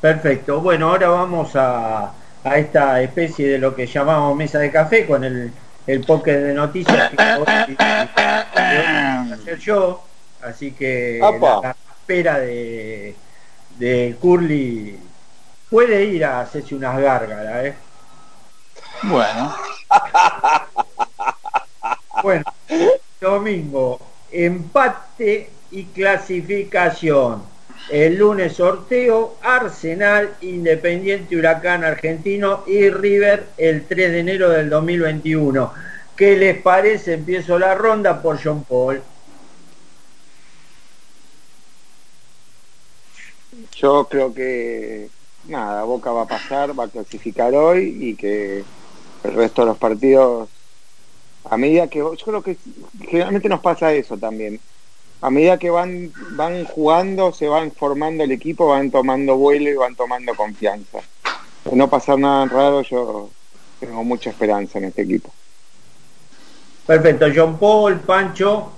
Perfecto, 0.00 0.60
bueno, 0.60 0.90
ahora 0.90 1.10
vamos 1.10 1.54
a, 1.54 2.12
a 2.42 2.58
esta 2.58 3.00
especie 3.02 3.50
de 3.50 3.58
lo 3.58 3.72
que 3.72 3.86
llamamos 3.86 4.36
mesa 4.36 4.58
de 4.58 4.72
café 4.72 5.06
con 5.06 5.22
el, 5.22 5.52
el 5.86 6.04
póker 6.04 6.42
de 6.42 6.54
noticias 6.54 7.10
que 7.10 7.22
hacer 8.56 9.58
yo. 9.60 10.07
Así 10.42 10.72
que 10.72 11.18
la, 11.20 11.76
espera 12.00 12.38
de, 12.38 13.14
de 13.78 14.16
Curly 14.20 14.98
puede 15.70 16.04
ir 16.04 16.24
a 16.24 16.40
hacerse 16.40 16.74
unas 16.74 16.98
gárgaras, 16.98 17.66
¿eh? 17.66 17.74
Bueno. 19.02 19.54
bueno, 22.22 22.44
domingo, 23.20 24.00
empate 24.32 25.50
y 25.70 25.84
clasificación. 25.84 27.42
El 27.90 28.18
lunes 28.18 28.54
sorteo, 28.54 29.36
Arsenal, 29.42 30.34
Independiente 30.42 31.36
Huracán 31.36 31.84
Argentino 31.84 32.64
y 32.66 32.90
River 32.90 33.46
el 33.56 33.86
3 33.86 34.12
de 34.12 34.20
enero 34.20 34.50
del 34.50 34.68
2021. 34.68 35.72
¿Qué 36.16 36.36
les 36.36 36.60
parece? 36.60 37.14
Empiezo 37.14 37.58
la 37.58 37.74
ronda 37.74 38.20
por 38.20 38.42
John 38.42 38.64
Paul. 38.64 39.00
Yo 43.80 44.08
creo 44.08 44.34
que 44.34 45.08
nada, 45.46 45.84
Boca 45.84 46.10
va 46.10 46.22
a 46.22 46.28
pasar, 46.28 46.78
va 46.78 46.84
a 46.84 46.88
clasificar 46.88 47.54
hoy 47.54 47.96
y 48.00 48.14
que 48.16 48.64
el 49.24 49.34
resto 49.34 49.62
de 49.62 49.68
los 49.68 49.78
partidos, 49.78 50.48
a 51.44 51.56
medida 51.56 51.86
que 51.86 51.98
yo 52.00 52.16
creo 52.16 52.42
que 52.42 52.56
generalmente 53.08 53.48
nos 53.48 53.60
pasa 53.60 53.92
eso 53.92 54.16
también. 54.16 54.60
A 55.20 55.30
medida 55.30 55.58
que 55.58 55.70
van 55.70 56.12
van 56.30 56.64
jugando, 56.64 57.32
se 57.32 57.48
van 57.48 57.72
formando 57.72 58.24
el 58.24 58.32
equipo, 58.32 58.68
van 58.68 58.90
tomando 58.90 59.36
vuelo 59.36 59.70
y 59.70 59.74
van 59.74 59.94
tomando 59.94 60.34
confianza. 60.34 60.98
De 61.64 61.76
no 61.76 61.88
pasar 61.88 62.18
nada 62.18 62.46
raro, 62.46 62.82
yo 62.82 63.30
tengo 63.78 64.02
mucha 64.04 64.30
esperanza 64.30 64.78
en 64.78 64.86
este 64.86 65.02
equipo. 65.02 65.32
Perfecto, 66.86 67.26
John 67.34 67.58
Paul, 67.58 68.00
Pancho. 68.00 68.72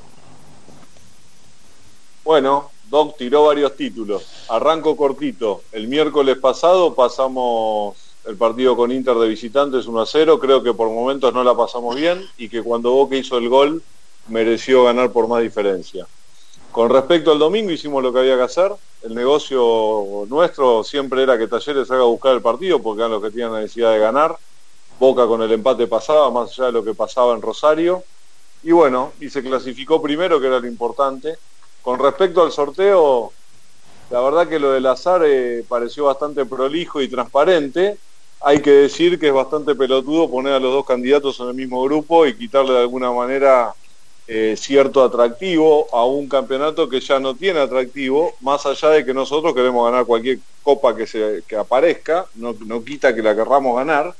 Bueno, 2.24 2.69
Doc 2.90 3.16
tiró 3.16 3.44
varios 3.44 3.76
títulos. 3.76 4.26
Arranco 4.48 4.96
cortito. 4.96 5.62
El 5.70 5.86
miércoles 5.86 6.36
pasado 6.38 6.92
pasamos 6.92 7.96
el 8.26 8.36
partido 8.36 8.76
con 8.76 8.90
Inter 8.90 9.14
de 9.14 9.28
visitantes 9.28 9.86
1 9.86 10.00
a 10.00 10.06
0. 10.06 10.40
Creo 10.40 10.60
que 10.60 10.74
por 10.74 10.90
momentos 10.90 11.32
no 11.32 11.44
la 11.44 11.54
pasamos 11.54 11.94
bien 11.94 12.20
y 12.36 12.48
que 12.48 12.62
cuando 12.62 12.90
Boca 12.90 13.14
hizo 13.14 13.38
el 13.38 13.48
gol 13.48 13.80
mereció 14.26 14.82
ganar 14.84 15.12
por 15.12 15.28
más 15.28 15.40
diferencia. 15.40 16.08
Con 16.72 16.90
respecto 16.90 17.30
al 17.30 17.38
domingo 17.38 17.70
hicimos 17.70 18.02
lo 18.02 18.12
que 18.12 18.18
había 18.18 18.36
que 18.36 18.42
hacer. 18.42 18.72
El 19.02 19.14
negocio 19.14 20.26
nuestro 20.28 20.82
siempre 20.82 21.22
era 21.22 21.38
que 21.38 21.46
Talleres 21.46 21.88
haga 21.92 22.02
buscar 22.02 22.34
el 22.34 22.42
partido 22.42 22.82
porque 22.82 23.02
eran 23.02 23.12
los 23.12 23.22
que 23.22 23.30
tenían 23.30 23.52
la 23.52 23.60
necesidad 23.60 23.92
de 23.92 24.00
ganar. 24.00 24.36
Boca 24.98 25.28
con 25.28 25.40
el 25.42 25.52
empate 25.52 25.86
pasaba, 25.86 26.28
más 26.32 26.50
allá 26.50 26.66
de 26.66 26.72
lo 26.72 26.84
que 26.84 26.94
pasaba 26.94 27.34
en 27.34 27.40
Rosario. 27.40 28.02
Y 28.64 28.72
bueno, 28.72 29.12
y 29.20 29.30
se 29.30 29.44
clasificó 29.44 30.02
primero, 30.02 30.40
que 30.40 30.48
era 30.48 30.58
lo 30.58 30.66
importante. 30.66 31.38
Con 31.82 31.98
respecto 31.98 32.42
al 32.42 32.52
sorteo, 32.52 33.32
la 34.10 34.20
verdad 34.20 34.48
que 34.48 34.58
lo 34.58 34.72
del 34.72 34.86
azar 34.86 35.22
eh, 35.24 35.64
pareció 35.68 36.04
bastante 36.06 36.44
prolijo 36.44 37.00
y 37.00 37.08
transparente. 37.08 37.98
Hay 38.42 38.60
que 38.60 38.70
decir 38.70 39.18
que 39.18 39.28
es 39.28 39.32
bastante 39.32 39.74
pelotudo 39.74 40.30
poner 40.30 40.54
a 40.54 40.60
los 40.60 40.72
dos 40.72 40.84
candidatos 40.84 41.38
en 41.40 41.48
el 41.48 41.54
mismo 41.54 41.82
grupo 41.84 42.26
y 42.26 42.36
quitarle 42.36 42.72
de 42.72 42.80
alguna 42.80 43.12
manera 43.12 43.74
eh, 44.26 44.54
cierto 44.56 45.02
atractivo 45.02 45.86
a 45.92 46.04
un 46.04 46.28
campeonato 46.28 46.88
que 46.88 47.00
ya 47.00 47.18
no 47.18 47.36
tiene 47.36 47.60
atractivo, 47.60 48.34
más 48.40 48.64
allá 48.66 48.90
de 48.90 49.04
que 49.04 49.14
nosotros 49.14 49.54
queremos 49.54 49.84
ganar 49.90 50.06
cualquier 50.06 50.40
copa 50.62 50.94
que, 50.96 51.06
se, 51.06 51.42
que 51.48 51.56
aparezca, 51.56 52.26
no, 52.34 52.54
no 52.66 52.84
quita 52.84 53.14
que 53.14 53.22
la 53.22 53.34
querramos 53.34 53.76
ganar 53.76 54.14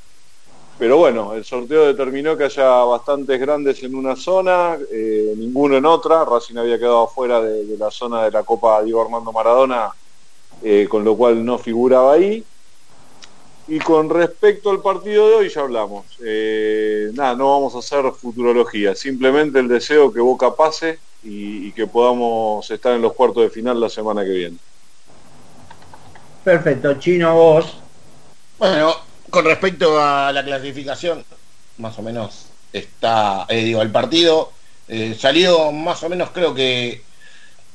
pero 0.81 0.97
bueno, 0.97 1.35
el 1.35 1.45
sorteo 1.45 1.85
determinó 1.85 2.38
que 2.38 2.45
haya 2.45 2.64
bastantes 2.64 3.38
grandes 3.38 3.83
en 3.83 3.95
una 3.95 4.16
zona, 4.16 4.79
eh, 4.90 5.35
ninguno 5.37 5.77
en 5.77 5.85
otra. 5.85 6.25
Racing 6.25 6.57
había 6.57 6.79
quedado 6.79 7.03
afuera 7.03 7.38
de, 7.43 7.77
la 7.77 7.90
zona 7.90 8.25
de 8.25 8.31
la 8.31 8.45
Copa 8.45 8.83
Diego 8.83 9.03
Armando 9.03 9.31
Maradona, 9.31 9.90
eh, 10.62 10.87
con 10.88 11.05
lo 11.05 11.14
cual 11.19 11.45
no 11.45 11.59
figuraba 11.59 12.14
ahí. 12.14 12.43
Y 13.69 13.79
con 13.81 14.09
respecto 14.09 14.71
al 14.71 14.81
partido 14.81 15.29
de 15.29 15.35
hoy 15.35 15.49
ya 15.51 15.61
hablamos. 15.61 16.07
Eh, 16.25 17.11
nada, 17.12 17.35
no 17.35 17.51
vamos 17.51 17.75
a 17.75 17.81
hacer 17.81 18.11
futurología, 18.12 18.95
simplemente 18.95 19.59
el 19.59 19.69
deseo 19.69 20.11
que 20.11 20.21
Boca 20.21 20.57
pase 20.57 20.99
y, 21.23 21.69
y 21.69 21.73
que 21.73 21.87
podamos 21.87 22.71
estar 22.71 22.95
en 22.95 23.03
los 23.03 23.12
cuartos 23.12 23.43
de 23.43 23.51
final 23.51 23.79
la 23.79 23.90
semana 23.90 24.25
que 24.25 24.31
viene. 24.31 24.57
Perfecto, 26.43 26.95
Chino, 26.95 27.35
vos. 27.35 27.77
Bueno, 28.59 29.10
con 29.31 29.45
respecto 29.45 30.01
a 30.03 30.33
la 30.33 30.45
clasificación, 30.45 31.25
más 31.79 31.99
o 31.99 32.03
menos 32.03 32.47
está, 32.73 33.47
eh, 33.49 33.64
digo, 33.64 33.83
el 33.83 33.90
partido 33.90 34.53
eh, 34.88 35.16
salió 35.19 35.73
más 35.73 36.03
o 36.03 36.09
menos 36.09 36.31
creo 36.31 36.55
que, 36.55 37.03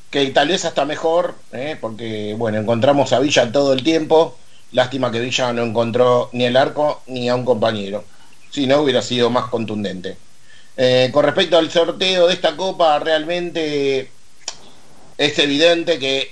que 0.09 0.25
tal 0.27 0.49
vez 0.49 0.65
hasta 0.65 0.85
mejor, 0.85 1.35
¿eh? 1.51 1.77
porque 1.79 2.35
bueno, 2.37 2.59
encontramos 2.59 3.13
a 3.13 3.19
Villa 3.19 3.51
todo 3.51 3.73
el 3.73 3.83
tiempo. 3.83 4.37
Lástima 4.71 5.11
que 5.11 5.19
Villa 5.19 5.53
no 5.53 5.63
encontró 5.63 6.29
ni 6.33 6.45
el 6.45 6.57
arco 6.57 7.01
ni 7.07 7.29
a 7.29 7.35
un 7.35 7.45
compañero. 7.45 8.03
Si 8.51 8.67
no, 8.67 8.81
hubiera 8.81 9.01
sido 9.01 9.29
más 9.29 9.45
contundente. 9.49 10.17
Con 11.11 11.23
respecto 11.23 11.57
al 11.57 11.71
sorteo 11.71 12.27
de 12.27 12.33
esta 12.33 12.57
copa, 12.57 12.99
realmente 12.99 14.09
es 15.17 15.39
evidente 15.39 15.99
que 15.99 16.31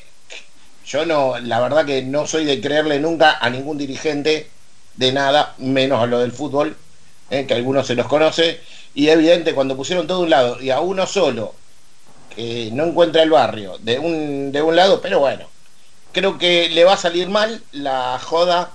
yo 0.86 1.06
no, 1.06 1.40
la 1.40 1.62
verdad 1.62 1.86
que 1.86 2.02
no 2.02 2.28
soy 2.28 2.44
de 2.44 2.60
creerle 2.60 3.00
nunca 3.00 3.38
a 3.40 3.50
ningún 3.50 3.78
dirigente 3.78 4.50
de 4.96 5.12
nada, 5.12 5.56
menos 5.58 6.02
a 6.02 6.06
lo 6.06 6.20
del 6.20 6.32
fútbol, 6.32 6.76
eh, 7.30 7.46
que 7.46 7.54
algunos 7.54 7.88
se 7.88 7.96
los 7.96 8.08
conoce, 8.08 8.60
y 8.94 9.10
evidente 9.10 9.54
cuando 9.54 9.76
pusieron 9.76 10.08
todo 10.08 10.22
un 10.22 10.30
lado 10.30 10.62
y 10.62 10.70
a 10.70 10.80
uno 10.80 11.08
solo, 11.08 11.56
que 12.36 12.70
no 12.74 12.86
encuentra 12.86 13.24
el 13.24 13.30
barrio 13.30 13.78
de 13.80 14.00
un, 14.00 14.52
de 14.52 14.62
un 14.62 14.76
lado, 14.76 15.02
pero 15.02 15.20
bueno, 15.20 15.46
creo 16.12 16.38
que 16.38 16.70
le 16.70 16.84
va 16.84 16.94
a 16.94 16.98
salir 16.98 17.30
mal 17.30 17.62
la 17.72 18.20
joda 18.20 18.72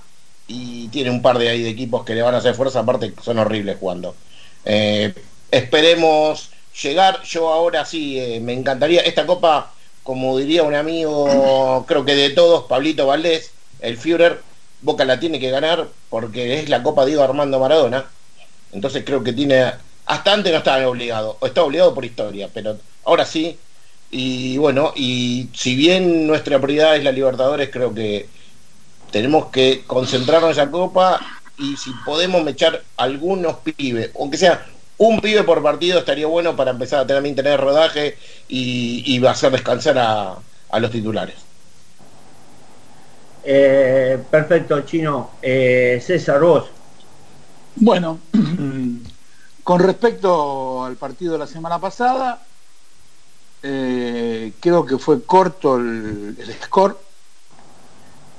y 0.47 0.87
tiene 0.89 1.09
un 1.09 1.21
par 1.21 1.37
de 1.37 1.49
ahí 1.49 1.61
de 1.63 1.69
equipos 1.69 2.03
que 2.03 2.15
le 2.15 2.21
van 2.21 2.35
a 2.35 2.39
hacer 2.39 2.55
fuerza, 2.55 2.79
aparte 2.79 3.13
son 3.23 3.39
horribles 3.39 3.77
jugando. 3.79 4.15
Eh, 4.65 5.13
esperemos 5.51 6.49
llegar, 6.81 7.21
yo 7.23 7.49
ahora 7.49 7.85
sí, 7.85 8.19
eh, 8.19 8.39
me 8.39 8.53
encantaría, 8.53 9.01
esta 9.01 9.25
copa, 9.25 9.71
como 10.03 10.37
diría 10.37 10.63
un 10.63 10.75
amigo, 10.75 11.85
creo 11.87 12.03
que 12.05 12.15
de 12.15 12.31
todos, 12.31 12.65
Pablito 12.65 13.07
Valdés, 13.07 13.51
el 13.79 13.97
Führer, 13.97 14.41
Boca 14.81 15.05
la 15.05 15.19
tiene 15.19 15.39
que 15.39 15.51
ganar 15.51 15.87
porque 16.09 16.59
es 16.59 16.69
la 16.69 16.83
copa 16.83 17.05
Diego 17.05 17.23
Armando 17.23 17.59
Maradona, 17.59 18.05
entonces 18.71 19.03
creo 19.05 19.23
que 19.23 19.33
tiene, 19.33 19.71
hasta 20.05 20.33
antes 20.33 20.51
no 20.51 20.59
estaba 20.59 20.87
obligado, 20.87 21.37
o 21.39 21.45
estaba 21.45 21.67
obligado 21.67 21.93
por 21.93 22.05
historia, 22.05 22.49
pero 22.53 22.77
ahora 23.03 23.25
sí, 23.25 23.57
y 24.11 24.57
bueno, 24.57 24.93
y 24.95 25.49
si 25.53 25.75
bien 25.75 26.27
nuestra 26.27 26.59
prioridad 26.59 26.95
es 26.95 27.03
la 27.03 27.11
Libertadores, 27.11 27.69
creo 27.71 27.93
que 27.93 28.27
tenemos 29.11 29.47
que 29.47 29.83
concentrarnos 29.85 30.57
en 30.57 30.61
esa 30.61 30.71
copa 30.71 31.19
y 31.57 31.75
si 31.77 31.91
podemos 32.05 32.47
echar 32.47 32.81
algunos 32.97 33.57
pibes, 33.57 34.11
aunque 34.17 34.37
sea 34.37 34.65
un 34.97 35.19
pibe 35.19 35.43
por 35.43 35.61
partido, 35.63 35.99
estaría 35.99 36.27
bueno 36.27 36.55
para 36.55 36.71
empezar 36.71 37.01
a 37.01 37.07
también 37.07 37.35
tener 37.35 37.59
rodaje 37.59 38.17
y, 38.47 39.25
hacer 39.25 39.51
descansar 39.51 39.97
a 39.97 40.79
los 40.79 40.91
titulares. 40.91 41.48
Eh, 43.51 44.23
perfecto, 44.29 44.79
Chino. 44.81 45.31
Eh, 45.41 45.99
César, 46.05 46.39
vos. 46.39 46.65
Bueno, 47.77 48.19
con 49.63 49.79
respecto 49.79 50.85
al 50.85 50.95
partido 50.97 51.33
de 51.33 51.39
la 51.39 51.47
semana 51.47 51.79
pasada, 51.79 52.43
eh, 53.63 54.53
creo 54.59 54.85
que 54.85 54.99
fue 54.99 55.23
corto 55.23 55.77
el, 55.77 56.37
el 56.37 56.53
score. 56.63 56.95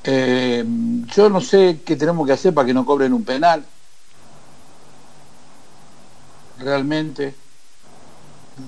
Yo 0.05 1.29
no 1.29 1.41
sé 1.41 1.81
qué 1.85 1.97
tenemos 1.97 2.25
que 2.25 2.35
hacer 2.35 2.55
para 2.55 2.67
que 2.67 2.75
no 2.75 2.87
cobren 2.87 3.13
un 3.13 3.25
penal. 3.25 3.65
Realmente. 6.61 7.35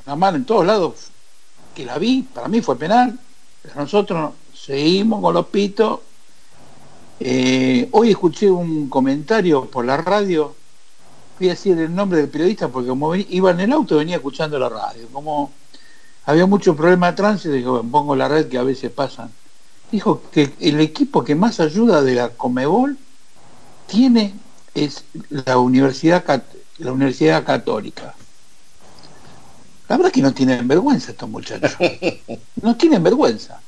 La 0.07 0.17
mano 0.17 0.39
en 0.39 0.45
todos 0.45 0.67
lados 0.67 0.95
que 1.73 1.85
la 1.85 1.99
vi, 1.99 2.23
para 2.23 2.49
mí 2.49 2.61
fue 2.61 2.77
penal. 2.77 3.17
Pero 3.63 3.77
nosotros 3.77 4.33
seguimos 4.53 5.21
con 5.21 5.35
los 5.35 5.47
pitos. 5.47 6.01
Eh, 7.25 7.89
hoy 7.93 8.11
escuché 8.11 8.51
un 8.51 8.89
comentario 8.89 9.67
por 9.67 9.85
la 9.85 9.97
radio. 9.97 10.57
Voy 11.39 11.49
a 11.49 11.53
decir 11.53 11.79
el 11.79 11.95
nombre 11.95 12.19
del 12.19 12.29
periodista 12.29 12.67
porque 12.67 12.89
como 12.89 13.15
iba 13.15 13.53
en 13.53 13.61
el 13.61 13.73
auto 13.73 13.99
venía 13.99 14.17
escuchando 14.17 14.59
la 14.59 14.69
radio. 14.69 15.07
Como 15.13 15.53
había 16.25 16.47
mucho 16.47 16.75
problema 16.75 17.13
de 17.13 17.17
tránsito, 17.17 17.55
dijo, 17.55 17.81
pongo 17.85 18.17
la 18.17 18.27
red 18.27 18.49
que 18.49 18.59
a 18.59 18.65
veces 18.65 18.91
pasan. 18.91 19.31
Dijo 19.93 20.21
que 20.33 20.53
el 20.59 20.81
equipo 20.81 21.23
que 21.23 21.37
más 21.37 21.61
ayuda 21.61 22.03
de 22.03 22.17
la 22.17 22.31
Comebol 22.31 22.99
tiene 23.87 24.35
es 24.75 25.05
la 25.31 25.59
Universidad, 25.59 26.25
la 26.79 26.93
Universidad 26.93 27.45
Católica. 27.45 28.17
La 29.89 29.97
verdad 29.97 30.09
es 30.09 30.15
que 30.15 30.23
no 30.23 30.35
tienen 30.35 30.67
vergüenza 30.67 31.13
estos 31.13 31.29
muchachos. 31.29 31.77
No 32.63 32.77
tienen 32.77 33.03
vergüenza. 33.03 33.61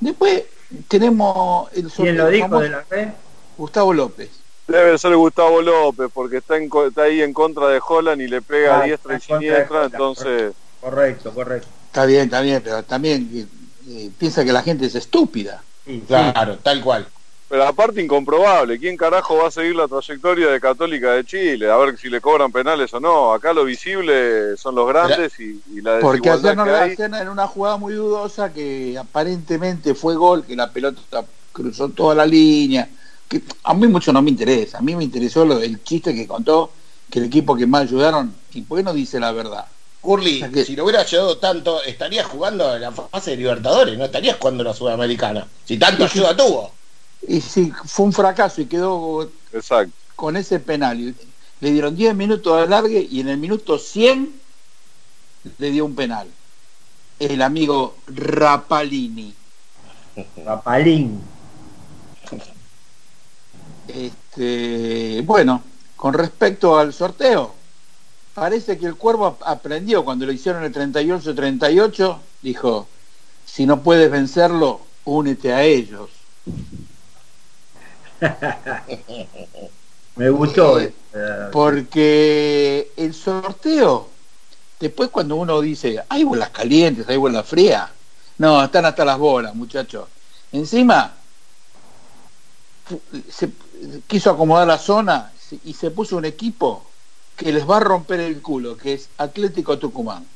Después 0.00 0.44
tenemos 0.88 1.72
el 1.72 1.90
¿Quién 1.90 2.16
lo 2.16 2.28
dijo 2.28 2.58
de 2.60 2.68
la 2.68 2.84
red? 2.88 3.08
Gustavo 3.56 3.92
López. 3.92 4.30
Debe 4.66 4.96
ser 4.98 5.14
Gustavo 5.16 5.60
López, 5.60 6.08
porque 6.12 6.38
está, 6.38 6.56
en, 6.56 6.70
está 6.86 7.02
ahí 7.02 7.20
en 7.20 7.32
contra 7.32 7.68
de 7.68 7.80
Holland 7.86 8.22
y 8.22 8.28
le 8.28 8.40
pega 8.40 8.78
Ah, 8.78 8.82
a 8.82 8.84
diestra 8.84 9.16
y 9.16 9.20
siniestra, 9.20 9.84
entonces... 9.84 10.54
Correcto, 10.80 11.32
correcto. 11.32 11.68
Está 11.86 12.06
bien, 12.06 12.22
está 12.22 12.40
bien, 12.40 12.60
pero 12.64 12.82
también 12.82 13.30
eh, 13.32 13.46
eh, 13.88 14.10
piensa 14.18 14.44
que 14.44 14.52
la 14.52 14.62
gente 14.62 14.86
es 14.86 14.94
estúpida. 14.94 15.62
Claro, 16.06 16.58
tal 16.62 16.80
cual. 16.80 17.06
Pero 17.48 17.64
aparte 17.66 18.02
incomprobable, 18.02 18.78
¿quién 18.78 18.96
carajo 18.96 19.36
va 19.36 19.48
a 19.48 19.50
seguir 19.50 19.76
la 19.76 19.86
trayectoria 19.86 20.48
de 20.48 20.60
Católica 20.60 21.12
de 21.12 21.24
Chile? 21.24 21.70
A 21.70 21.76
ver 21.76 21.96
si 21.98 22.08
le 22.08 22.20
cobran 22.20 22.50
penales 22.50 22.92
o 22.94 23.00
no. 23.00 23.32
Acá 23.32 23.52
lo 23.52 23.64
visible 23.64 24.56
son 24.56 24.74
los 24.74 24.88
grandes 24.88 25.38
y, 25.38 25.60
y 25.72 25.80
la 25.82 26.00
Porque 26.00 26.30
desigualdad 26.30 26.50
ayer 26.52 26.56
no 26.56 26.64
que 26.96 27.04
hay. 27.14 27.20
en 27.22 27.28
una 27.28 27.46
jugada 27.46 27.76
muy 27.76 27.92
dudosa 27.94 28.52
que 28.52 28.96
aparentemente 28.98 29.94
fue 29.94 30.14
gol, 30.16 30.44
que 30.44 30.56
la 30.56 30.70
pelota 30.70 31.24
cruzó 31.52 31.88
toda 31.90 32.14
la 32.14 32.26
línea. 32.26 32.88
Que 33.28 33.42
a 33.62 33.74
mí 33.74 33.86
mucho 33.88 34.12
no 34.12 34.22
me 34.22 34.30
interesa. 34.30 34.78
A 34.78 34.80
mí 34.80 34.96
me 34.96 35.04
interesó 35.04 35.44
lo, 35.44 35.60
el 35.60 35.82
chiste 35.84 36.14
que 36.14 36.26
contó 36.26 36.70
que 37.10 37.18
el 37.18 37.26
equipo 37.26 37.54
que 37.56 37.66
más 37.66 37.82
ayudaron, 37.82 38.34
¿y 38.54 38.62
por 38.62 38.78
qué 38.78 38.84
no 38.84 38.92
dice 38.94 39.20
la 39.20 39.32
verdad? 39.32 39.66
Curly, 40.00 40.36
O 40.36 40.38
sea 40.40 40.48
que- 40.50 40.64
si 40.64 40.74
lo 40.76 40.84
hubiera 40.84 41.00
ayudado 41.02 41.36
tanto, 41.38 41.82
estarías 41.82 42.26
jugando 42.26 42.74
en 42.74 42.82
la 42.82 42.90
fase 42.92 43.32
de 43.32 43.36
Libertadores, 43.36 43.96
no 43.98 44.06
estarías 44.06 44.36
jugando 44.38 44.62
en 44.62 44.68
la 44.68 44.74
Sudamericana. 44.74 45.46
Si 45.64 45.78
tanto 45.78 46.04
ayuda 46.04 46.34
tuvo. 46.36 46.72
Y 47.28 47.40
sí, 47.40 47.72
fue 47.84 48.06
un 48.06 48.12
fracaso 48.12 48.60
y 48.60 48.66
quedó 48.66 49.30
Exacto. 49.52 49.92
con 50.14 50.36
ese 50.36 50.60
penal. 50.60 51.14
Le 51.60 51.70
dieron 51.70 51.96
10 51.96 52.14
minutos 52.14 52.56
de 52.56 52.62
alargue 52.64 53.06
y 53.10 53.20
en 53.20 53.28
el 53.28 53.38
minuto 53.38 53.78
100 53.78 54.40
le 55.58 55.70
dio 55.70 55.84
un 55.84 55.94
penal. 55.94 56.26
El 57.18 57.42
amigo 57.42 57.94
Rapalini. 58.08 59.34
Rapalín. 60.44 61.20
Este, 63.88 65.22
bueno, 65.22 65.62
con 65.96 66.14
respecto 66.14 66.78
al 66.78 66.92
sorteo, 66.92 67.54
parece 68.34 68.78
que 68.78 68.86
el 68.86 68.96
cuervo 68.96 69.26
ap- 69.26 69.42
aprendió 69.44 70.04
cuando 70.04 70.26
lo 70.26 70.32
hicieron 70.32 70.64
el 70.64 70.72
38-38, 70.72 72.18
dijo, 72.42 72.88
si 73.46 73.66
no 73.66 73.82
puedes 73.82 74.10
vencerlo, 74.10 74.80
únete 75.04 75.52
a 75.52 75.62
ellos. 75.64 76.10
Me 80.16 80.30
gustó. 80.30 80.80
Eh, 80.80 80.92
eh, 81.14 81.48
Porque 81.52 82.92
el 82.96 83.14
sorteo, 83.14 84.08
después 84.78 85.10
cuando 85.10 85.36
uno 85.36 85.60
dice, 85.60 86.02
hay 86.08 86.24
bolas 86.24 86.50
calientes, 86.50 87.08
hay 87.08 87.16
bolas 87.16 87.46
frías, 87.46 87.90
no, 88.38 88.64
están 88.64 88.84
hasta 88.86 89.04
las 89.04 89.18
bolas, 89.18 89.54
muchachos. 89.54 90.08
Encima, 90.52 91.14
se 93.30 93.50
quiso 94.06 94.30
acomodar 94.30 94.66
la 94.66 94.78
zona 94.78 95.32
y 95.64 95.72
se 95.74 95.90
puso 95.90 96.16
un 96.16 96.24
equipo 96.24 96.84
que 97.36 97.52
les 97.52 97.68
va 97.68 97.78
a 97.78 97.80
romper 97.80 98.20
el 98.20 98.40
culo, 98.40 98.76
que 98.76 98.94
es 98.94 99.08
Atlético 99.18 99.78
Tucumán. 99.78 100.26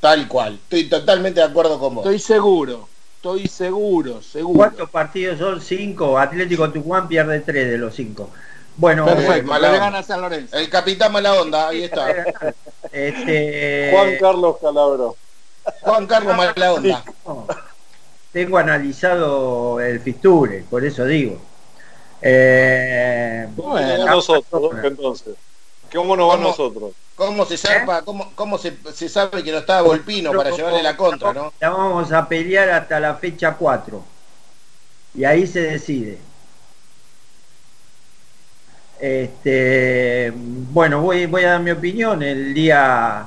Tal 0.00 0.28
cual. 0.28 0.54
Estoy 0.54 0.88
totalmente 0.88 1.40
de 1.40 1.46
acuerdo 1.46 1.78
con 1.78 1.96
vos. 1.96 2.04
Estoy 2.04 2.18
seguro, 2.18 2.88
estoy 3.18 3.48
seguro, 3.48 4.22
seguro. 4.22 4.58
¿Cuántos 4.58 4.90
partidos 4.90 5.38
son? 5.38 5.60
Cinco. 5.60 6.18
Atlético 6.18 6.70
Tucumán 6.70 7.08
pierde 7.08 7.40
tres 7.40 7.68
de 7.70 7.78
los 7.78 7.94
cinco. 7.94 8.30
Bueno, 8.76 9.04
Perfecto, 9.04 9.32
Eh, 9.34 9.42
mala 9.42 9.68
le 9.68 9.74
onda. 9.74 9.84
gana 9.86 10.02
San 10.04 10.20
Lorenzo. 10.20 10.56
El 10.56 10.70
capitán 10.70 11.12
mala 11.12 11.34
onda, 11.34 11.68
ahí 11.68 11.82
está. 11.82 12.10
este, 12.92 13.90
Juan 13.92 14.16
Carlos 14.20 14.56
Calabro. 14.60 15.16
Juan 15.80 16.06
Carlos 16.06 16.36
mala 16.36 16.72
onda. 16.72 17.04
no, 17.26 17.46
tengo 18.32 18.56
analizado 18.58 19.80
el 19.80 19.98
Fisture, 20.00 20.64
por 20.70 20.84
eso 20.84 21.04
digo. 21.04 21.40
Eh, 22.22 23.48
¿Cómo 23.56 23.70
Bueno, 23.70 24.04
va 24.04 24.10
nosotros, 24.14 24.72
entonces? 24.84 25.34
¿Cómo 25.92 26.16
nos 26.16 26.30
va 26.30 26.36
¿Cómo? 26.36 26.48
nosotros? 26.50 26.92
¿Cómo 27.18 27.44
se 27.44 27.58
zarpa? 27.58 28.02
¿Cómo, 28.02 28.30
cómo 28.36 28.58
se, 28.58 28.76
se 28.94 29.08
sabe 29.08 29.42
que 29.42 29.50
no 29.50 29.58
estaba 29.58 29.82
Volpino 29.82 30.32
para 30.32 30.50
llevarle 30.50 30.84
la 30.84 30.96
contra, 30.96 31.32
no? 31.32 31.52
La 31.58 31.70
vamos 31.70 32.12
a 32.12 32.28
pelear 32.28 32.70
hasta 32.70 33.00
la 33.00 33.16
fecha 33.16 33.54
4. 33.54 34.04
Y 35.14 35.24
ahí 35.24 35.44
se 35.48 35.62
decide. 35.62 36.18
Este, 39.00 40.32
bueno, 40.32 41.00
voy, 41.02 41.26
voy 41.26 41.42
a 41.42 41.50
dar 41.50 41.60
mi 41.60 41.72
opinión. 41.72 42.22
El 42.22 42.54
día, 42.54 43.26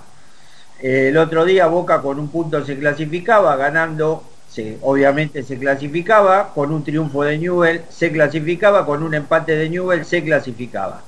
el 0.79 1.17
otro 1.17 1.43
día 1.43 1.67
Boca 1.67 2.01
con 2.01 2.17
un 2.17 2.29
punto 2.29 2.63
se 2.63 2.79
clasificaba, 2.79 3.57
ganando, 3.57 4.23
se, 4.49 4.77
obviamente 4.83 5.43
se 5.43 5.59
clasificaba, 5.59 6.53
con 6.53 6.71
un 6.71 6.85
triunfo 6.85 7.23
de 7.23 7.37
Newell 7.37 7.83
se 7.89 8.09
clasificaba, 8.09 8.85
con 8.85 9.03
un 9.03 9.15
empate 9.15 9.57
de 9.57 9.69
Newell 9.69 10.05
se 10.05 10.23
clasificaba. 10.23 11.03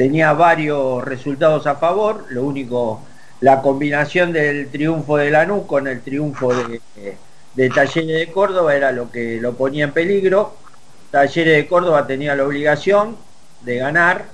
Tenía 0.00 0.32
varios 0.32 1.04
resultados 1.04 1.66
a 1.66 1.74
favor, 1.74 2.24
lo 2.30 2.44
único, 2.44 3.02
la 3.42 3.60
combinación 3.60 4.32
del 4.32 4.70
triunfo 4.70 5.18
de 5.18 5.30
Lanús 5.30 5.66
con 5.66 5.86
el 5.86 6.00
triunfo 6.00 6.54
de, 6.54 7.68
Talleres 7.68 8.18
de 8.18 8.32
Córdoba 8.32 8.74
era 8.74 8.92
lo 8.92 9.10
que 9.10 9.38
lo 9.42 9.52
ponía 9.52 9.84
en 9.84 9.92
peligro. 9.92 10.56
Talleres 11.10 11.54
de 11.54 11.66
Córdoba 11.66 12.06
tenía 12.06 12.34
la 12.34 12.46
obligación 12.46 13.14
de 13.60 13.76
ganar 13.76 14.24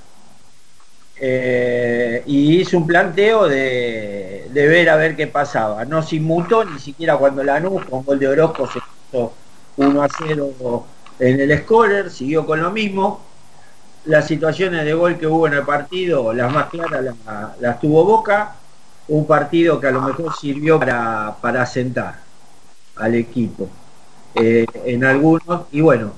eh, 1.17 2.23
y 2.27 2.61
hizo 2.61 2.79
un 2.79 2.87
planteo 2.87 3.49
de, 3.49 4.47
de, 4.49 4.69
ver 4.69 4.89
a 4.89 4.95
ver 4.95 5.17
qué 5.17 5.27
pasaba. 5.27 5.85
No 5.85 6.01
se 6.01 6.15
inmutó 6.15 6.65
ni 6.65 6.79
siquiera 6.79 7.17
cuando 7.17 7.43
Lanús 7.43 7.85
con 7.87 8.05
gol 8.05 8.21
de 8.21 8.29
Orozco 8.29 8.69
se 8.69 8.79
puso 9.11 9.33
1 9.79 10.01
a 10.01 10.09
0 10.17 10.87
en 11.19 11.41
el 11.41 11.59
scorer, 11.59 12.09
siguió 12.13 12.47
con 12.47 12.63
lo 12.63 12.71
mismo. 12.71 13.36
Las 14.07 14.27
situaciones 14.27 14.85
de 14.85 14.95
gol 14.95 15.19
que 15.19 15.27
hubo 15.27 15.47
en 15.47 15.55
el 15.55 15.63
partido, 15.63 16.33
las 16.33 16.53
más 16.53 16.67
claras 16.67 17.05
las, 17.61 17.81
tuvo 17.81 18.05
Boca. 18.05 18.55
Un 19.09 19.27
partido 19.27 19.79
que 19.79 19.87
a 19.87 19.93
lo 19.93 20.01
mejor 20.01 20.35
sirvió 20.37 20.81
para, 20.81 21.37
para 21.41 21.65
sentar 21.65 22.17
al 22.97 23.15
equipo 23.15 23.69
eh, 24.35 24.67
en 24.85 25.05
algunos. 25.05 25.63
Y 25.73 25.81
bueno, 25.81 26.13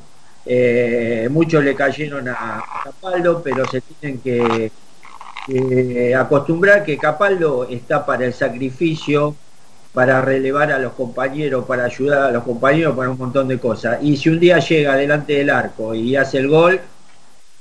eh, 0.50 1.28
muchos 1.30 1.62
le 1.62 1.74
cayeron 1.74 2.28
a, 2.28 2.62
Capaldo, 2.84 3.42
pero 3.42 3.66
se 3.66 3.82
tienen 3.82 4.20
que, 4.20 4.72
acostumbrar 6.14 6.84
que 6.84 6.96
Capaldo 6.96 7.68
está 7.68 8.04
para 8.06 8.24
el 8.24 8.32
sacrificio, 8.32 9.36
para 9.92 10.22
relevar 10.22 10.72
a 10.72 10.78
los 10.78 10.92
compañeros, 10.92 11.64
para 11.66 11.84
ayudar 11.84 12.22
a 12.22 12.30
los 12.30 12.44
compañeros, 12.44 12.96
para 12.96 13.10
un 13.10 13.18
montón 13.18 13.48
de 13.48 13.58
cosas. 13.58 13.98
Y 14.02 14.16
si 14.16 14.30
un 14.30 14.40
día 14.40 14.58
llega 14.58 14.96
delante 14.96 15.34
del 15.34 15.50
arco 15.50 15.94
y 15.94 16.16
hace 16.16 16.38
el 16.38 16.48
gol, 16.48 16.80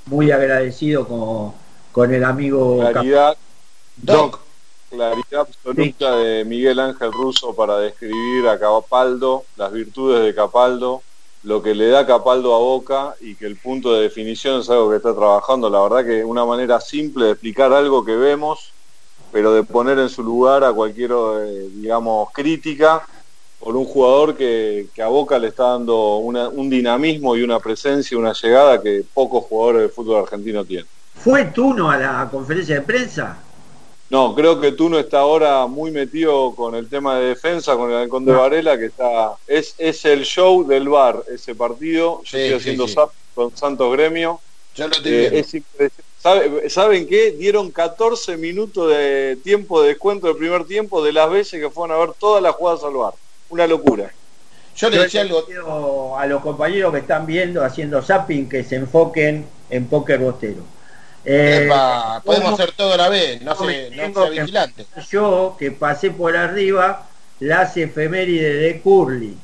muy 0.07 0.31
agradecido 0.31 1.07
con, 1.07 1.53
con 1.91 2.13
el 2.13 2.23
amigo 2.23 2.79
Claridad, 2.79 3.37
Doc, 3.97 4.39
claridad 4.89 5.41
absoluta 5.41 6.15
de 6.17 6.45
Miguel 6.45 6.79
Ángel 6.79 7.11
Russo 7.11 7.55
para 7.55 7.77
describir 7.79 8.47
a 8.47 8.59
Capaldo, 8.59 9.45
las 9.55 9.71
virtudes 9.71 10.23
de 10.23 10.33
Capaldo 10.33 11.01
lo 11.43 11.61
que 11.61 11.73
le 11.73 11.87
da 11.87 12.05
Capaldo 12.05 12.53
a 12.53 12.59
Boca 12.59 13.15
y 13.21 13.35
que 13.35 13.45
el 13.45 13.55
punto 13.55 13.93
de 13.93 14.01
definición 14.01 14.59
es 14.59 14.69
algo 14.69 14.89
que 14.89 14.97
está 14.97 15.13
trabajando. 15.13 15.69
La 15.69 15.81
verdad 15.81 16.05
que 16.05 16.25
una 16.25 16.45
manera 16.45 16.81
simple 16.81 17.25
de 17.25 17.31
explicar 17.31 17.71
algo 17.71 18.03
que 18.03 18.15
vemos, 18.15 18.73
pero 19.31 19.53
de 19.53 19.63
poner 19.63 19.97
en 19.99 20.09
su 20.09 20.23
lugar 20.23 20.65
a 20.65 20.73
cualquier, 20.73 21.11
eh, 21.11 21.69
digamos, 21.73 22.29
crítica 22.33 23.07
por 23.59 23.75
un 23.75 23.85
jugador 23.85 24.35
que, 24.35 24.87
a 25.01 25.07
Boca 25.07 25.39
le 25.39 25.47
está 25.47 25.69
dando 25.69 26.17
un 26.17 26.69
dinamismo 26.69 27.35
y 27.35 27.41
una 27.41 27.59
presencia, 27.59 28.17
una 28.17 28.33
llegada 28.33 28.81
que 28.81 29.03
pocos 29.13 29.45
jugadores 29.45 29.83
de 29.83 29.89
fútbol 29.89 30.23
argentino 30.23 30.63
tienen. 30.63 30.87
¿Fue 31.15 31.45
Tuno 31.45 31.89
a 31.89 31.97
la 31.97 32.29
conferencia 32.31 32.75
de 32.75 32.81
prensa? 32.81 33.39
No, 34.09 34.33
creo 34.35 34.61
que 34.61 34.71
tú 34.71 34.87
no 34.87 34.97
está 34.97 35.19
ahora 35.19 35.67
muy 35.67 35.91
metido 35.91 36.53
con 36.55 36.75
el 36.75 36.87
tema 36.87 37.19
de 37.19 37.27
defensa, 37.27 37.75
con 37.75 37.91
el 37.91 38.07
Conde 38.07 38.31
de 38.31 38.37
Varela, 38.37 38.77
que 38.77 38.85
está. 38.85 39.33
Es, 39.45 39.75
es 39.77 40.05
el 40.05 40.23
show 40.23 40.65
del 40.65 40.87
bar, 40.87 41.23
ese 41.27 41.55
partido. 41.55 42.21
Yo 42.23 42.37
estoy 42.37 42.53
haciendo 42.53 42.85
con 43.35 43.55
Santos 43.57 43.91
Gremio. 43.91 44.39
Yo 44.75 44.87
lo 44.87 44.95
eh, 45.03 45.43
¿Saben 46.69 47.07
qué? 47.07 47.31
Dieron 47.31 47.71
14 47.71 48.37
minutos 48.37 48.89
de 48.89 49.37
tiempo 49.43 49.81
de 49.81 49.89
descuento 49.89 50.27
del 50.27 50.37
primer 50.37 50.65
tiempo 50.65 51.03
de 51.03 51.11
las 51.11 51.29
veces 51.29 51.59
que 51.59 51.69
fueron 51.69 51.97
a 51.97 51.99
ver 51.99 52.13
todas 52.17 52.41
las 52.41 52.55
jugadas 52.55 52.83
al 52.83 52.93
bar. 52.93 53.13
Una 53.49 53.67
locura. 53.67 54.11
Yo 54.75 54.89
le 54.89 54.99
decía 54.99 55.21
algo 55.21 56.17
a 56.17 56.25
los 56.27 56.41
compañeros 56.41 56.93
que 56.93 56.99
están 56.99 57.25
viendo, 57.25 57.63
haciendo 57.63 58.01
zapping, 58.01 58.47
que 58.47 58.63
se 58.63 58.75
enfoquen 58.75 59.45
en 59.69 59.87
póker 59.87 60.19
bostero 60.19 60.77
eh, 61.29 61.69
podemos 62.23 62.53
hacer 62.53 62.71
todo 62.71 62.93
a 62.93 62.97
la 62.97 63.09
vez, 63.09 63.41
no, 63.41 63.53
sé, 63.53 63.91
no 63.91 64.13
sea 64.13 64.29
vigilante. 64.29 64.85
Yo 65.09 65.57
que 65.59 65.71
pasé 65.71 66.09
por 66.11 66.37
arriba 66.37 67.05
las 67.41 67.75
efemérides 67.75 68.61
de 68.61 68.81
Curly. 68.81 69.37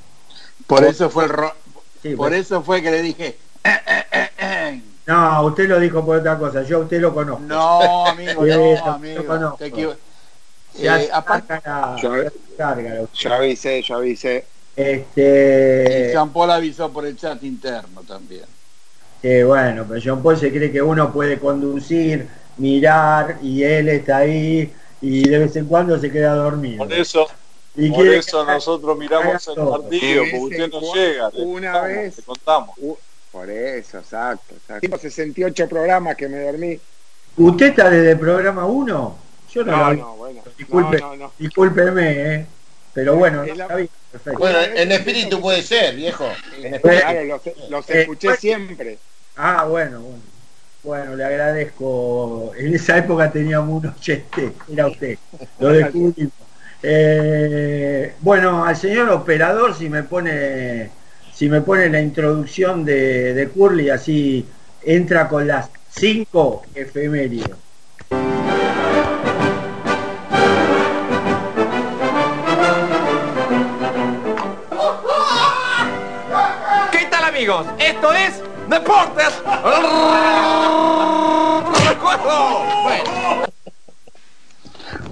Por 0.65 0.85
eso 0.85 1.09
fue 1.09 1.25
el 1.25 2.15
por 2.15 2.33
eso 2.33 2.61
fue 2.61 2.81
que 2.81 2.91
le 2.91 3.01
dije 3.01 3.37
eh, 3.63 4.29
eh, 4.39 4.81
No, 5.05 5.43
usted 5.43 5.67
lo 5.67 5.79
dijo 5.79 6.05
por 6.05 6.19
otra 6.19 6.37
cosa, 6.37 6.63
yo 6.63 6.77
a 6.77 6.79
usted 6.81 7.01
lo 7.01 7.13
conozco. 7.13 7.43
No, 7.43 8.07
amigo, 8.07 8.45
no, 8.45 8.85
amigo. 8.85 9.95
Ya, 10.81 10.95
avisé, 13.37 13.81
ya 13.81 13.95
avisé. 13.95 14.45
Este... 14.75 16.09
Y 16.09 16.13
Jean 16.13 16.31
Paul 16.31 16.51
avisó 16.51 16.91
por 16.91 17.05
el 17.05 17.15
chat 17.15 17.43
interno 17.43 18.01
también 18.07 18.45
bueno, 19.45 19.85
pero 19.87 20.01
John 20.03 20.21
Paul 20.21 20.37
se 20.37 20.51
cree 20.51 20.71
que 20.71 20.81
uno 20.81 21.11
puede 21.11 21.39
conducir, 21.39 22.27
mirar 22.57 23.37
y 23.41 23.63
él 23.63 23.89
está 23.89 24.17
ahí 24.17 24.73
y 25.01 25.27
de 25.27 25.39
vez 25.39 25.55
en 25.55 25.65
cuando 25.65 25.97
se 25.97 26.11
queda 26.11 26.35
dormido. 26.35 26.79
Por 26.79 26.93
eso, 26.93 27.27
por 27.95 28.07
eso 28.07 28.45
nosotros 28.45 28.97
miramos 28.97 29.47
el 29.47 29.55
partido, 29.55 30.23
porque 30.31 30.37
usted 30.37 30.69
no 30.69 30.93
llega. 30.93 31.29
Una 31.35 31.81
vez. 31.81 32.21
contamos. 32.25 32.75
por 33.31 33.49
eso, 33.49 33.99
exacto, 33.99 34.55
exacto. 34.55 34.97
68 34.97 35.69
programas 35.69 36.15
que 36.17 36.27
me 36.27 36.39
dormí. 36.41 36.79
¿Usted 37.37 37.67
está 37.67 37.89
desde 37.89 38.11
el 38.11 38.19
programa 38.19 38.65
1? 38.65 39.17
Yo 39.53 39.63
no, 39.63 39.93
no, 39.93 40.15
bueno. 40.15 40.41
Disculpe, 40.57 40.99
no, 40.99 41.31
discúlpeme, 41.37 42.35
¿eh? 42.35 42.45
Pero 42.93 43.15
bueno, 43.15 43.43
está 43.43 43.75
bien, 43.75 43.89
perfecto. 44.11 44.39
Bueno, 44.39 44.59
en 44.61 44.91
espíritu 44.91 45.41
puede 45.41 45.61
ser, 45.61 45.95
viejo. 45.95 46.27
En 46.61 46.79
claro, 46.79 47.23
los, 47.23 47.41
los 47.69 47.89
escuché 47.89 48.29
eh, 48.29 48.37
siempre. 48.37 48.97
Ah, 49.35 49.65
bueno, 49.65 49.99
bueno. 49.99 50.33
Bueno, 50.83 51.15
le 51.15 51.23
agradezco. 51.23 52.51
En 52.57 52.75
esa 52.75 52.97
época 52.97 53.31
teníamos 53.31 53.83
un 53.83 53.89
oyente, 53.89 54.53
era 54.71 54.87
usted. 54.87 55.17
Lo 55.59 55.69
descubrimos. 55.69 56.33
Eh, 56.81 58.13
bueno, 58.19 58.65
al 58.65 58.75
señor 58.75 59.09
operador, 59.09 59.73
si 59.75 59.87
me 59.87 60.03
pone, 60.03 60.89
si 61.33 61.47
me 61.47 61.61
pone 61.61 61.89
la 61.89 62.01
introducción 62.01 62.83
de, 62.83 63.33
de 63.33 63.47
Curly, 63.47 63.89
así 63.89 64.45
entra 64.81 65.29
con 65.29 65.47
las 65.47 65.69
cinco 65.89 66.63
efemérides. 66.75 67.55
Amigos? 77.43 77.67
Esto 77.77 78.13
es 78.13 78.41
Deportes. 78.69 79.33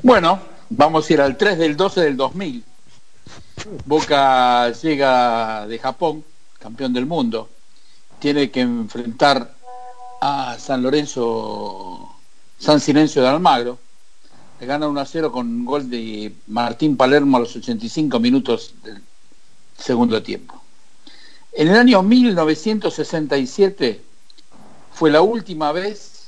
Bueno. 0.01 0.39
vamos 0.69 1.09
a 1.09 1.13
ir 1.13 1.19
al 1.19 1.35
3 1.35 1.57
del 1.57 1.75
12 1.75 2.01
del 2.01 2.15
2000. 2.15 2.63
Boca 3.85 4.71
llega 4.71 5.67
de 5.67 5.77
Japón, 5.77 6.23
campeón 6.57 6.93
del 6.93 7.05
mundo. 7.05 7.49
Tiene 8.19 8.49
que 8.49 8.61
enfrentar 8.61 9.53
a 10.21 10.55
San 10.57 10.83
Lorenzo, 10.83 12.15
San 12.57 12.79
Silencio 12.79 13.21
de 13.21 13.27
Almagro. 13.27 13.77
Gana 14.61 14.87
1 14.87 15.01
a 15.01 15.05
0 15.05 15.33
con 15.33 15.65
gol 15.65 15.89
de 15.89 16.33
Martín 16.47 16.95
Palermo 16.95 17.35
a 17.35 17.41
los 17.41 17.53
85 17.57 18.19
minutos 18.21 18.75
del 18.83 19.01
segundo 19.77 20.23
tiempo. 20.23 20.60
En 21.53 21.67
el 21.67 21.75
año 21.75 22.01
1967 22.01 24.01
fue 24.93 25.11
la 25.11 25.21
última 25.21 25.71
vez 25.71 26.27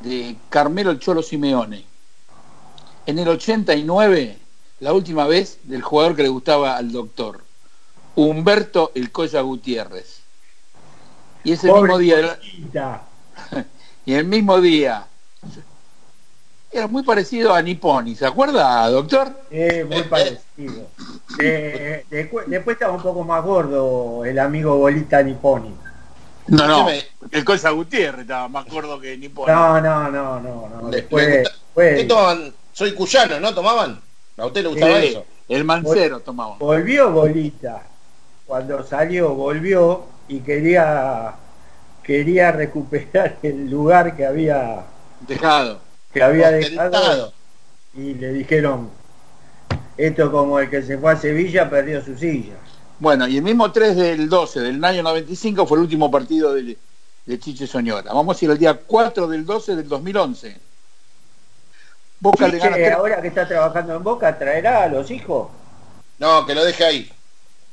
de 0.00 0.36
Carmelo 0.48 0.90
el 0.90 0.98
Cholo 0.98 1.22
Simeone. 1.22 1.84
En 3.04 3.18
el 3.18 3.28
89, 3.28 4.38
la 4.80 4.92
última 4.92 5.26
vez 5.26 5.58
del 5.64 5.82
jugador 5.82 6.16
que 6.16 6.22
le 6.22 6.28
gustaba 6.28 6.76
al 6.76 6.92
doctor, 6.92 7.44
Humberto 8.14 8.92
el 8.94 9.10
Colla 9.10 9.40
Gutiérrez. 9.42 10.20
Y 11.44 11.52
ese 11.52 11.72
mismo 11.72 11.98
día. 11.98 12.38
y 14.06 14.14
el 14.14 14.24
mismo 14.24 14.60
día. 14.60 15.07
Era 16.70 16.86
muy 16.86 17.02
parecido 17.02 17.54
a 17.54 17.62
Nipponi, 17.62 18.14
¿se 18.14 18.26
acuerda, 18.26 18.88
doctor? 18.90 19.30
Eh, 19.50 19.86
muy 19.88 20.02
parecido. 20.02 20.88
Eh, 21.40 22.04
después, 22.10 22.46
estaba 22.68 22.92
un 22.92 23.02
poco 23.02 23.24
más 23.24 23.42
gordo 23.42 24.24
el 24.24 24.38
amigo 24.38 24.76
Bolita 24.76 25.22
Niponi. 25.22 25.74
No, 26.48 26.66
no, 26.66 26.88
el 27.30 27.44
Cosa 27.44 27.70
Gutiérrez 27.70 28.22
estaba 28.22 28.48
más 28.48 28.66
gordo 28.66 29.00
que 29.00 29.16
Niponi. 29.16 29.50
No, 29.50 29.80
no, 29.80 30.10
no, 30.10 30.40
no, 30.40 30.68
no. 30.68 30.90
Después, 30.90 31.48
¿Qué 31.74 32.04
toman? 32.04 32.52
Soy 32.72 32.92
cuyano, 32.92 33.40
¿no? 33.40 33.54
¿Tomaban? 33.54 34.00
¿A 34.36 34.46
usted 34.46 34.62
le 34.62 34.68
gustaba 34.68 35.00
eso? 35.00 35.24
El 35.48 35.64
mancero 35.64 36.20
tomaba. 36.20 36.56
Volvió 36.58 37.10
Bolita. 37.10 37.82
Cuando 38.46 38.82
salió, 38.82 39.34
volvió 39.34 40.04
y 40.28 40.40
quería 40.40 41.34
quería 42.02 42.52
recuperar 42.52 43.36
el 43.42 43.70
lugar 43.70 44.16
que 44.16 44.24
había 44.24 44.86
dejado. 45.26 45.87
Que 46.18 46.24
había 46.24 46.50
dejado. 46.50 47.32
Y 47.94 48.14
le 48.14 48.32
dijeron, 48.32 48.90
esto 49.96 50.30
como 50.30 50.58
el 50.58 50.68
que 50.68 50.82
se 50.82 50.98
fue 50.98 51.12
a 51.12 51.16
Sevilla 51.16 51.70
perdió 51.70 52.04
su 52.04 52.16
silla. 52.16 52.54
Bueno, 52.98 53.28
y 53.28 53.36
el 53.36 53.42
mismo 53.42 53.70
3 53.70 53.96
del 53.96 54.28
12 54.28 54.60
del 54.60 54.84
año 54.84 55.02
95 55.04 55.66
fue 55.66 55.78
el 55.78 55.82
último 55.84 56.10
partido 56.10 56.54
de, 56.54 56.76
de 57.24 57.38
Chiche 57.38 57.66
Soñora. 57.66 58.12
Vamos 58.12 58.40
a 58.40 58.44
ir 58.44 58.50
al 58.50 58.58
día 58.58 58.74
4 58.74 59.28
del 59.28 59.46
12 59.46 59.76
del 59.76 59.88
2011. 59.88 60.56
Boca 62.20 62.48
le 62.48 62.58
gana 62.58 62.94
ahora 62.94 63.22
que 63.22 63.28
está 63.28 63.46
trabajando 63.46 63.94
en 63.94 64.02
Boca, 64.02 64.36
¿traerá 64.36 64.82
a 64.82 64.88
los 64.88 65.10
hijos? 65.12 65.48
No, 66.18 66.44
que 66.44 66.54
lo 66.54 66.64
deje 66.64 66.84
ahí. 66.84 67.12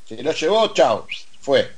Se 0.07 0.21
lo 0.21 0.31
llevó, 0.31 0.67
chao, 0.73 1.07
fue. 1.41 1.71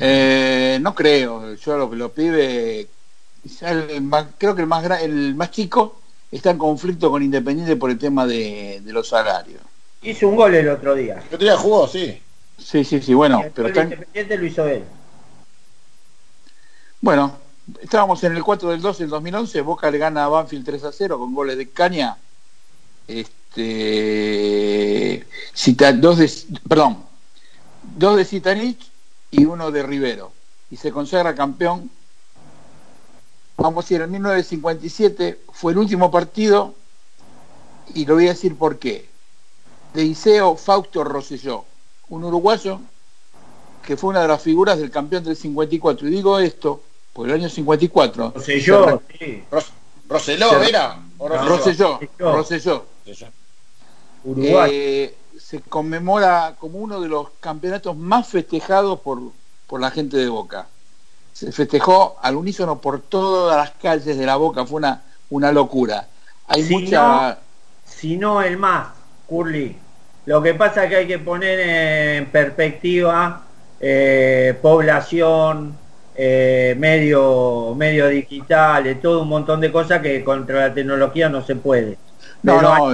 Eh, 0.00 0.78
no 0.80 0.94
creo, 0.94 1.54
yo 1.54 1.76
lo 1.76 2.14
que 2.14 2.88
lo 3.60 3.86
pibe, 3.86 4.26
creo 4.38 4.54
que 4.54 4.62
el 4.62 4.66
más, 4.66 4.84
el 5.02 5.34
más 5.34 5.50
chico 5.50 6.00
está 6.30 6.50
en 6.50 6.58
conflicto 6.58 7.10
con 7.10 7.22
Independiente 7.22 7.76
por 7.76 7.90
el 7.90 7.98
tema 7.98 8.26
de, 8.26 8.82
los 8.86 9.08
salarios. 9.08 9.60
Hizo 10.02 10.28
un 10.28 10.36
gol 10.36 10.54
el 10.54 10.68
otro 10.68 10.94
día. 10.94 11.14
El 11.14 11.34
otro 11.34 11.38
día 11.38 11.56
jugó, 11.56 11.88
sí. 11.88 12.20
Sí, 12.56 12.84
sí, 12.84 13.00
sí, 13.00 13.14
bueno, 13.14 13.42
pero 13.54 13.68
está... 13.68 13.84
Independiente 13.84 14.36
lo 14.36 14.46
hizo 14.46 14.66
él. 14.66 14.84
Bueno, 17.00 17.38
estábamos 17.80 18.22
en 18.24 18.36
el 18.36 18.42
4 18.42 18.70
del 18.70 18.80
12 18.80 19.04
del 19.04 19.10
2011, 19.10 19.60
Boca 19.60 19.90
le 19.90 19.98
gana 19.98 20.24
a 20.24 20.28
Banfield 20.28 20.64
3 20.64 20.84
a 20.84 20.92
0 20.92 21.18
con 21.18 21.34
goles 21.34 21.56
de 21.56 21.68
Caña. 21.70 22.16
Este, 23.06 23.64
cita, 25.54 25.92
dos 25.92 26.18
de, 26.18 26.30
perdón, 26.68 27.04
dos 27.96 28.16
de 28.16 28.24
Citanich 28.24 28.90
y 29.30 29.44
uno 29.44 29.70
de 29.70 29.82
Rivero. 29.82 30.32
Y 30.70 30.76
se 30.76 30.92
consagra 30.92 31.34
campeón. 31.34 31.90
Vamos 33.58 33.90
a 33.90 33.94
ir 33.94 34.02
en 34.02 34.12
1957, 34.12 35.40
fue 35.52 35.72
el 35.72 35.78
último 35.78 36.12
partido 36.12 36.74
y 37.92 38.06
lo 38.06 38.14
voy 38.14 38.26
a 38.26 38.30
decir 38.30 38.56
por 38.56 38.78
qué. 38.78 39.08
De 39.94 40.04
Iseo 40.04 40.54
Fausto 40.54 41.02
Rosselló, 41.02 41.64
un 42.08 42.22
uruguayo 42.22 42.80
que 43.84 43.96
fue 43.96 44.10
una 44.10 44.22
de 44.22 44.28
las 44.28 44.42
figuras 44.42 44.78
del 44.78 44.92
campeón 44.92 45.24
del 45.24 45.34
54. 45.34 46.06
Y 46.06 46.10
digo 46.10 46.38
esto, 46.38 46.82
por 47.12 47.28
el 47.28 47.34
año 47.34 47.48
54. 47.48 48.32
Rosselló, 48.36 49.02
sí. 49.18 49.42
Rosselló, 50.08 50.62
¿era? 50.62 51.02
Rosselló, 51.18 51.98
Rosselló. 52.16 52.84
Uruguay. 54.22 54.70
Eh, 54.72 55.14
se 55.36 55.60
conmemora 55.62 56.54
como 56.60 56.78
uno 56.78 57.00
de 57.00 57.08
los 57.08 57.28
campeonatos 57.40 57.96
más 57.96 58.28
festejados 58.28 59.00
por, 59.00 59.20
por 59.66 59.80
la 59.80 59.90
gente 59.90 60.16
de 60.16 60.28
Boca. 60.28 60.68
Se 61.38 61.52
festejó 61.52 62.16
al 62.20 62.34
unísono 62.34 62.80
por 62.80 63.00
todas 63.00 63.56
las 63.56 63.70
calles 63.80 64.18
de 64.18 64.26
la 64.26 64.34
Boca, 64.34 64.66
fue 64.66 64.78
una, 64.78 65.02
una 65.30 65.52
locura. 65.52 66.08
Hay 66.48 66.64
si 66.64 66.74
mucha... 66.74 67.30
No, 67.30 67.36
si 67.84 68.16
no 68.16 68.42
el 68.42 68.56
más, 68.56 68.88
Curly. 69.28 69.76
Lo 70.26 70.42
que 70.42 70.54
pasa 70.54 70.82
es 70.82 70.90
que 70.90 70.96
hay 70.96 71.06
que 71.06 71.20
poner 71.20 71.60
en 71.60 72.26
perspectiva 72.26 73.44
eh, 73.78 74.58
población, 74.60 75.78
eh, 76.16 76.74
medio, 76.76 77.72
medio 77.76 78.08
digital, 78.08 78.98
todo 79.00 79.22
un 79.22 79.28
montón 79.28 79.60
de 79.60 79.70
cosas 79.70 80.02
que 80.02 80.24
contra 80.24 80.66
la 80.66 80.74
tecnología 80.74 81.28
no 81.28 81.46
se 81.46 81.54
puede. 81.54 81.98
No, 82.42 82.60
no, 82.60 82.90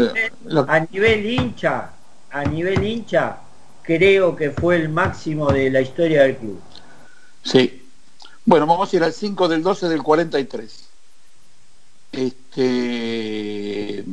a 0.68 0.80
nivel 0.80 1.24
hincha, 1.24 1.92
a 2.30 2.44
nivel 2.44 2.84
hincha, 2.84 3.38
creo 3.80 4.36
que 4.36 4.50
fue 4.50 4.76
el 4.76 4.90
máximo 4.90 5.50
de 5.50 5.70
la 5.70 5.80
historia 5.80 6.24
del 6.24 6.36
club. 6.36 6.60
Sí. 7.42 7.80
Bueno, 8.44 8.66
vamos 8.66 8.92
a 8.92 8.96
ir 8.96 9.04
al 9.04 9.12
5 9.12 9.48
del 9.48 9.62
12 9.62 9.88
del 9.88 10.02
43. 10.02 10.84
Este. 12.12 14.04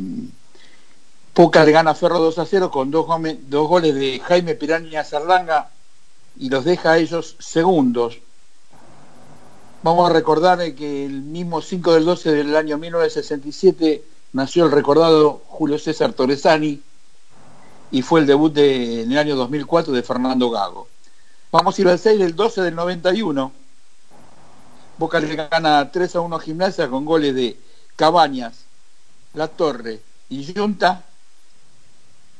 Poca 1.33 1.63
le 1.63 1.71
gana 1.71 1.95
Ferro 1.95 2.19
2 2.19 2.39
a 2.39 2.45
0 2.45 2.71
con 2.71 2.91
dos, 2.91 3.07
dos 3.47 3.67
goles 3.67 3.95
de 3.95 4.19
Jaime 4.19 4.55
Piraña 4.55 5.03
Zarlanga 5.03 5.69
y 6.37 6.49
los 6.49 6.65
deja 6.65 6.91
a 6.93 6.97
ellos 6.97 7.35
segundos. 7.39 8.19
Vamos 9.83 10.09
a 10.09 10.13
recordar 10.13 10.59
que 10.75 11.05
el 11.05 11.21
mismo 11.21 11.61
5 11.61 11.93
del 11.93 12.05
12 12.05 12.31
del 12.31 12.55
año 12.55 12.77
1967 12.77 14.03
nació 14.33 14.65
el 14.65 14.71
recordado 14.71 15.41
Julio 15.47 15.79
César 15.79 16.13
Torresani, 16.13 16.81
y 17.91 18.01
fue 18.01 18.21
el 18.21 18.25
debut 18.25 18.53
de, 18.53 19.03
en 19.03 19.11
el 19.11 19.17
año 19.17 19.35
2004 19.35 19.93
de 19.93 20.01
Fernando 20.01 20.49
Gago. 20.49 20.87
Vamos 21.51 21.77
a 21.77 21.81
ir 21.81 21.87
al 21.89 21.99
6 21.99 22.19
del 22.19 22.35
12 22.35 22.61
del 22.61 22.75
91. 22.75 23.51
Boca 25.01 25.19
le 25.19 25.35
gana 25.35 25.89
3 25.91 26.15
a 26.15 26.21
1 26.21 26.35
a 26.35 26.39
Gimnasia 26.39 26.87
con 26.87 27.05
goles 27.05 27.33
de 27.33 27.57
Cabañas, 27.95 28.65
La 29.33 29.47
Torre 29.47 29.99
y 30.29 30.53
Junta 30.53 31.03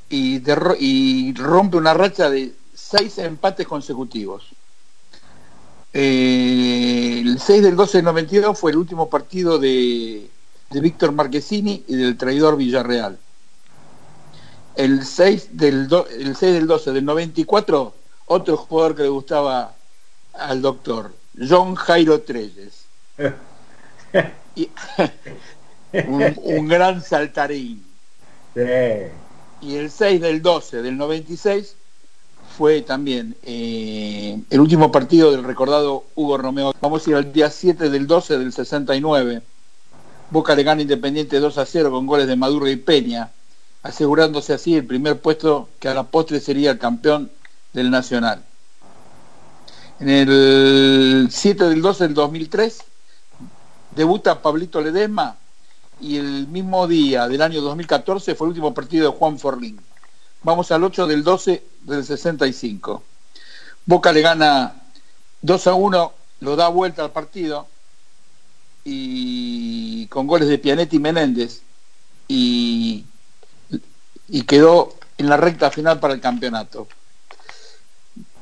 y, 0.10 1.34
rompe 1.34 1.78
una 1.78 1.96
racha 1.96 2.30
de 2.30 2.54
6 2.76 3.18
empates 3.18 3.66
consecutivos. 3.66 4.44
Eh, 5.92 7.24
el 7.26 7.40
6 7.40 7.64
del 7.64 7.76
12 7.76 7.98
del 7.98 8.06
92 8.06 8.60
fue 8.60 8.70
el 8.70 8.78
último 8.78 9.10
partido 9.10 9.58
de, 9.58 10.30
Víctor 10.70 11.14
Marquesini 11.14 11.84
y 11.88 11.96
del 11.96 12.16
traidor 12.16 12.58
Villarreal 12.58 13.18
el 14.76 15.04
6 15.04 15.58
del, 15.58 15.90
el 16.12 16.36
6 16.36 16.54
del 16.54 16.68
12 16.68 16.92
del 16.92 17.06
94, 17.06 17.94
otro 18.28 18.58
jugador 18.58 18.96
que 18.96 19.02
le 19.02 19.10
gustaba 19.10 19.74
al 20.34 20.62
doctor, 20.62 21.12
John 21.38 21.76
Jairo 21.76 22.22
Trelles. 22.22 22.86
un, 25.94 26.68
gran 26.68 27.02
saltarín. 27.02 27.84
Y 29.62 29.76
el 29.76 29.92
6 29.92 30.22
del 30.22 30.42
12 30.42 30.82
del 30.82 30.98
96 30.98 31.76
fue 32.58 32.82
también 32.82 33.36
eh, 33.44 34.42
el 34.50 34.60
último 34.60 34.92
partido 34.92 35.32
del 35.32 35.44
recordado 35.44 36.04
Hugo 36.16 36.38
Romeo. 36.38 36.74
Vamos 36.82 37.06
a 37.06 37.10
ir 37.10 37.16
al 37.16 37.32
día 37.32 37.50
7 37.50 37.90
del 37.90 38.08
12 38.08 38.38
del 38.40 38.52
69. 38.52 39.42
Boca 40.30 40.56
le 40.56 40.64
gana 40.64 40.82
Independiente 40.82 41.40
2 41.40 41.58
a 41.58 41.66
0 41.66 41.92
con 41.92 42.08
goles 42.08 42.28
de 42.28 42.36
Maduro 42.36 42.70
y 42.70 42.76
Peña 42.76 43.32
asegurándose 43.84 44.54
así 44.54 44.76
el 44.76 44.86
primer 44.86 45.20
puesto 45.20 45.70
que 45.80 45.88
a 45.88 45.94
la 45.94 46.04
postre 46.04 46.40
sería 46.40 46.72
el 46.72 46.78
campeón 46.78 47.32
del 47.74 47.90
Nacional. 47.90 48.44
En 50.02 50.10
el 50.10 51.28
7 51.30 51.66
del 51.66 51.80
12 51.84 52.06
del 52.06 52.14
2003 52.16 52.80
debuta 53.92 54.42
Pablito 54.42 54.82
Ledesma 54.82 55.38
y 56.00 56.18
el 56.18 56.48
mismo 56.48 56.88
día 56.88 57.28
del 57.28 57.40
año 57.44 57.62
2014 57.62 58.34
fue 58.34 58.48
el 58.48 58.50
último 58.50 58.74
partido 58.74 59.12
de 59.12 59.16
Juan 59.16 59.38
Forlín. 59.38 59.80
Vamos 60.42 60.72
al 60.72 60.84
8 60.84 61.06
del 61.06 61.24
12 61.24 61.64
del 61.84 62.04
65. 62.04 63.04
Boca 63.86 64.12
le 64.12 64.22
gana 64.22 64.74
2 65.44 65.68
a 65.68 65.76
1, 65.76 66.14
lo 66.40 66.56
da 66.56 66.70
vuelta 66.70 67.04
al 67.04 67.12
partido 67.12 67.68
y 68.84 70.08
con 70.08 70.26
goles 70.26 70.48
de 70.48 70.58
Pianetti 70.58 70.96
y 70.96 71.00
Menéndez 71.00 71.62
y 72.28 73.06
y 74.28 74.42
quedó 74.44 74.96
en 75.20 75.30
la 75.30 75.38
recta 75.38 75.70
final 75.70 76.00
para 76.00 76.16
el 76.16 76.22
campeonato. 76.22 76.88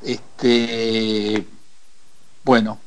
Este, 0.02 1.46
bueno, 2.44 2.78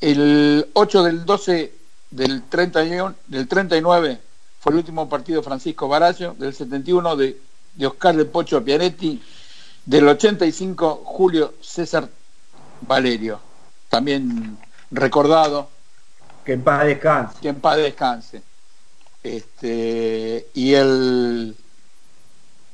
el 0.00 0.68
8 0.72 1.02
del 1.04 1.24
12 1.24 1.72
del, 2.10 2.42
31, 2.44 3.14
del 3.28 3.46
39 3.48 4.20
fue 4.60 4.72
el 4.72 4.78
último 4.78 5.08
partido 5.08 5.42
Francisco 5.42 5.88
Barallo, 5.88 6.34
del 6.38 6.54
71 6.54 7.16
de, 7.16 7.40
de 7.74 7.86
Oscar 7.86 8.16
de 8.16 8.24
Pocho 8.24 8.64
Pianetti, 8.64 9.22
del 9.84 10.08
85 10.08 11.02
Julio 11.04 11.54
César 11.60 12.08
Valerio, 12.80 13.40
también 13.88 14.58
recordado. 14.90 15.70
Que 16.44 16.54
en 16.54 16.62
paz 16.62 16.84
descanse. 16.84 17.40
Que 17.40 17.48
en 17.48 17.60
paz 17.60 17.76
descanse. 17.76 18.42
Este, 19.22 20.48
y 20.54 20.74
el 20.74 21.56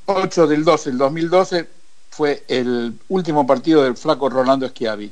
8 0.06 0.46
del 0.46 0.64
12 0.64 0.90
del 0.90 0.98
2012 0.98 1.81
fue 2.12 2.44
el 2.46 2.94
último 3.08 3.46
partido 3.46 3.82
del 3.82 3.96
flaco 3.96 4.28
Rolando 4.28 4.68
Schiavi. 4.68 5.10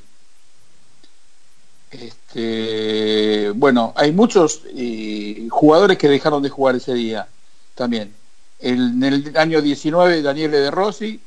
Este, 1.90 3.50
bueno, 3.52 3.94
hay 3.96 4.12
muchos 4.12 4.62
eh, 4.76 5.48
jugadores 5.50 5.96
que 5.96 6.08
dejaron 6.08 6.42
de 6.42 6.50
jugar 6.50 6.76
ese 6.76 6.92
día 6.92 7.26
también. 7.74 8.14
en 8.60 9.02
el 9.02 9.34
año 9.36 9.62
19 9.62 10.20
Daniele 10.20 10.58
De 10.58 10.70
Rossi 10.70 11.20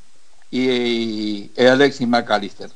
y, 0.51 1.51
Alexis 1.59 2.07
McAllister. 2.07 2.69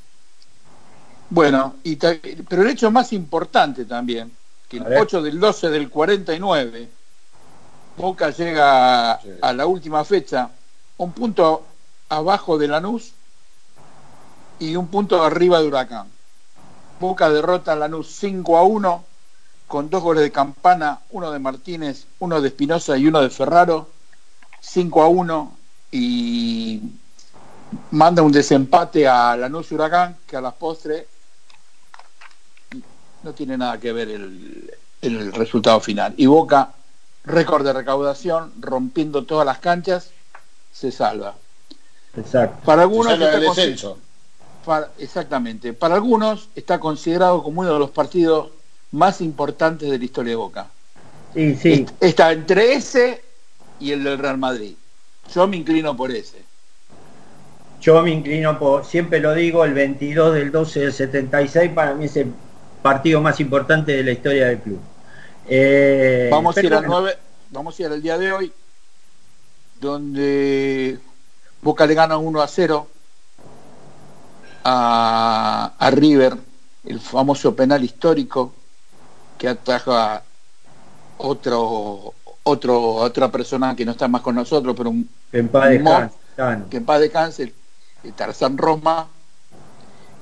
Bueno, 1.30 1.76
y 1.84 1.98
pero 1.98 2.64
el 2.64 2.70
hecho 2.70 2.90
más 2.90 3.14
importante 3.14 3.86
también, 3.86 4.32
que 4.68 4.78
el 4.78 4.86
8 4.98 5.22
del 5.22 5.40
12 5.40 5.70
del 5.70 5.90
49, 5.90 6.90
Boca 7.96 8.32
llega 8.32 9.14
a 9.14 9.54
la 9.54 9.68
última 9.68 10.04
fecha 10.04 10.50
un 10.98 11.12
punto 11.12 11.64
abajo 12.10 12.58
de 12.58 12.68
Lanús 12.68 13.14
y 14.60 14.76
un 14.76 14.88
punto 14.88 15.24
arriba 15.24 15.60
de 15.60 15.68
Huracán. 15.68 16.08
Boca 17.00 17.30
derrota 17.30 17.74
a 17.74 17.76
Lanús 17.76 18.16
5 18.16 18.58
a 18.58 18.64
1 18.64 19.06
con 19.68 19.90
dos 19.90 20.02
goles 20.02 20.24
de 20.24 20.32
Campana, 20.32 21.02
uno 21.12 21.32
de 21.32 21.40
Martínez, 21.40 22.08
uno 22.20 22.42
de 22.42 22.48
Espinosa 22.48 22.98
y 22.98 23.08
uno 23.08 23.22
de 23.22 23.30
Ferraro, 23.30 23.90
5 24.62 25.04
a 25.04 25.08
1 25.08 25.58
y 25.92 26.82
manda 27.92 28.24
un 28.24 28.32
desempate 28.32 29.08
a 29.08 29.36
Lanús 29.36 29.72
Huracán 29.72 30.18
que 30.26 30.38
a 30.38 30.42
las 30.42 30.54
postres 30.54 31.06
no 33.24 33.34
tiene 33.34 33.58
nada 33.58 33.80
que 33.80 33.92
ver 33.92 34.10
el, 34.10 34.74
el 35.02 35.34
resultado 35.34 35.80
final. 35.80 36.14
Y 36.18 36.26
Boca, 36.26 36.72
récord 37.26 37.66
de 37.66 37.74
recaudación, 37.74 38.54
rompiendo 38.60 39.26
todas 39.26 39.46
las 39.46 39.60
canchas 39.60 40.12
se 40.72 40.92
salva. 40.92 41.36
Exacto. 42.18 42.66
Para 42.66 42.82
algunos 42.84 43.14
está 43.14 43.32
del 43.40 43.48
consi- 43.50 43.56
descenso. 43.56 43.98
para- 44.66 44.90
exactamente. 44.98 45.74
Para 45.74 45.96
algunos 45.96 46.50
está 46.56 46.80
considerado 46.80 47.44
como 47.44 47.62
uno 47.62 47.74
de 47.74 47.80
los 47.80 47.92
partidos 47.92 48.50
más 48.92 49.22
importantes 49.22 49.90
de 49.90 49.98
la 50.00 50.06
historia 50.06 50.32
de 50.32 50.36
Boca. 50.38 50.68
Sí, 51.34 51.56
sí. 51.56 51.86
Está 52.00 52.32
entre 52.32 52.74
ese 52.74 53.22
y 53.80 53.92
el 53.92 54.04
del 54.04 54.18
Real 54.18 54.38
Madrid. 54.38 54.76
Yo 55.34 55.46
me 55.48 55.58
inclino 55.58 55.96
por 55.96 56.12
ese. 56.12 56.42
Yo 57.82 58.02
me 58.02 58.12
inclino 58.12 58.58
por, 58.58 58.86
siempre 58.86 59.20
lo 59.20 59.34
digo, 59.36 59.64
el 59.64 59.74
22 59.74 60.34
del 60.34 60.52
12 60.52 60.80
del 60.80 60.94
76 60.94 61.72
para 61.74 61.94
mí 61.94 62.06
es 62.06 62.18
el 62.18 62.34
partido 62.82 63.22
más 63.22 63.40
importante 63.40 63.92
de 63.92 64.04
la 64.04 64.12
historia 64.12 64.48
del 64.48 64.60
club. 64.60 64.80
Eh, 65.48 66.30
Vamos 66.32 66.58
a 66.58 66.62
ir 66.62 66.74
al 66.74 66.80
bueno, 66.88 67.02
9, 67.02 67.18
vamos 67.52 67.78
a 67.80 67.82
ir 67.84 67.88
al 67.90 68.02
día 68.02 68.18
de 68.18 68.32
hoy, 68.32 68.52
donde 69.80 70.98
Boca 71.62 71.86
le 71.86 71.94
gana 71.94 72.18
1 72.18 72.42
a 72.42 72.48
0 72.48 72.88
a, 74.64 75.74
a 75.78 75.92
River, 75.92 76.38
el 76.86 77.00
famoso 77.00 77.56
penal 77.56 77.84
histórico 77.84 78.54
que 79.38 79.48
ataja 79.48 80.24
otro 81.18 82.14
otro 82.44 82.96
otra 82.96 83.30
persona 83.30 83.76
que 83.76 83.86
no 83.86 83.92
está 83.92 84.08
más 84.08 84.22
con 84.22 84.36
nosotros, 84.36 84.76
pero 84.76 84.90
un, 84.90 85.10
Que 85.32 85.40
en 85.40 85.50
paz 85.50 85.70
descanse, 85.70 86.16
que 86.70 86.78
en 86.78 86.86
paz 86.86 87.00
descanse, 87.02 87.54
Tarzán 88.16 88.58
Roma. 88.58 89.08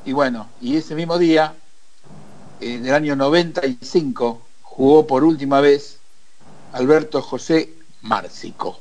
Y 0.05 0.13
bueno, 0.13 0.47
y 0.61 0.77
ese 0.77 0.95
mismo 0.95 1.17
día, 1.17 1.53
en 2.59 2.85
el 2.85 2.93
año 2.93 3.15
95, 3.15 4.41
jugó 4.61 5.07
por 5.07 5.23
última 5.23 5.61
vez 5.61 5.99
Alberto 6.73 7.21
José 7.21 7.73
Márcico. 8.01 8.79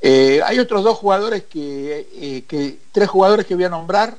Eh, 0.00 0.40
hay 0.44 0.58
otros 0.58 0.84
dos 0.84 0.96
jugadores 0.98 1.44
que, 1.44 2.08
eh, 2.14 2.44
que, 2.46 2.78
tres 2.92 3.08
jugadores 3.08 3.46
que 3.46 3.54
voy 3.54 3.64
a 3.64 3.68
nombrar, 3.68 4.16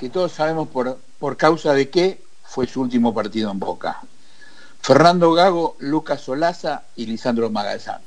que 0.00 0.08
todos 0.10 0.32
sabemos 0.32 0.68
por, 0.68 0.98
por 1.18 1.36
causa 1.36 1.72
de 1.72 1.88
qué 1.90 2.20
fue 2.44 2.66
su 2.66 2.80
último 2.80 3.14
partido 3.14 3.50
en 3.50 3.58
Boca. 3.58 4.00
Fernando 4.80 5.32
Gago, 5.32 5.76
Lucas 5.80 6.20
Solaza 6.20 6.82
y 6.96 7.06
Lisandro 7.06 7.50
Magallán. 7.50 8.00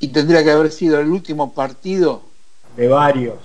Y 0.00 0.08
tendría 0.08 0.44
que 0.44 0.50
haber 0.52 0.70
sido 0.70 1.00
el 1.00 1.08
último 1.08 1.52
partido 1.52 2.22
de 2.76 2.88
varios. 2.88 3.38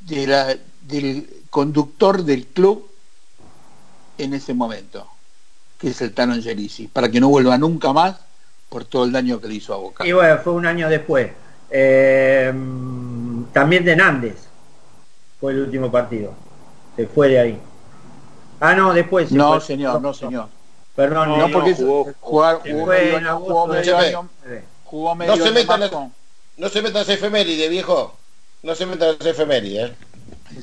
de 0.00 0.26
la- 0.26 0.56
del 0.82 1.28
conductor 1.50 2.22
del 2.22 2.46
club 2.46 2.88
en 4.18 4.34
ese 4.34 4.54
momento, 4.54 5.06
que 5.78 5.88
es 5.88 6.00
el 6.00 6.14
Tano 6.14 6.34
Angelici, 6.34 6.86
para 6.86 7.10
que 7.10 7.20
no 7.20 7.28
vuelva 7.28 7.58
nunca 7.58 7.92
más 7.92 8.16
por 8.68 8.84
todo 8.84 9.04
el 9.04 9.12
daño 9.12 9.40
que 9.40 9.48
le 9.48 9.54
hizo 9.54 9.74
a 9.74 9.76
Boca. 9.76 10.06
Y 10.06 10.12
bueno, 10.12 10.38
fue 10.42 10.52
un 10.52 10.66
año 10.66 10.88
después. 10.88 11.30
Eh, 11.70 12.52
también 13.52 13.84
de 13.84 13.96
Nández 13.96 14.48
fue 15.40 15.52
el 15.52 15.60
último 15.62 15.90
partido. 15.90 16.32
Se 16.96 17.06
fue 17.06 17.28
de 17.28 17.38
ahí. 17.40 17.60
Ah, 18.60 18.74
no, 18.74 18.92
después. 18.92 19.28
se 19.28 19.34
No, 19.34 19.52
fue. 19.52 19.60
señor, 19.60 20.00
no, 20.00 20.14
señor. 20.14 20.48
Perdón, 20.94 21.28
No, 21.28 21.46
eh, 21.46 21.50
porque 21.52 21.74
jugó- 21.74 22.06
jugar- 22.20 22.60
jugó 22.62 22.86
medio 22.86 23.18
en 23.18 23.26
año- 23.26 23.38
jugó 23.40 23.66
medio 23.66 23.82
Chepe. 23.82 23.96
año- 23.96 24.28
19. 24.42 24.64
jugó 24.84 25.14
No 25.14 25.36
se 25.36 25.42
año 25.42 25.52
metan 25.52 25.88
con- 25.90 26.14
No 26.56 26.68
se 26.70 26.80
metan 26.80 27.00
las 27.00 27.08
efemérides, 27.10 27.68
viejo. 27.68 28.16
No 28.62 28.74
se 28.74 28.86
metan 28.86 29.16
las 29.18 29.26
efemérides. 29.26 29.90
¿eh? 29.90 29.94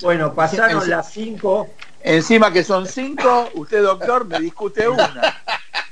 Bueno, 0.02 0.34
pasaron 0.34 0.82
En- 0.82 0.90
las 0.90 1.12
cinco. 1.12 1.68
Encima 2.02 2.52
que 2.52 2.64
son 2.64 2.88
cinco, 2.88 3.48
usted 3.54 3.84
doctor 3.84 4.26
me 4.26 4.40
discute 4.40 4.90
una. 4.90 4.98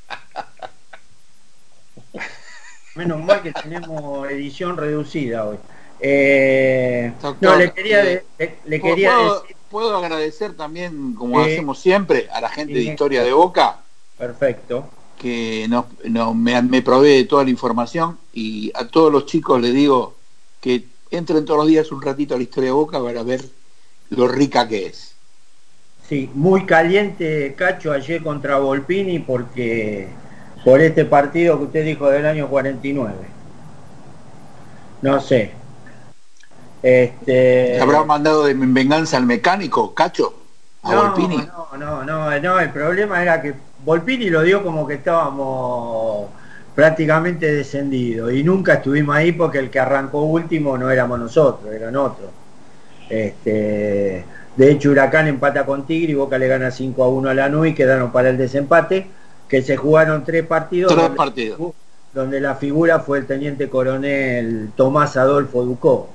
Menos 2.96 3.24
mal 3.24 3.42
que 3.42 3.54
tenemos 3.54 4.30
edición 4.30 4.76
reducida 4.76 5.48
hoy. 5.48 5.58
Eh, 6.02 7.14
Doctor, 7.22 7.52
no, 7.52 7.56
le 7.58 7.72
quería, 7.72 8.04
eh, 8.04 8.24
de- 8.38 8.46
le, 8.46 8.58
le 8.66 8.82
quería 8.82 9.16
¿Puedo, 9.16 9.42
decir. 9.42 9.56
puedo 9.70 9.98
agradecer 9.98 10.54
también, 10.58 11.14
como 11.14 11.42
Sí. 11.44 11.52
hacemos 11.52 11.80
siempre, 11.80 12.28
a 12.32 12.42
la 12.42 12.50
gente 12.50 12.74
de. 12.74 12.82
Historia 12.82 13.24
de 13.24 13.32
Boca, 13.32 13.80
Perfecto. 14.18 14.90
que 15.18 15.68
nos, 15.70 15.86
nos- 16.04 16.36
me, 16.36 16.62
me 16.64 16.82
provee 16.82 17.18
de 17.18 17.26
toda 17.26 17.44
la 17.46 17.50
información 17.52 18.18
y 18.34 18.72
a 18.76 18.88
todos 18.88 19.12
los 19.12 19.26
chicos 19.26 19.62
les 19.62 19.74
digo 19.74 20.16
que 20.60 20.84
entren 21.12 21.46
todos 21.46 21.60
los 21.60 21.68
días 21.68 21.92
un 21.92 22.02
ratito 22.02 22.34
a 22.34 22.38
la 22.38 22.44
historia 22.44 22.70
de 22.70 22.74
Boca 22.74 23.02
para 23.02 23.24
ver 23.24 23.42
lo 24.10 24.28
rica 24.28 24.68
que 24.68 24.88
es. 24.88 25.14
Sí, 26.10 26.30
muy 26.34 26.66
caliente 26.66 27.54
Cacho 27.58 27.94
ayer 27.94 28.22
contra 28.22 28.58
Volpini 28.58 29.20
porque 29.20 30.08
por 30.64 30.82
este 30.82 31.06
partido 31.06 31.58
que 31.58 31.66
usted 31.66 31.86
dijo 31.86 32.10
del 32.10 32.26
año 32.26 32.48
49. 32.48 33.14
No 35.02 35.20
sé. 35.20 35.52
Este 36.84 37.76
¿Se 37.76 37.82
habrá 37.82 38.04
mandado 38.04 38.46
de 38.46 38.54
venganza 38.54 39.18
al 39.18 39.26
mecánico, 39.26 39.94
Cacho? 39.94 40.34
A 40.84 40.94
no, 40.94 41.04
Volpini. 41.04 41.38
no, 41.38 41.78
no, 41.78 42.04
no, 42.04 42.40
no, 42.40 42.60
el 42.60 42.70
problema 42.72 43.22
era 43.22 43.42
que 43.42 43.54
Volpini 43.86 44.30
lo 44.30 44.42
dio 44.42 44.64
como 44.64 44.88
que 44.88 44.96
estábamos 44.96 46.30
prácticamente 46.74 47.54
descendidos 47.54 48.32
y 48.34 48.44
nunca 48.44 48.76
estuvimos 48.76 49.16
ahí 49.16 49.32
porque 49.32 49.60
el 49.60 49.70
que 49.70 49.80
arrancó 49.80 50.24
último 50.24 50.78
no 50.78 50.90
éramos 50.90 51.20
nosotros, 51.20 51.72
eran 51.74 51.96
otros. 51.96 52.30
Este, 53.10 54.26
de 54.56 54.72
hecho 54.72 54.90
Huracán 54.90 55.28
empata 55.28 55.66
con 55.66 55.86
Tigre 55.86 56.14
y 56.14 56.16
Boca 56.16 56.38
le 56.38 56.48
gana 56.48 56.72
5 56.72 57.04
a 57.04 57.10
1 57.10 57.30
a 57.30 57.34
Lanús 57.34 57.68
y 57.68 57.74
quedaron 57.74 58.12
para 58.12 58.30
el 58.30 58.38
desempate, 58.38 59.08
que 59.52 59.62
se 59.62 59.76
jugaron 59.76 60.24
tres 60.24 60.46
partidos, 60.46 60.94
Tres 60.94 61.04
donde, 61.04 61.18
partidos. 61.18 61.74
donde 62.14 62.40
la 62.40 62.56
figura 62.56 63.02
fue 63.02 63.18
el 63.18 63.28
teniente 63.28 63.68
coronel 63.70 64.70
Tomás 64.78 65.18
Adolfo 65.18 65.66
Ducó, 65.66 66.10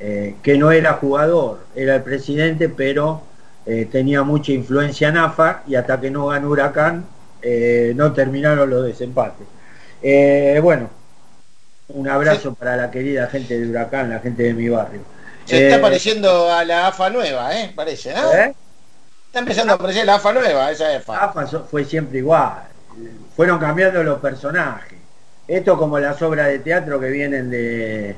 eh, 0.00 0.36
que 0.42 0.56
no 0.56 0.72
era 0.72 0.94
jugador, 0.94 1.58
era 1.76 1.96
el 1.96 2.02
presidente, 2.02 2.70
pero 2.70 3.20
eh, 3.66 3.86
tenía 3.92 4.22
mucha 4.22 4.50
influencia 4.52 5.08
en 5.08 5.18
AFA 5.18 5.62
y 5.68 5.74
hasta 5.74 6.00
que 6.00 6.10
no 6.10 6.28
ganó 6.28 6.48
Huracán 6.48 7.04
eh, 7.42 7.92
no 7.94 8.14
terminaron 8.14 8.70
los 8.70 8.86
desempates. 8.86 9.46
Eh, 10.02 10.58
bueno, 10.62 10.88
un 11.88 12.08
abrazo 12.08 12.54
para 12.54 12.78
la 12.78 12.90
querida 12.90 13.26
gente 13.26 13.60
de 13.60 13.68
Huracán, 13.68 14.08
la 14.08 14.20
gente 14.20 14.44
de 14.44 14.54
mi 14.54 14.70
barrio. 14.70 15.02
Se 15.44 15.66
está 15.66 15.82
pareciendo 15.82 16.50
a 16.50 16.64
la 16.64 16.86
AFA 16.86 17.10
nueva, 17.10 17.54
¿eh? 17.60 17.70
Parece, 17.76 18.14
¿no? 18.14 18.54
Está 19.32 19.40
empezando 19.40 19.72
a 19.72 19.78
parecer 19.78 20.04
la 20.04 20.16
AFA 20.16 20.34
nueva, 20.34 20.70
esa 20.70 20.94
AFA. 20.94 21.24
AFA 21.24 21.46
fue 21.60 21.86
siempre 21.86 22.18
igual. 22.18 22.64
Fueron 23.34 23.58
cambiando 23.58 24.02
los 24.02 24.20
personajes. 24.20 24.98
Esto 25.48 25.78
como 25.78 25.98
las 25.98 26.20
obras 26.20 26.48
de 26.48 26.58
teatro 26.58 27.00
que 27.00 27.08
vienen 27.08 27.48
de, 27.48 28.14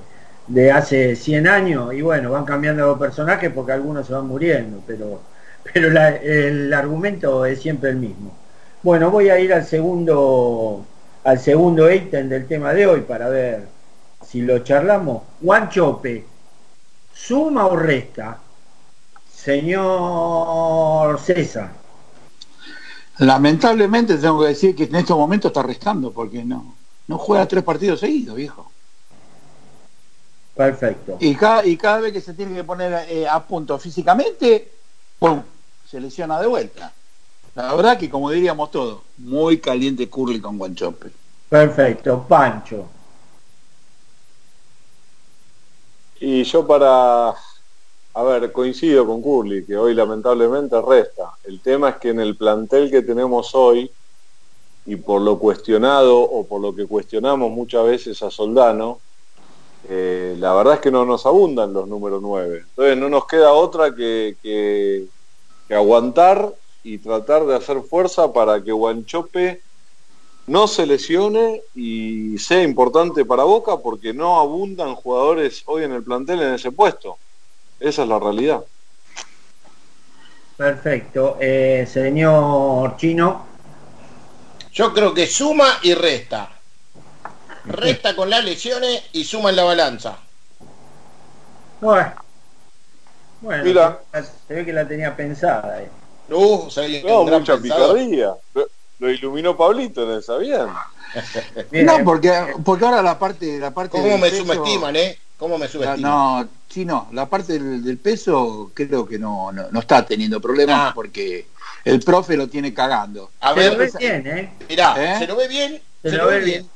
de 0.48 0.72
hace 0.72 1.14
100 1.14 1.46
años 1.46 1.94
y 1.94 2.02
bueno, 2.02 2.32
van 2.32 2.44
cambiando 2.44 2.84
los 2.88 2.98
personajes 2.98 3.52
porque 3.54 3.70
algunos 3.70 4.08
se 4.08 4.12
van 4.12 4.26
muriendo, 4.26 4.82
pero, 4.88 5.20
pero 5.72 5.86
el 5.86 6.74
argumento 6.74 7.46
es 7.46 7.62
siempre 7.62 7.90
el 7.90 7.96
mismo. 7.96 8.36
Bueno, 8.82 9.12
voy 9.12 9.28
a 9.28 9.38
ir 9.38 9.54
al 9.54 9.64
segundo 9.64 10.84
al 11.22 11.38
segundo 11.38 11.92
ítem 11.92 12.28
del 12.28 12.48
tema 12.48 12.74
de 12.74 12.88
hoy 12.88 13.02
para 13.02 13.28
ver 13.28 13.62
si 14.26 14.42
lo 14.42 14.58
charlamos. 14.64 15.22
Juan 15.40 15.68
Chope, 15.68 16.24
¿suma 17.12 17.68
o 17.68 17.76
resta? 17.76 18.40
Señor 19.44 21.20
César. 21.20 21.70
Lamentablemente 23.18 24.16
tengo 24.16 24.40
que 24.40 24.48
decir 24.48 24.74
que 24.74 24.84
en 24.84 24.94
estos 24.94 25.18
momentos 25.18 25.50
está 25.50 25.62
restando 25.62 26.12
porque 26.12 26.42
no, 26.42 26.74
no 27.06 27.18
juega 27.18 27.46
tres 27.46 27.62
partidos 27.62 28.00
seguidos, 28.00 28.36
viejo. 28.36 28.70
Perfecto. 30.54 31.18
Y 31.20 31.34
cada, 31.34 31.66
y 31.66 31.76
cada 31.76 32.00
vez 32.00 32.12
que 32.12 32.22
se 32.22 32.32
tiene 32.32 32.54
que 32.54 32.64
poner 32.64 33.06
eh, 33.10 33.28
a 33.28 33.42
punto 33.44 33.78
físicamente, 33.78 34.72
¡pum! 35.18 35.42
se 35.90 36.00
lesiona 36.00 36.40
de 36.40 36.46
vuelta. 36.46 36.92
La 37.54 37.74
verdad 37.74 37.98
que 37.98 38.08
como 38.08 38.30
diríamos 38.30 38.70
todos, 38.70 39.02
muy 39.18 39.58
caliente 39.58 40.08
Curly 40.08 40.40
con 40.40 40.56
Guanchope. 40.56 41.10
Perfecto, 41.50 42.24
Pancho. 42.26 42.88
Y 46.18 46.42
yo 46.44 46.66
para, 46.66 47.34
a 48.16 48.22
ver, 48.22 48.52
coincido 48.52 49.04
con 49.06 49.20
Curly, 49.20 49.66
que 49.66 49.76
hoy 49.76 49.92
lamentablemente 49.92 50.80
resta. 50.80 51.32
El 51.42 51.60
tema 51.60 51.90
es 51.90 51.96
que 51.96 52.10
en 52.10 52.20
el 52.20 52.36
plantel 52.36 52.88
que 52.88 53.02
tenemos 53.02 53.54
hoy, 53.56 53.90
y 54.86 54.96
por 54.96 55.20
lo 55.20 55.38
cuestionado 55.38 56.20
o 56.20 56.46
por 56.46 56.60
lo 56.60 56.74
que 56.74 56.86
cuestionamos 56.86 57.50
muchas 57.50 57.84
veces 57.84 58.22
a 58.22 58.30
Soldano, 58.30 59.00
eh, 59.88 60.36
la 60.38 60.54
verdad 60.54 60.74
es 60.74 60.80
que 60.80 60.92
no 60.92 61.04
nos 61.04 61.26
abundan 61.26 61.72
los 61.72 61.88
números 61.88 62.22
9. 62.22 62.64
Entonces 62.68 62.96
no 62.96 63.08
nos 63.08 63.26
queda 63.26 63.52
otra 63.52 63.92
que, 63.92 64.36
que, 64.40 65.08
aguantar 65.74 66.54
y 66.84 66.98
tratar 66.98 67.44
de 67.46 67.56
hacer 67.56 67.82
fuerza 67.82 68.32
para 68.32 68.62
que 68.62 68.70
Guanchope 68.70 69.60
no 70.46 70.68
se 70.68 70.86
lesione 70.86 71.62
y 71.74 72.38
sea 72.38 72.62
importante 72.62 73.24
para 73.24 73.42
Boca 73.42 73.78
porque 73.78 74.14
no 74.14 74.38
abundan 74.38 74.94
jugadores 74.94 75.62
hoy 75.66 75.82
en 75.82 75.92
el 75.92 76.04
plantel 76.04 76.42
en 76.42 76.54
ese 76.54 76.70
puesto. 76.70 77.16
Esa 77.84 78.02
es 78.02 78.08
la 78.08 78.18
realidad. 78.18 78.64
Perfecto. 80.56 81.36
Eh, 81.38 81.86
señor 81.90 82.96
Chino. 82.96 83.44
Yo 84.72 84.94
creo 84.94 85.12
que 85.12 85.26
suma 85.26 85.66
y 85.82 85.92
resta. 85.92 86.50
Resta 87.66 88.16
con 88.16 88.30
las 88.30 88.42
lesiones 88.42 89.02
y 89.12 89.24
suma 89.24 89.50
en 89.50 89.56
la 89.56 89.64
balanza. 89.64 90.16
Bueno, 91.80 92.12
bueno 93.42 93.64
Mira. 93.64 94.00
se 94.48 94.54
ve 94.54 94.64
que 94.64 94.72
la 94.72 94.88
tenía 94.88 95.14
pensada. 95.14 95.82
eh. 95.82 95.90
Uh, 96.30 96.68
No, 97.06 97.24
mucha 97.24 97.58
picardía. 97.58 98.34
Lo, 98.54 98.66
lo 98.98 99.10
iluminó 99.10 99.54
Pablito, 99.56 100.06
¿no 100.06 100.22
sabían? 100.22 100.70
No, 101.70 102.02
porque, 102.02 102.32
porque 102.64 102.84
ahora 102.86 103.02
la 103.02 103.18
parte, 103.18 103.58
la 103.58 103.72
parte 103.72 103.90
¿Cómo 103.90 104.16
me 104.16 104.30
peso- 104.30 104.42
subestiman, 104.42 104.96
eh? 104.96 105.18
¿Cómo 105.38 105.58
me 105.58 105.68
subestiman? 105.68 106.00
no, 106.00 106.48
sí, 106.74 106.84
no, 106.84 107.08
la 107.12 107.28
parte 107.28 107.54
del, 107.54 107.82
del 107.84 107.98
peso 107.98 108.70
creo 108.74 109.06
que 109.06 109.18
no, 109.18 109.52
no, 109.52 109.70
no 109.70 109.80
está 109.80 110.04
teniendo 110.06 110.40
problemas 110.40 110.82
Ah. 110.82 110.92
porque 110.94 111.46
el 111.84 112.02
profe 112.02 112.36
lo 112.36 112.48
tiene 112.48 112.74
cagando. 112.74 113.30
A 113.40 113.54
Se 113.54 113.60
ver, 113.60 113.72
lo 113.72 113.78
ve 113.78 113.92
bien, 113.98 114.26
¿eh? 114.26 114.52
Mirá, 114.68 114.94
¿Eh? 114.96 115.18
se 115.18 115.26
lo 115.26 115.36
ve 115.36 115.48
bien, 115.48 115.82
Se 116.02 116.10
se, 116.10 116.16
lo 116.16 116.24
lo 116.24 116.26
ve 116.26 116.38
ve 116.38 116.40
bien. 116.40 116.70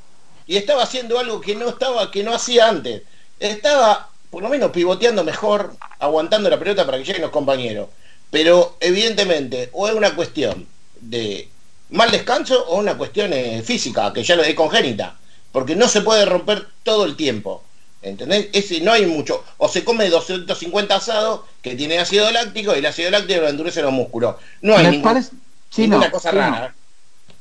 Y 0.47 0.57
estaba 0.57 0.83
haciendo 0.83 1.19
algo 1.19 1.41
que 1.41 1.55
no 1.55 1.69
estaba, 1.69 2.09
que 2.11 2.23
no 2.23 2.33
hacía 2.33 2.69
antes. 2.69 3.03
Estaba, 3.39 4.09
por 4.29 4.41
lo 4.43 4.49
menos, 4.49 4.71
pivoteando 4.71 5.23
mejor, 5.23 5.75
aguantando 5.99 6.49
la 6.49 6.59
pelota 6.59 6.85
para 6.85 6.97
que 6.97 7.03
lleguen 7.05 7.21
los 7.23 7.31
compañeros. 7.31 7.89
Pero 8.31 8.77
evidentemente, 8.79 9.69
o 9.73 9.87
es 9.87 9.93
una 9.95 10.15
cuestión 10.15 10.67
de 11.01 11.49
mal 11.89 12.11
descanso 12.11 12.65
o 12.67 12.79
una 12.79 12.97
cuestión 12.97 13.33
eh, 13.33 13.61
física, 13.63 14.13
que 14.13 14.23
ya 14.23 14.35
lo 14.35 14.43
es 14.43 14.55
congénita. 14.55 15.17
Porque 15.51 15.75
no 15.75 15.87
se 15.87 16.01
puede 16.01 16.25
romper 16.25 16.67
todo 16.83 17.05
el 17.05 17.15
tiempo. 17.15 17.63
¿Entendés? 18.01 18.47
Ese, 18.53 18.79
no 18.81 18.91
hay 18.93 19.05
mucho. 19.05 19.43
O 19.57 19.67
se 19.67 19.83
come 19.83 20.09
250 20.09 20.95
asados 20.95 21.41
que 21.61 21.75
tiene 21.75 21.99
ácido 21.99 22.31
láctico 22.31 22.73
y 22.73 22.79
el 22.79 22.85
ácido 22.85 23.11
láctico 23.11 23.41
lo 23.41 23.49
endurece 23.49 23.81
los 23.81 23.91
músculos. 23.91 24.35
No 24.61 24.75
hay 24.77 24.85
Me 24.85 24.91
ningún- 24.91 25.03
parece- 25.03 25.31
sí, 25.69 25.81
ninguna 25.81 26.05
no, 26.07 26.11
cosa 26.11 26.29
sí, 26.31 26.35
no. 26.37 26.41
rara. 26.41 26.75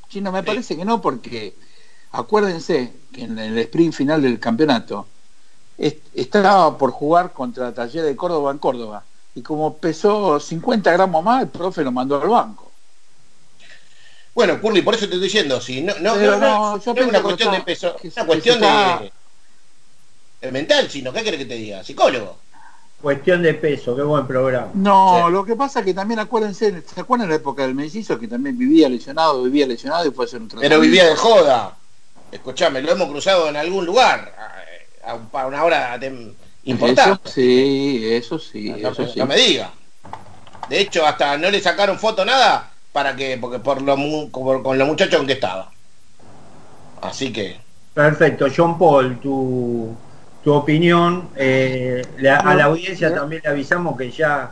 Chino, 0.08 0.32
me 0.32 0.42
parece 0.42 0.76
que 0.76 0.84
no, 0.84 1.00
porque 1.00 1.54
acuérdense 2.12 2.92
que 3.12 3.22
en 3.24 3.38
el 3.38 3.58
sprint 3.58 3.94
final 3.94 4.22
del 4.22 4.40
campeonato 4.40 5.06
est- 5.76 6.02
estaba 6.14 6.76
por 6.76 6.90
jugar 6.90 7.32
contra 7.32 7.72
Taller 7.72 8.02
de 8.04 8.16
Córdoba 8.16 8.50
en 8.50 8.58
Córdoba. 8.58 9.04
Y 9.36 9.42
como 9.42 9.76
pesó 9.76 10.40
50 10.40 10.90
gramos 10.92 11.22
más, 11.22 11.42
el 11.42 11.48
profe 11.48 11.84
lo 11.84 11.92
mandó 11.92 12.20
al 12.20 12.28
banco. 12.28 12.72
Bueno, 14.34 14.60
Curly, 14.60 14.82
por 14.82 14.94
eso 14.94 15.06
te 15.06 15.14
estoy 15.14 15.20
diciendo, 15.28 15.60
si 15.60 15.82
no, 15.82 15.94
no, 16.00 16.16
no, 16.16 16.20
no, 16.32 16.36
no, 16.38 16.76
no 16.76 16.82
yo 16.82 16.92
es 16.94 17.06
una 17.06 17.22
cuestión 17.22 17.48
está- 17.54 17.58
de 17.58 17.64
peso, 17.64 17.96
es 18.02 18.16
una 18.16 18.26
cuestión 18.26 18.54
está- 18.56 18.98
de 19.00 19.12
de 20.40 20.52
mental, 20.52 20.88
sino 20.90 21.12
¿qué 21.12 21.22
querés 21.22 21.40
que 21.40 21.46
te 21.46 21.54
diga? 21.54 21.82
Psicólogo. 21.84 22.36
Cuestión 23.00 23.42
de 23.42 23.54
peso, 23.54 23.94
qué 23.94 24.02
buen 24.02 24.26
programa. 24.26 24.70
No, 24.74 25.26
Sí. 25.26 25.32
lo 25.32 25.44
que 25.44 25.54
pasa 25.54 25.84
que 25.84 25.94
también 25.94 26.18
acuérdense, 26.18 26.82
¿se 26.82 27.00
acuerdan 27.00 27.28
la 27.28 27.36
época 27.36 27.62
del 27.62 27.74
mellizo 27.74 28.18
que 28.18 28.26
también 28.26 28.58
vivía 28.58 28.88
lesionado, 28.88 29.42
vivía 29.44 29.66
lesionado 29.66 30.06
y 30.06 30.10
fue 30.10 30.24
a 30.24 30.26
hacer 30.26 30.40
un 30.42 30.48
Pero 30.48 30.60
tratamiento? 30.60 30.82
vivía 30.82 31.06
de 31.08 31.14
joda. 31.16 31.76
Escuchame, 32.32 32.82
lo 32.82 32.90
hemos 32.92 33.08
cruzado 33.08 33.48
en 33.48 33.56
algún 33.56 33.86
lugar 33.86 34.34
a, 35.04 35.46
una 35.46 35.64
hora 35.64 35.96
de- 35.96 36.08
Eso 36.08 36.34
importante. 36.64 37.30
sí, 37.30 38.00
eso 38.04 38.38
sí, 38.38 38.70
no, 38.70 38.88
eso 38.90 39.02
no 39.02 39.08
sí. 39.08 39.22
me 39.22 39.36
diga. 39.36 39.70
De 40.68 40.80
hecho, 40.80 41.06
hasta 41.06 41.38
no 41.38 41.50
le 41.50 41.60
sacaron 41.60 41.98
foto 41.98 42.24
nada 42.24 42.70
para 42.92 43.14
que, 43.16 43.38
porque 43.40 43.58
por 43.60 43.80
lo 43.80 43.96
mu- 43.96 44.28
por- 44.30 44.62
con 44.62 44.76
los 44.76 44.86
muchachos 44.88 45.16
con 45.18 45.26
que 45.26 45.32
estaba. 45.34 45.70
Así 47.00 47.32
que, 47.32 47.60
Perfecto, 47.94 48.46
John 48.54 48.78
Paul, 48.78 49.18
tu, 49.20 49.96
tu 50.48 50.54
opinión. 50.54 51.28
eh, 51.36 52.02
a 52.42 52.54
la 52.54 52.64
audiencia 52.64 53.12
también 53.14 53.42
le 53.44 53.50
avisamos 53.50 53.98
que 53.98 54.10
ya, 54.10 54.50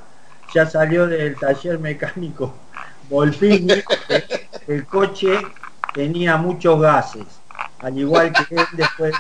ya 0.54 0.66
salió 0.66 1.06
del 1.06 1.36
taller 1.36 1.78
mecánico 1.78 2.52
Volpini. 3.08 3.82
el 4.68 4.84
coche 4.86 5.38
tenía 5.94 6.36
muchos 6.36 6.78
gases, 6.82 7.24
al 7.80 7.96
igual 7.96 8.30
que 8.30 8.56
él 8.56 8.66
después, 8.72 9.14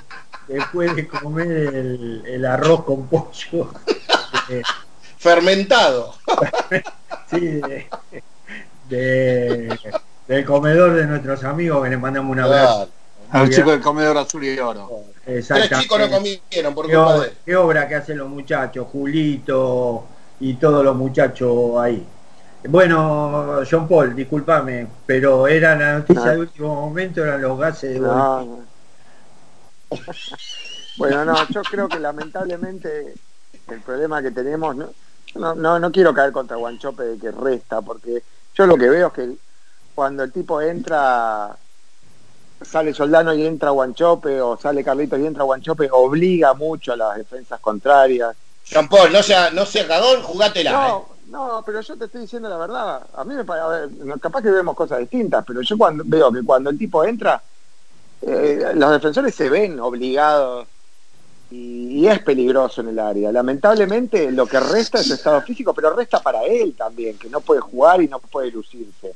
después 0.48 0.94
de 0.94 1.08
comer 1.08 1.50
el, 1.50 2.22
el 2.26 2.44
arroz 2.44 2.84
con 2.84 3.06
pollo. 3.06 3.70
eh, 4.50 4.60
fermentado. 5.16 6.14
sí, 7.30 7.40
de- 7.40 7.88
de- 8.90 9.78
del 10.28 10.44
comedor 10.44 10.92
de 10.92 11.06
nuestros 11.06 11.42
amigos 11.44 11.82
que 11.84 11.88
le 11.88 11.96
mandamos 11.96 12.32
un 12.32 12.40
abrazo. 12.40 12.90
Al 13.30 13.50
chico 13.50 13.70
del 13.70 13.80
comedor 13.80 14.16
azul 14.18 14.44
y 14.44 14.58
oro. 14.58 14.88
Tres 15.24 15.38
Exactamente. 15.38 15.82
chicos 15.82 15.98
no 15.98 16.10
comieron 16.10 16.74
por 16.74 16.86
qué, 16.86 16.94
culpa 16.94 17.14
obra, 17.16 17.30
qué 17.44 17.56
obra 17.56 17.88
que 17.88 17.94
hacen 17.96 18.18
los 18.18 18.28
muchachos, 18.28 18.86
Julito 18.90 20.04
y 20.40 20.54
todos 20.54 20.84
los 20.84 20.94
muchachos 20.96 21.76
ahí. 21.78 22.06
Bueno, 22.68 23.60
John 23.68 23.88
Paul, 23.88 24.14
discúlpame, 24.14 24.86
pero 25.04 25.46
era 25.46 25.76
la 25.76 25.98
noticia 25.98 26.24
No. 26.24 26.30
de 26.30 26.38
último 26.38 26.74
momento, 26.74 27.22
eran 27.24 27.42
los 27.42 27.58
gases 27.58 27.94
de 27.94 28.00
no. 28.00 28.64
Bueno, 30.96 31.24
no, 31.24 31.48
yo 31.48 31.62
creo 31.62 31.88
que 31.88 31.98
lamentablemente 31.98 33.14
el 33.68 33.80
problema 33.82 34.22
que 34.22 34.30
tenemos, 34.30 34.74
no, 34.74 34.88
no, 35.34 35.54
no, 35.54 35.78
no 35.78 35.92
quiero 35.92 36.14
caer 36.14 36.32
contra 36.32 36.56
Guanchope 36.56 37.02
de 37.02 37.18
que 37.18 37.30
resta, 37.30 37.82
porque 37.82 38.22
yo 38.54 38.66
lo 38.66 38.76
que 38.76 38.88
veo 38.88 39.08
es 39.08 39.12
que 39.12 39.30
cuando 39.94 40.22
el 40.24 40.32
tipo 40.32 40.60
entra, 40.60 41.56
sale 42.62 42.94
Soldano 42.94 43.34
y 43.34 43.44
entra 43.44 43.70
Guanchope, 43.70 44.40
o 44.40 44.56
sale 44.56 44.82
Carlitos 44.82 45.18
y 45.18 45.26
entra 45.26 45.44
Guanchope, 45.44 45.88
obliga 45.92 46.54
mucho 46.54 46.92
a 46.92 46.96
las 46.96 47.16
defensas 47.16 47.60
contrarias. 47.60 48.34
Jean 48.64 48.88
Paul, 48.88 49.12
no 49.12 49.22
sea, 49.22 49.50
no 49.50 49.64
sea 49.64 49.86
cagón, 49.86 50.22
jugátela. 50.22 50.72
No, 50.72 50.98
eh. 50.98 51.22
no, 51.28 51.62
pero 51.64 51.80
yo 51.80 51.96
te 51.96 52.06
estoy 52.06 52.22
diciendo 52.22 52.48
la 52.48 52.56
verdad. 52.56 53.06
A 53.14 53.24
mí 53.24 53.34
me 53.34 53.44
parece, 53.44 53.94
capaz 54.20 54.42
que 54.42 54.50
vemos 54.50 54.74
cosas 54.74 54.98
distintas, 54.98 55.44
pero 55.46 55.60
yo 55.60 55.78
cuando 55.78 56.02
veo 56.06 56.32
que 56.32 56.42
cuando 56.42 56.70
el 56.70 56.78
tipo 56.78 57.04
entra, 57.04 57.40
eh, 58.22 58.72
los 58.74 58.90
defensores 58.90 59.34
se 59.34 59.48
ven 59.48 59.78
obligados 59.78 60.66
y, 61.50 62.00
y 62.00 62.08
es 62.08 62.20
peligroso 62.20 62.80
en 62.80 62.88
el 62.88 62.98
área. 62.98 63.30
Lamentablemente 63.30 64.32
lo 64.32 64.46
que 64.46 64.58
resta 64.58 64.98
es 64.98 65.06
su 65.06 65.14
estado 65.14 65.42
físico, 65.42 65.72
pero 65.74 65.94
resta 65.94 66.20
para 66.20 66.42
él 66.44 66.74
también, 66.76 67.18
que 67.18 67.28
no 67.28 67.40
puede 67.40 67.60
jugar 67.60 68.02
y 68.02 68.08
no 68.08 68.18
puede 68.18 68.50
lucirse. 68.50 69.14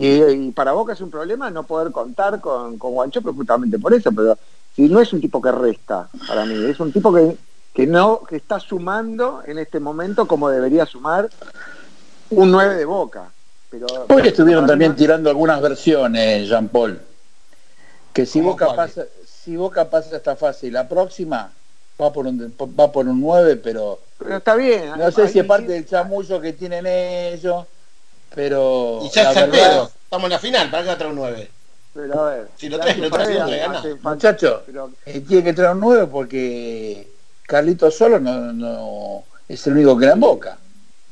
Y, 0.00 0.22
y 0.22 0.50
para 0.52 0.72
Boca 0.72 0.94
es 0.94 1.00
un 1.02 1.10
problema 1.10 1.50
no 1.50 1.64
poder 1.66 1.92
contar 1.92 2.40
con, 2.40 2.78
con 2.78 2.92
Guanchope 2.92 3.32
justamente 3.32 3.78
por 3.78 3.92
eso, 3.92 4.10
pero 4.12 4.38
si 4.74 4.88
no 4.88 4.98
es 4.98 5.12
un 5.12 5.20
tipo 5.20 5.42
que 5.42 5.52
resta 5.52 6.08
para 6.26 6.46
mí, 6.46 6.54
es 6.64 6.80
un 6.80 6.90
tipo 6.90 7.12
que, 7.12 7.36
que 7.74 7.86
no, 7.86 8.22
que 8.26 8.36
está 8.36 8.58
sumando 8.58 9.42
en 9.44 9.58
este 9.58 9.78
momento 9.78 10.26
como 10.26 10.48
debería 10.48 10.86
sumar 10.86 11.28
un 12.30 12.50
9 12.50 12.76
de 12.76 12.84
Boca. 12.86 13.30
Pero, 13.68 13.86
Hoy 14.08 14.22
estuvieron 14.26 14.66
también 14.66 14.92
no- 14.92 14.96
tirando 14.96 15.28
algunas 15.28 15.60
versiones, 15.60 16.48
Jean 16.48 16.68
Paul. 16.68 16.98
Que 18.14 18.24
si 18.24 18.38
¿Cómo 18.40 18.52
Boca 18.52 18.74
pasa, 18.74 19.04
si 19.24 19.54
Boca 19.56 19.88
pasa 19.90 20.16
esta 20.16 20.34
fase 20.34 20.66
y 20.68 20.70
la 20.70 20.88
próxima 20.88 21.52
va 22.00 22.10
por 22.10 22.26
un 22.26 22.54
va 22.78 22.90
por 22.90 23.06
un 23.06 23.20
9, 23.20 23.56
pero 23.56 24.00
Pero 24.18 24.38
está 24.38 24.54
bien. 24.56 24.92
no 24.96 25.10
sé 25.12 25.22
ahí 25.22 25.28
si 25.28 25.38
es 25.40 25.44
sí- 25.44 25.48
parte 25.48 25.68
del 25.72 25.86
chamullo 25.86 26.40
que 26.40 26.54
tienen 26.54 26.86
ellos, 26.86 27.66
pero 28.34 29.00
Y 29.04 29.10
ya 29.10 29.24
la 29.24 29.30
es 29.32 29.36
el 29.36 29.50
verdad, 29.50 29.70
pedo. 29.72 29.90
Estamos 30.04 30.24
en 30.26 30.30
la 30.30 30.38
final, 30.38 30.70
¿para 30.70 30.82
qué 30.82 30.86
va 30.88 30.94
a 30.94 30.98
traer 30.98 31.12
un 31.12 31.18
9? 31.18 31.50
Pero 31.92 32.20
a 32.20 32.30
ver, 32.30 32.48
Si 32.56 32.68
lo 32.68 32.78
traes, 32.78 32.98
lo 32.98 33.10
traes, 33.10 33.46
le 33.46 33.58
gana. 33.58 33.82
muchachos, 34.02 34.62
pero- 34.66 34.90
eh, 35.06 35.20
tiene 35.20 35.44
que 35.44 35.52
traer 35.52 35.72
un 35.74 35.80
9 35.80 36.06
porque 36.06 37.12
Carlitos 37.46 37.96
solo 37.96 38.20
no, 38.20 38.52
no 38.52 39.24
es 39.48 39.66
el 39.66 39.72
único 39.74 39.98
que 39.98 40.06
la 40.06 40.14
Boca. 40.14 40.56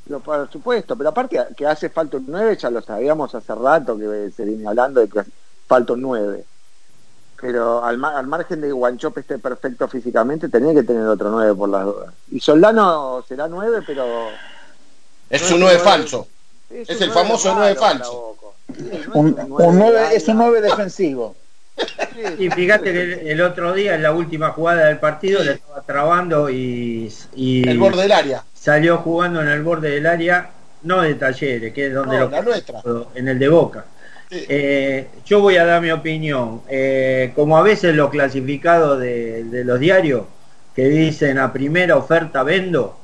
Pero 0.05 0.21
por 0.21 0.51
supuesto, 0.51 0.97
pero 0.97 1.11
aparte 1.11 1.39
que 1.57 1.67
hace 1.67 1.91
falta 1.91 2.17
un 2.17 2.27
9, 2.29 2.57
ya 2.57 2.71
lo 2.71 2.81
sabíamos 2.81 3.35
hace 3.35 3.55
rato 3.55 3.99
que 3.99 4.31
se 4.35 4.45
viene 4.45 4.67
hablando 4.69 5.01
de 5.01 5.09
que 5.09 5.23
falta 5.67 5.93
un 5.95 6.01
9. 6.03 6.45
Pero 7.41 7.85
al, 7.85 7.99
ma- 7.99 8.17
al 8.19 8.27
margen 8.27 8.61
de 8.61 8.69
que 8.69 8.73
Guanchope 8.73 9.21
esté 9.21 9.39
perfecto 9.39 9.87
físicamente, 9.87 10.49
tenía 10.49 10.75
que 10.75 10.83
tener 10.83 11.07
otro 11.07 11.31
9 11.31 11.55
por 11.55 11.69
las 11.69 11.85
dudas. 11.85 12.15
Y 12.31 12.41
Soldano 12.41 13.25
será 13.29 13.47
9, 13.49 13.83
pero 13.87 14.29
Es 15.31 15.43
un 15.51 15.55
es 15.57 15.61
9 15.61 15.77
un 15.79 15.85
falso. 15.85 16.29
Es, 16.71 17.01
el 17.01 17.11
famoso 17.13 17.55
malo 17.55 17.61
9 17.61 17.75
para 17.77 17.99
falso. 17.99 18.37
Un, 19.15 19.37
nueve 19.49 19.67
un 19.67 19.79
de 19.79 19.79
9 19.79 19.99
área. 19.99 20.13
es 20.13 20.29
un 20.29 20.37
9 20.39 20.61
defensivo. 20.61 21.37
Y 22.39 22.51
fíjate 22.51 22.93
que 22.93 23.01
el, 23.03 23.13
el 23.29 23.41
otro 23.41 23.73
día, 23.73 23.95
en 23.95 24.03
la 24.03 24.13
última 24.13 24.51
jugada 24.51 24.87
del 24.87 24.99
partido, 24.99 25.43
le 25.45 25.53
estaba 25.53 25.83
trabando 25.83 26.51
y, 26.51 27.13
y 27.35 27.69
El 27.69 27.79
borde 27.79 28.03
del 28.03 28.13
área. 28.13 28.45
salió 28.53 28.99
jugando 28.99 29.41
en 29.41 29.49
el 29.49 29.63
borde 29.63 29.91
del 29.91 30.07
área, 30.07 30.51
no 30.83 31.03
de 31.03 31.15
talleres, 31.15 31.73
que 31.73 31.87
es 31.87 31.95
donde 31.95 32.17
No, 32.19 32.25
lo 32.25 32.31
la 32.31 32.43
nuestra. 32.43 32.83
en 33.15 33.29
el 33.29 33.39
de 33.39 33.49
Boca. 33.49 33.85
Sí. 34.29 34.45
Eh, 34.49 35.07
yo 35.25 35.41
voy 35.41 35.57
a 35.57 35.65
dar 35.65 35.81
mi 35.81 35.91
opinión. 35.91 36.63
Eh, 36.69 37.33
como 37.37 37.57
a 37.57 37.63
veces 37.63 37.95
los 37.95 38.11
clasificados 38.11 39.01
de, 39.01 39.45
de 39.45 39.65
los 39.65 39.79
diarios 39.81 40.25
que 40.75 40.89
dicen 40.89 41.39
a 41.39 41.53
primera 41.53 41.97
oferta 41.97 42.43
vendo, 42.43 42.99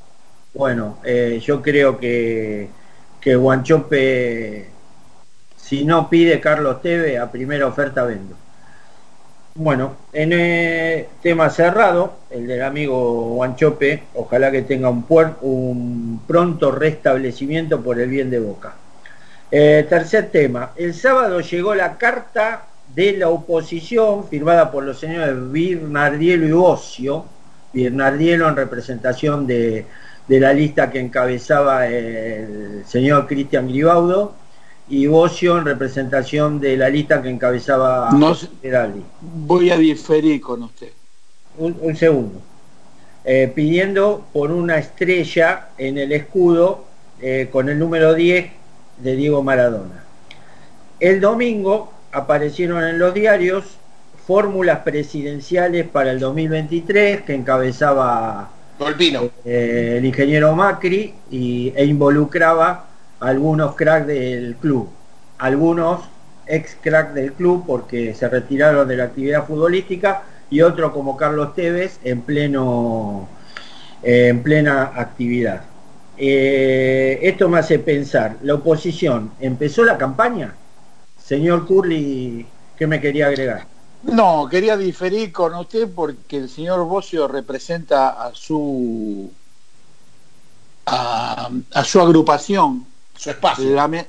bueno, 0.52 0.98
eh, 1.04 1.40
yo 1.44 1.62
creo 1.62 1.98
que, 1.98 2.68
que 3.24 3.36
Guanchope, 3.36 4.66
si 5.56 5.86
no 5.86 6.10
pide 6.10 6.40
Carlos 6.40 6.82
Teve, 6.82 7.16
a 7.16 7.32
primera 7.32 7.66
oferta 7.66 8.04
vendo. 8.04 8.36
Bueno, 9.54 9.96
en 10.12 10.34
el 10.34 11.06
tema 11.22 11.48
cerrado, 11.48 12.18
el 12.28 12.46
del 12.46 12.62
amigo 12.62 13.30
Guanchope, 13.36 14.02
ojalá 14.12 14.50
que 14.50 14.60
tenga 14.60 14.90
un, 14.90 15.06
un 15.40 16.20
pronto 16.26 16.70
restablecimiento 16.70 17.80
por 17.80 17.98
el 17.98 18.10
bien 18.10 18.28
de 18.28 18.40
Boca. 18.40 18.74
Eh, 19.50 19.86
tercer 19.88 20.30
tema, 20.30 20.72
el 20.76 20.92
sábado 20.92 21.40
llegó 21.40 21.74
la 21.74 21.96
carta 21.96 22.66
de 22.94 23.16
la 23.16 23.30
oposición 23.30 24.28
firmada 24.28 24.70
por 24.70 24.84
los 24.84 25.00
señores 25.00 25.34
Birnardielo 25.50 26.46
y 26.46 26.52
Ocio 26.52 27.24
Bernardielo 27.72 28.48
en 28.48 28.56
representación 28.56 29.46
de, 29.46 29.86
de 30.28 30.40
la 30.40 30.52
lista 30.52 30.90
que 30.90 31.00
encabezaba 31.00 31.86
el 31.86 32.82
señor 32.86 33.26
Cristian 33.26 33.68
Gribaudo 33.68 34.34
y 34.88 35.06
Bocio 35.06 35.58
en 35.58 35.64
representación 35.64 36.60
de 36.60 36.76
la 36.76 36.88
lista 36.88 37.22
que 37.22 37.30
encabezaba 37.30 38.10
No 38.12 38.28
José 38.28 38.48
Geraldi. 38.62 39.02
Voy 39.20 39.70
a 39.70 39.76
diferir 39.76 40.40
con 40.40 40.62
usted. 40.62 40.90
Un, 41.58 41.76
un 41.80 41.96
segundo. 41.96 42.40
Eh, 43.24 43.50
pidiendo 43.54 44.26
por 44.34 44.50
una 44.50 44.76
estrella 44.76 45.68
en 45.78 45.96
el 45.96 46.12
escudo 46.12 46.84
eh, 47.22 47.48
con 47.50 47.70
el 47.70 47.78
número 47.78 48.12
10 48.12 48.50
de 48.98 49.16
Diego 49.16 49.42
Maradona. 49.42 50.04
El 51.00 51.22
domingo 51.22 51.90
aparecieron 52.12 52.84
en 52.84 52.98
los 52.98 53.14
diarios 53.14 53.78
fórmulas 54.26 54.80
presidenciales 54.80 55.88
para 55.88 56.10
el 56.10 56.20
2023 56.20 57.22
que 57.22 57.34
encabezaba 57.34 58.50
Golpino. 58.78 59.30
eh, 59.44 59.96
el 59.98 60.04
ingeniero 60.04 60.54
Macri 60.54 61.14
y, 61.30 61.72
e 61.76 61.84
involucraba 61.84 62.86
a 63.20 63.28
algunos 63.28 63.74
cracks 63.74 64.06
del 64.06 64.56
club, 64.56 64.88
algunos 65.38 66.00
ex 66.46 66.76
crack 66.80 67.12
del 67.12 67.32
club 67.32 67.64
porque 67.66 68.14
se 68.14 68.28
retiraron 68.28 68.86
de 68.86 68.96
la 68.96 69.04
actividad 69.04 69.46
futbolística 69.46 70.22
y 70.50 70.60
otro 70.60 70.92
como 70.92 71.16
Carlos 71.16 71.54
Tevez 71.54 71.98
en 72.04 72.22
pleno 72.22 73.28
en 74.02 74.42
plena 74.42 74.92
actividad. 74.94 75.62
Eh, 76.16 77.18
esto 77.22 77.48
me 77.48 77.58
hace 77.58 77.78
pensar, 77.78 78.36
la 78.42 78.54
oposición 78.54 79.32
empezó 79.40 79.84
la 79.84 79.98
campaña, 79.98 80.54
señor 81.18 81.66
Curly, 81.66 82.46
¿qué 82.76 82.86
me 82.86 83.00
quería 83.00 83.28
agregar? 83.28 83.73
No, 84.12 84.46
quería 84.50 84.76
diferir 84.76 85.32
con 85.32 85.54
usted 85.54 85.88
porque 85.94 86.36
el 86.36 86.48
señor 86.48 86.84
Bocio 86.86 87.26
representa 87.26 88.10
a 88.10 88.34
su 88.34 89.30
a, 90.86 91.50
a 91.72 91.84
su 91.84 92.00
agrupación, 92.00 92.86
Su 93.16 93.30
espacio. 93.30 93.70
lame- 93.74 94.06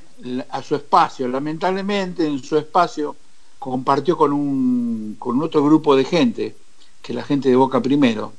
a 0.50 0.62
su 0.62 0.76
espacio. 0.76 1.28
Lamentablemente 1.28 2.26
en 2.26 2.42
su 2.44 2.58
espacio 2.58 3.16
compartió 3.60 4.18
con 4.18 4.34
un 4.34 5.16
con 5.20 5.42
otro 5.42 5.64
grupo 5.64 5.96
de 5.96 6.04
gente, 6.04 6.56
que 7.02 7.12
es 7.14 7.16
la 7.16 7.24
gente 7.24 7.50
de 7.50 7.56
Boca 7.56 7.82
Primero, 7.82 8.34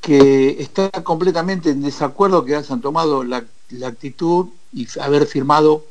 que 0.00 0.60
está 0.60 0.90
completamente 1.02 1.70
en 1.70 1.82
desacuerdo 1.82 2.44
que 2.44 2.56
hayan 2.56 2.80
tomado 2.80 3.22
la, 3.22 3.44
la 3.70 3.86
actitud 3.88 4.46
y 4.72 4.86
haber 5.00 5.26
firmado, 5.26 5.84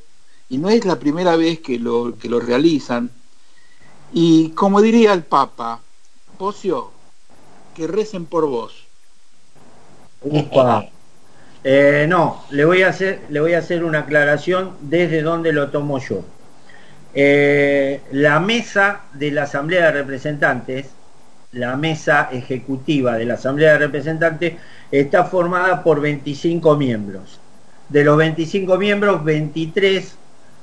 y 0.49 0.57
no 0.57 0.69
es 0.69 0.83
la 0.85 0.99
primera 0.99 1.35
vez 1.37 1.59
que 1.61 1.79
lo, 1.79 2.17
que 2.17 2.27
lo 2.27 2.39
realizan, 2.39 3.09
y 4.13 4.49
como 4.51 4.81
diría 4.81 5.13
el 5.13 5.23
Papa, 5.23 5.79
Pocio, 6.37 6.91
que 7.75 7.87
recen 7.87 8.25
por 8.25 8.45
vos. 8.47 8.73
Eh, 11.63 12.05
no, 12.09 12.43
le 12.49 12.65
voy 12.65 12.81
a 12.83 12.89
hacer, 12.89 13.21
le 13.29 13.39
voy 13.39 13.53
a 13.53 13.59
hacer 13.59 13.83
una 13.83 13.99
aclaración 13.99 14.71
desde 14.81 15.21
donde 15.21 15.53
lo 15.53 15.69
tomo 15.69 15.99
yo. 15.99 16.23
Eh, 17.13 18.01
la 18.11 18.39
mesa 18.39 19.01
de 19.13 19.31
la 19.31 19.43
Asamblea 19.43 19.87
de 19.87 19.91
Representantes, 19.91 20.89
la 21.51 21.75
mesa 21.75 22.29
ejecutiva 22.31 23.15
de 23.15 23.25
la 23.25 23.35
Asamblea 23.35 23.73
de 23.73 23.79
Representantes, 23.79 24.53
está 24.91 25.25
formada 25.25 25.83
por 25.83 26.01
25 26.01 26.75
miembros. 26.75 27.39
De 27.89 28.03
los 28.03 28.17
25 28.17 28.77
miembros, 28.77 29.23
23 29.23 30.15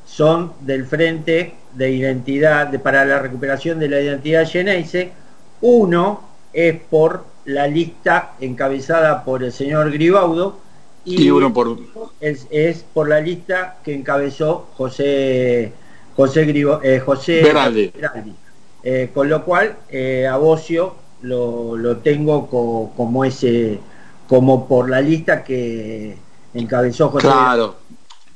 son 0.09 0.53
del 0.61 0.87
Frente 0.87 1.55
de 1.75 1.91
Identidad 1.93 2.69
de- 2.69 2.79
para 2.79 3.05
la 3.05 3.19
recuperación 3.21 3.79
de 3.79 3.89
la 3.89 4.01
identidad 4.01 4.49
Geneise. 4.49 5.13
Uno 5.61 6.23
es 6.53 6.75
por 6.91 7.25
la 7.45 7.67
lista 7.67 8.33
encabezada 8.41 9.25
por 9.25 9.43
el 9.45 9.53
señor 9.53 9.91
Gribaudo 9.93 10.59
y, 11.05 11.23
Y 11.25 11.31
uno 11.31 11.53
por 11.53 11.79
es, 12.21 12.47
es 12.51 12.85
por 12.93 13.09
la 13.09 13.21
lista 13.21 13.77
que 13.85 13.95
encabezó 13.95 14.69
José 14.77 15.73
José 16.17 16.47
Gribo- 16.47 16.81
eh, 16.83 16.99
José 17.01 17.43
Beraldi. 17.43 17.93
Beraldi. 17.95 18.35
Eh, 18.83 19.11
con 19.15 19.29
lo 19.29 19.45
cual 19.45 19.77
eh, 19.89 20.27
a 20.27 20.37
Bocio 20.37 20.95
lo, 21.23 21.77
lo 21.77 21.99
tengo 21.99 22.49
co- 22.49 22.93
como 22.97 23.25
ese 23.25 23.79
como 24.27 24.67
por 24.69 24.89
la 24.91 25.01
lista 25.01 25.43
que 25.45 26.17
encabezó 26.55 27.09
José 27.11 27.27
Claro. 27.27 27.77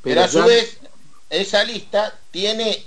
Pero 0.02 0.22
a 0.22 0.28
su 0.28 0.42
vez, 0.44 0.80
esa 1.32 1.64
lista 1.64 2.14
tiene 2.30 2.84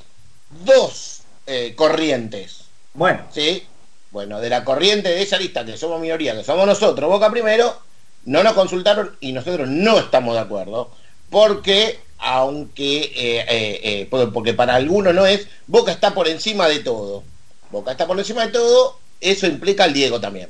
dos 0.63 1.21
eh, 1.47 1.73
corrientes. 1.75 2.61
Bueno. 2.93 3.23
¿Sí? 3.33 3.63
Bueno, 4.11 4.39
de 4.39 4.49
la 4.49 4.63
corriente 4.63 5.09
de 5.09 5.21
esa 5.23 5.37
lista, 5.37 5.65
que 5.65 5.75
somos 5.77 5.99
minoría, 5.99 6.35
que 6.35 6.43
somos 6.43 6.65
nosotros, 6.65 7.09
Boca 7.09 7.29
primero, 7.29 7.77
no 8.25 8.43
nos 8.43 8.53
consultaron 8.53 9.17
y 9.19 9.33
nosotros 9.33 9.67
no 9.67 9.99
estamos 9.99 10.35
de 10.35 10.41
acuerdo. 10.41 10.91
Porque, 11.29 11.99
aunque, 12.19 13.11
eh, 13.15 13.45
eh, 13.83 14.07
porque- 14.09 14.53
para 14.53 14.75
algunos 14.75 15.13
no 15.13 15.25
es, 15.25 15.47
Boca 15.67 15.91
está 15.91 16.13
por 16.13 16.27
encima 16.27 16.67
de 16.67 16.79
todo. 16.79 17.23
Boca 17.71 17.91
está 17.91 18.07
por 18.07 18.17
encima 18.17 18.45
de 18.45 18.53
todo, 18.53 18.97
eso 19.19 19.47
implica 19.47 19.83
al 19.83 19.93
Diego 19.93 20.21
también. 20.21 20.49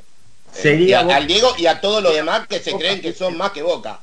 Sería 0.52 0.88
Y 0.88 0.92
a- 1.12 1.16
al 1.16 1.26
Diego 1.26 1.52
y 1.58 1.66
a 1.66 1.80
todos 1.80 2.02
los 2.02 2.14
demás 2.14 2.46
que 2.46 2.60
se 2.60 2.72
creen 2.76 3.00
que 3.00 3.12
son 3.14 3.36
más 3.36 3.50
que 3.52 3.62
Boca. 3.62 4.00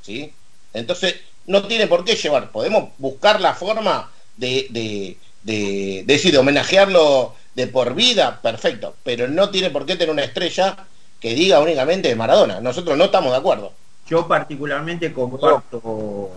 ¿Sí? 0.00 0.32
Entonces, 0.72 1.16
no 1.46 1.66
tiene 1.66 1.86
por 1.86 2.04
qué 2.04 2.14
llevar. 2.14 2.50
Podemos 2.50 2.90
buscar 2.98 3.40
la 3.40 3.54
forma 3.54 4.10
de, 4.36 4.66
de, 4.70 5.16
de, 5.42 6.02
de 6.04 6.04
decir, 6.06 6.32
de 6.32 6.38
homenajearlo 6.38 7.34
de 7.54 7.66
por 7.66 7.94
vida, 7.94 8.40
perfecto. 8.42 8.94
Pero 9.02 9.28
no 9.28 9.50
tiene 9.50 9.70
por 9.70 9.86
qué 9.86 9.96
tener 9.96 10.10
una 10.10 10.24
estrella 10.24 10.76
que 11.20 11.34
diga 11.34 11.60
únicamente 11.60 12.08
de 12.08 12.16
Maradona. 12.16 12.60
Nosotros 12.60 12.96
no 12.96 13.04
estamos 13.04 13.32
de 13.32 13.38
acuerdo. 13.38 13.72
Yo 14.08 14.26
particularmente 14.26 15.12
comparto 15.12 16.30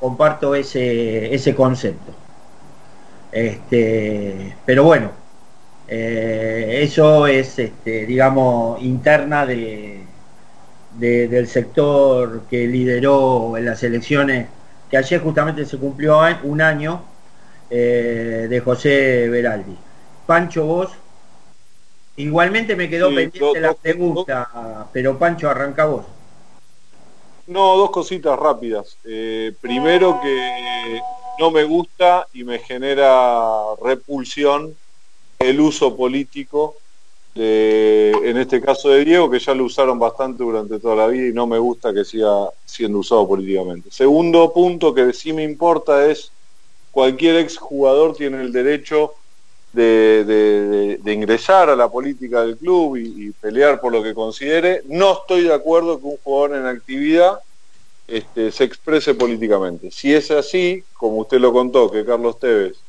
comparto 0.00 0.54
ese 0.54 1.34
ese 1.34 1.54
concepto. 1.54 2.12
Este, 3.32 4.56
pero 4.64 4.84
bueno, 4.84 5.12
eh, 5.86 6.80
eso 6.82 7.26
es 7.26 7.58
este, 7.58 8.06
digamos 8.06 8.82
interna 8.82 9.46
de, 9.46 10.04
de- 11.00 11.28
del 11.28 11.48
sector 11.48 12.42
que 12.48 12.66
lideró 12.66 13.56
en 13.56 13.64
las 13.64 13.82
elecciones 13.82 14.48
que 14.90 14.96
ayer 14.98 15.20
justamente 15.20 15.64
se 15.64 15.78
cumplió 15.78 16.20
un 16.44 16.60
año 16.60 17.04
eh, 17.70 18.46
de 18.50 18.60
José 18.60 19.28
Beraldi. 19.28 19.76
Pancho 20.26 20.64
vos 20.66 20.90
igualmente 22.16 22.76
me 22.76 22.88
quedó 22.90 23.08
Sí, 23.08 23.14
pendiente 23.14 23.38
dos- 23.40 23.58
la 23.60 23.68
dos- 23.68 23.76
pregunta, 23.80 24.88
pero 24.92 25.18
Pancho 25.18 25.48
arranca 25.48 25.86
vos. 25.86 26.04
No, 27.46 27.76
dos 27.76 27.90
cositas 27.90 28.38
rápidas. 28.38 28.98
Eh, 29.04 29.56
primero 29.60 30.20
que 30.20 31.00
no 31.38 31.50
me 31.50 31.64
gusta 31.64 32.26
y 32.32 32.44
me 32.44 32.58
genera 32.58 33.74
repulsión 33.82 34.76
el 35.38 35.60
uso 35.60 35.96
político 35.96 36.76
en 37.34 38.36
este 38.36 38.60
caso 38.60 38.88
de 38.90 39.04
Diego, 39.04 39.30
que 39.30 39.38
ya 39.38 39.54
lo 39.54 39.64
usaron 39.64 39.98
bastante 39.98 40.42
durante 40.42 40.80
toda 40.80 40.96
la 40.96 41.06
vida 41.06 41.28
y 41.28 41.32
no 41.32 41.46
me 41.46 41.58
gusta 41.58 41.94
que 41.94 42.04
siga 42.04 42.50
siendo 42.64 42.98
usado 42.98 43.26
políticamente. 43.28 43.90
Segundo 43.90 44.52
punto 44.52 44.92
que 44.94 45.12
sí 45.12 45.32
me 45.32 45.44
importa 45.44 46.06
es 46.10 46.34
cualquier 46.90 47.36
exjugador 47.36 48.16
tiene 48.16 48.40
el 48.42 48.52
derecho 48.52 49.14
de, 49.72 50.24
de- 50.26 50.68
de- 50.68 50.98
de 50.98 51.12
ingresar 51.12 51.70
a 51.70 51.76
la 51.76 51.90
política 51.90 52.42
del 52.42 52.58
club 52.58 52.96
y, 52.96 53.28
y 53.28 53.32
pelear 53.32 53.80
por 53.80 53.92
lo 53.92 54.02
que 54.02 54.14
considere. 54.14 54.82
No 54.86 55.12
estoy 55.12 55.42
de 55.44 55.54
acuerdo 55.54 56.00
que 56.00 56.06
un 56.06 56.16
jugador 56.18 56.56
en 56.58 56.66
actividad 56.66 57.40
este, 58.06 58.50
se 58.52 58.64
exprese 58.64 59.14
políticamente. 59.14 59.90
Si 59.90 60.12
es 60.14 60.30
así, 60.30 60.84
como 60.92 61.18
usted 61.18 61.38
lo 61.40 61.52
contó, 61.52 61.90
que 61.90 62.04
Carlos 62.04 62.38
Tevez 62.38 62.84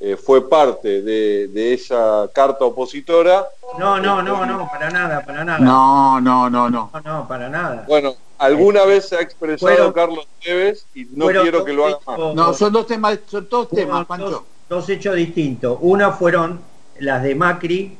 eh, 0.00 0.16
fue 0.16 0.48
parte 0.48 1.02
de, 1.02 1.48
de 1.48 1.74
esa 1.74 2.28
carta 2.34 2.64
opositora, 2.64 3.46
No, 3.78 4.00
no, 4.00 4.22
no, 4.22 4.44
no, 4.46 4.66
para 4.68 4.90
nada, 4.90 5.24
para 5.24 5.44
nada. 5.44 5.58
No, 5.58 6.20
no, 6.20 6.48
no, 6.50 6.70
no. 6.70 6.90
No, 6.92 7.00
no, 7.02 7.28
para 7.28 7.48
nada. 7.48 7.84
bueno, 7.86 8.14
alguna 8.38 8.84
vez 8.84 9.08
se 9.08 9.16
ha 9.16 9.20
expresado 9.20 9.58
Fueron- 9.76 9.92
Carlos 9.92 10.26
Tevez 10.42 10.86
y 10.94 11.04
no 11.12 11.26
quiero 11.28 11.64
que 11.64 11.72
lo 11.74 11.86
haga 11.86 11.98
más. 12.06 12.34
No, 12.34 12.54
son 12.54 12.72
dos 12.72 12.86
temas, 12.86 13.18
son 13.26 13.46
dos 13.50 13.68
temas, 13.68 14.06
dos 14.68 14.88
hechos 14.88 15.14
distintos. 15.16 15.78
Una 15.80 16.12
fueron 16.12 16.60
las 16.98 17.22
de 17.22 17.34
Macri 17.34 17.96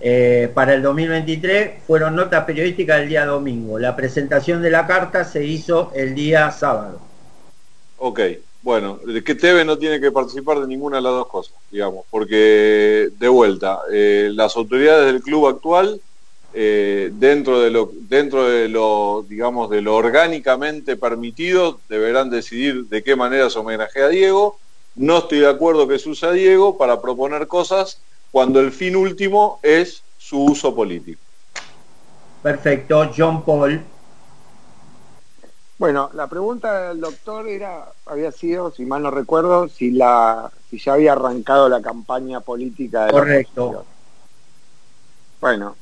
eh, 0.00 0.50
para 0.54 0.74
el 0.74 0.82
2023, 0.82 1.82
fueron 1.86 2.16
notas 2.16 2.44
periodísticas 2.44 3.00
el 3.00 3.08
día 3.08 3.24
domingo. 3.26 3.78
La 3.78 3.94
presentación 3.94 4.62
de 4.62 4.70
la 4.70 4.86
carta 4.86 5.24
se 5.24 5.44
hizo 5.44 5.92
el 5.94 6.14
día 6.14 6.50
sábado. 6.50 6.98
Ok, 7.98 8.20
bueno, 8.62 9.00
que 9.24 9.34
Tevez 9.34 9.66
no 9.66 9.76
tiene 9.76 10.00
que 10.00 10.12
participar 10.12 10.60
de 10.60 10.68
ninguna 10.68 10.98
de 10.98 11.02
las 11.02 11.12
dos 11.12 11.26
cosas, 11.26 11.54
digamos, 11.70 12.04
porque 12.10 13.10
de 13.18 13.28
vuelta, 13.28 13.80
eh, 13.92 14.30
las 14.32 14.56
autoridades 14.56 15.12
del 15.12 15.20
club 15.20 15.48
actual, 15.48 16.00
eh, 16.54 17.10
dentro 17.14 17.60
de 17.60 17.70
lo, 17.70 17.90
dentro 17.92 18.48
de 18.48 18.68
lo, 18.68 19.24
digamos, 19.28 19.70
de 19.70 19.80
lo 19.80 19.96
orgánicamente 19.96 20.96
permitido, 20.96 21.80
deberán 21.88 22.30
decidir 22.30 22.86
de 22.86 23.02
qué 23.02 23.16
manera 23.16 23.50
se 23.50 23.58
homenajea 23.58 24.06
a 24.06 24.10
Diego. 24.10 24.58
No 24.94 25.18
estoy 25.18 25.40
de 25.40 25.48
acuerdo 25.48 25.88
que 25.88 25.98
se 25.98 26.10
use 26.10 26.26
a 26.26 26.32
Diego 26.32 26.76
para 26.76 27.00
proponer 27.00 27.46
cosas 27.46 28.00
cuando 28.30 28.60
el 28.60 28.70
fin 28.70 28.94
último 28.96 29.58
es 29.62 30.02
su 30.18 30.44
uso 30.44 30.74
político. 30.74 31.20
Perfecto, 32.42 33.10
John 33.16 33.44
Paul. 33.44 33.82
Bueno, 35.78 36.10
la 36.14 36.28
pregunta 36.28 36.88
del 36.88 37.00
doctor 37.00 37.48
era, 37.48 37.86
había 38.06 38.30
sido, 38.30 38.70
si 38.70 38.84
mal 38.84 39.02
no 39.02 39.10
recuerdo, 39.10 39.68
si 39.68 39.90
la, 39.90 40.50
si 40.70 40.78
ya 40.78 40.94
había 40.94 41.12
arrancado 41.12 41.68
la 41.68 41.82
campaña 41.82 42.40
política 42.40 43.06
de 43.06 43.12
Correcto. 43.12 43.84
Bueno, 45.40 45.76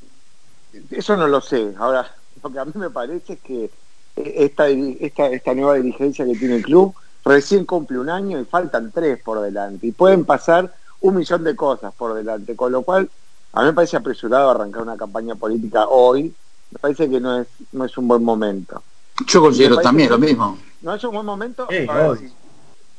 eso 0.90 1.16
no 1.16 1.28
lo 1.28 1.40
sé. 1.40 1.74
Ahora, 1.78 2.10
lo 2.42 2.50
que 2.50 2.58
a 2.58 2.64
mí 2.64 2.72
me 2.76 2.90
parece 2.90 3.34
es 3.34 3.40
que 3.40 3.70
esta, 4.16 4.68
esta, 4.68 5.26
esta 5.26 5.54
nueva 5.54 5.74
dirigencia 5.74 6.24
que 6.24 6.34
tiene 6.34 6.56
el 6.56 6.62
club 6.62 6.94
recién 7.24 7.66
cumple 7.66 7.98
un 7.98 8.08
año 8.08 8.40
y 8.40 8.44
faltan 8.44 8.90
tres 8.92 9.20
por 9.22 9.40
delante. 9.40 9.86
Y 9.86 9.92
pueden 9.92 10.24
pasar 10.24 10.74
un 11.00 11.16
millón 11.16 11.44
de 11.44 11.54
cosas 11.56 11.92
por 11.94 12.14
delante. 12.14 12.56
Con 12.56 12.72
lo 12.72 12.82
cual, 12.82 13.10
a 13.52 13.60
mí 13.60 13.66
me 13.66 13.72
parece 13.74 13.96
apresurado 13.96 14.50
arrancar 14.50 14.82
una 14.82 14.96
campaña 14.96 15.34
política 15.34 15.86
hoy. 15.88 16.34
Me 16.70 16.78
parece 16.78 17.10
que 17.10 17.20
no 17.20 17.40
es, 17.40 17.48
no 17.72 17.84
es 17.84 17.98
un 17.98 18.08
buen 18.08 18.24
momento. 18.24 18.82
Yo 19.26 19.40
considero 19.40 19.78
también 19.78 20.08
que- 20.08 20.12
lo 20.14 20.18
mismo. 20.18 20.58
¿No 20.80 20.94
es 20.94 21.04
un 21.04 21.12
buen 21.12 21.26
momento? 21.26 21.66
Sí, 21.70 21.86
ver, 21.86 22.18
si, 22.18 22.32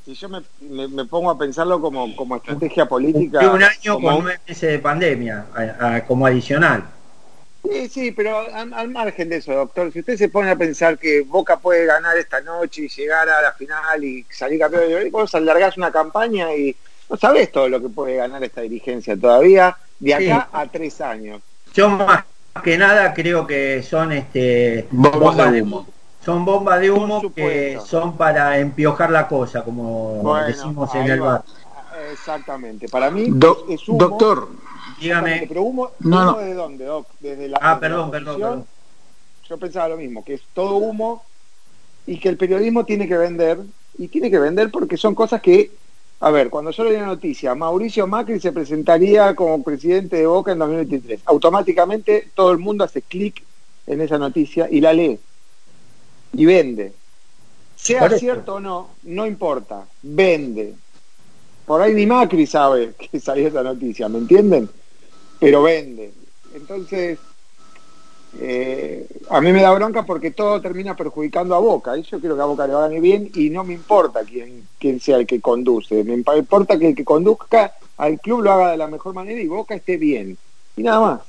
si 0.06 0.14
yo 0.14 0.30
me, 0.30 0.42
me- 0.60 0.88
me 0.88 1.06
pongo 1.06 1.32
a 1.32 1.38
pensarlo 1.38 1.82
como, 1.82 2.16
como 2.16 2.36
estrategia 2.36 2.86
política... 2.86 3.40
Cumplió 3.40 3.54
un 3.54 3.64
año 3.64 3.94
como 3.96 4.08
con 4.08 4.16
un- 4.18 4.24
nueve 4.24 4.40
meses 4.48 4.72
de 4.72 4.80
pandemia, 4.80 5.46
a- 5.56 5.96
a- 5.96 6.06
como 6.06 6.26
adicional. 6.28 6.86
Sí, 7.68 7.90
sí, 7.90 8.12
pero 8.12 8.40
al, 8.40 8.74
al 8.74 8.90
margen 8.90 9.30
de 9.30 9.38
eso, 9.38 9.54
doctor, 9.54 9.92
si 9.94 10.00
usted 10.00 10.18
se 10.18 10.30
pone 10.30 10.50
a 10.50 10.56
pensar 10.56 10.98
que 10.98 11.22
Boca 11.22 11.58
puede 11.58 11.86
ganar 11.86 12.18
esta 12.18 12.42
noche 12.42 12.84
y 12.84 12.90
llegar 12.90 13.30
a 13.30 13.42
la 13.42 13.52
final 13.54 14.04
y 14.04 14.26
salir 14.32 14.60
campeón 14.60 14.90
de 14.90 15.10
vos 15.12 15.34
alargás 15.36 15.78
una 15.78 15.92
campaña 15.92 16.54
y 16.56 16.76
no 17.10 17.18
sabés 17.18 17.52
todo 17.52 17.70
lo 17.70 17.80
que 17.82 17.90
puede 17.90 18.16
ganar 18.16 18.44
esta 18.44 18.62
dirigencia 18.62 19.16
todavía 19.16 19.78
de 20.00 20.14
acá 20.14 20.48
Sí. 20.50 20.50
a 20.54 20.68
tres 20.68 21.02
años. 21.02 21.42
Yo 21.74 21.90
más 21.90 22.24
que 22.64 22.78
nada 22.78 23.14
creo 23.14 23.46
que 23.46 23.84
son 23.84 24.12
este 24.12 24.88
Bombas 24.92 25.52
de 25.52 25.62
humo. 25.62 25.88
Son 26.24 26.46
bombas 26.46 26.80
de 26.80 26.92
humo 26.92 27.22
que 27.34 27.80
son 27.86 28.18
para 28.18 28.60
empiojar 28.60 29.10
la 29.12 29.28
cosa, 29.28 29.64
como 29.64 30.20
Bueno, 30.22 30.46
decimos 30.48 30.94
en 30.96 31.08
el 31.08 31.22
va. 31.22 31.26
bar. 31.26 31.44
Exactamente, 32.12 32.88
para 32.88 33.10
mí 33.12 33.26
Do- 33.28 33.66
es 33.70 33.88
humo. 33.88 34.00
doctor, 34.00 34.50
Dígame. 35.00 35.46
Pero 35.48 35.64
humo, 35.64 35.92
No, 36.00 36.22
humo 36.22 36.32
no. 36.32 36.38
de 36.38 36.54
dónde, 36.54 36.86
Doc? 36.86 37.08
Desde 37.20 37.48
la, 37.48 37.58
Ah, 37.62 37.76
desde 37.76 37.76
la 37.76 37.80
perdón, 37.80 38.12
perdón, 38.12 38.40
perdón. 38.40 38.66
Yo 39.50 39.58
pensaba 39.58 39.90
lo 39.90 39.98
mismo, 39.98 40.24
que 40.24 40.36
es 40.36 40.42
todo 40.54 40.76
humo 40.78 41.24
y 42.06 42.20
que 42.20 42.30
el 42.30 42.38
periodismo 42.38 42.86
tiene 42.86 43.08
que 43.08 43.18
vender, 43.18 43.60
y 43.98 44.08
tiene 44.08 44.32
que 44.32 44.40
vender 44.40 44.72
porque 44.72 44.98
son 44.98 45.14
cosas 45.16 45.42
que, 45.42 45.72
a 46.20 46.32
ver, 46.32 46.50
cuando 46.50 46.72
yo 46.72 46.84
leí 46.84 46.98
la 46.98 47.06
noticia, 47.06 47.54
Mauricio 47.56 48.08
Macri 48.08 48.40
se 48.40 48.52
presentaría 48.52 49.36
como 49.36 49.62
presidente 49.64 50.18
de 50.18 50.28
Boca 50.28 50.52
en 50.52 50.60
2023, 50.60 51.22
automáticamente 51.26 52.32
todo 52.34 52.52
el 52.52 52.60
mundo 52.60 52.84
hace 52.84 53.02
clic 53.02 53.44
en 53.88 54.02
esa 54.02 54.18
noticia 54.18 54.68
y 54.72 54.80
la 54.82 54.94
lee 54.94 55.20
y 56.34 56.46
vende. 56.46 56.94
Sea 57.76 58.02
Correcto. 58.02 58.20
cierto 58.20 58.56
o 58.56 58.60
no, 58.60 58.90
no 59.04 59.26
importa, 59.26 59.86
vende. 60.02 60.76
Por 61.66 61.82
ahí 61.82 61.94
ni 61.94 62.06
Macri 62.06 62.46
sabe 62.46 62.94
que 63.12 63.20
salió 63.20 63.48
esa 63.48 63.64
noticia, 63.64 64.08
¿me 64.10 64.20
entienden? 64.20 64.70
Pero 65.40 65.64
vende. 65.64 66.12
Entonces, 66.54 67.18
eh, 68.40 69.08
a 69.30 69.42
mí 69.42 69.52
me 69.52 69.62
da 69.62 69.74
bronca 69.74 70.04
porque 70.04 70.32
todo 70.32 70.62
termina 70.62 70.96
perjudicando 70.96 71.56
a 71.56 71.60
Boca. 71.60 71.98
Y 71.98 72.04
yo 72.04 72.20
quiero 72.20 72.36
que 72.36 72.42
a 72.42 72.46
Boca 72.46 72.68
le 72.68 72.74
vaya 72.74 73.00
bien 73.00 73.32
y 73.34 73.50
no 73.50 73.64
me 73.64 73.74
importa 73.74 74.24
quién, 74.24 74.68
quién 74.80 75.00
sea 75.00 75.18
el 75.18 75.26
que 75.26 75.42
conduce. 75.42 76.04
Me 76.04 76.14
importa 76.14 76.78
que 76.78 76.90
el 76.90 76.96
que 76.96 77.06
conduzca 77.06 77.74
al 77.98 78.20
club 78.20 78.44
lo 78.44 78.52
haga 78.52 78.72
de 78.72 78.78
la 78.78 78.88
mejor 78.88 79.14
manera 79.14 79.42
y 79.42 79.48
Boca 79.48 79.76
esté 79.76 79.98
bien. 79.98 80.38
Y 80.76 80.84
nada 80.84 81.00
más. 81.00 81.22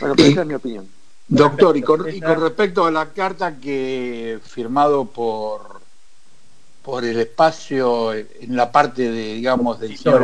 Bueno, 0.00 0.14
pero 0.16 0.28
esa 0.28 0.40
es 0.42 0.46
mi 0.46 0.54
opinión. 0.54 0.95
Doctor, 1.28 1.76
y 1.76 1.82
con, 1.82 2.00
y 2.14 2.20
con 2.20 2.40
respecto 2.40 2.84
a 2.86 2.90
la 2.90 3.06
carta 3.06 3.56
que 3.56 4.38
firmado 4.44 5.04
por 5.06 5.76
por 6.82 7.04
el 7.04 7.18
espacio 7.18 8.12
en 8.14 8.54
la 8.54 8.70
parte 8.70 9.10
de 9.10 9.34
digamos 9.34 9.80
del 9.80 9.96
señor 9.98 10.20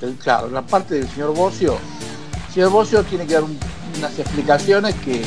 del- 0.00 0.16
claro, 0.16 0.48
la 0.50 0.60
parte 0.62 0.96
del 0.96 1.08
señor 1.08 1.34
Bocio, 1.34 1.78
el 2.48 2.52
señor 2.52 2.70
Bocio 2.70 3.02
tiene 3.04 3.26
que 3.26 3.34
dar 3.34 3.44
un- 3.44 3.58
unas 3.98 4.18
explicaciones 4.18 4.94
que 4.96 5.22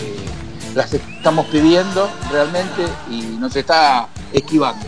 las 0.75 0.93
estamos 0.93 1.47
pidiendo 1.47 2.07
realmente 2.31 2.83
y 3.09 3.21
nos 3.39 3.55
está 3.55 4.07
esquivando. 4.33 4.85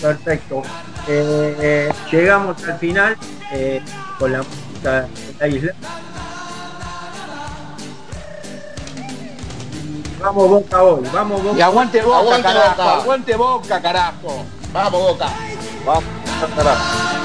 Perfecto. 0.00 0.62
Eh, 1.06 1.92
llegamos 2.10 2.62
al 2.64 2.78
final 2.78 3.16
eh, 3.52 3.80
con 4.18 4.32
la 4.32 4.38
música 4.42 5.02
de 5.02 5.08
la 5.38 5.48
isla. 5.48 5.74
Vamos 10.26 10.48
Boca 10.50 10.82
hoy, 10.82 11.08
vamos 11.12 11.40
Boca. 11.40 11.56
Y 11.56 11.62
aguante 11.62 12.02
Boca, 12.02 12.18
Aguante 12.18 12.42
carajo, 12.42 12.70
Boca. 12.82 12.94
aguante 12.96 13.36
Boca, 13.36 13.80
carajo. 13.80 14.44
Vamos, 14.72 15.00
Boca. 15.00 15.28
Vamos, 15.84 16.04
carajo. 16.56 17.15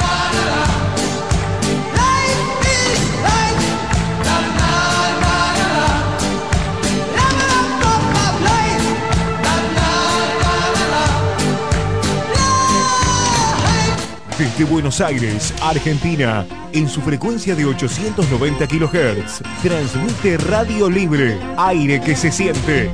Desde 14.61 14.73
Buenos 14.73 15.01
Aires, 15.01 15.55
Argentina, 15.59 16.45
en 16.71 16.87
su 16.87 17.01
frecuencia 17.01 17.55
de 17.55 17.65
890 17.65 18.67
kHz, 18.67 19.41
transmite 19.63 20.37
Radio 20.37 20.87
Libre, 20.87 21.35
aire 21.57 21.99
que 21.99 22.15
se 22.15 22.31
siente. 22.31 22.91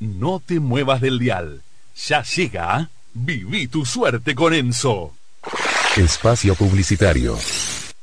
No 0.00 0.42
te 0.44 0.60
muevas 0.60 1.00
del 1.00 1.18
dial. 1.18 1.62
Ya 2.06 2.22
llega. 2.22 2.90
Viví 3.14 3.68
tu 3.68 3.86
suerte 3.86 4.34
con 4.34 4.52
Enzo. 4.52 5.14
Espacio 5.96 6.54
Publicitario. 6.54 7.38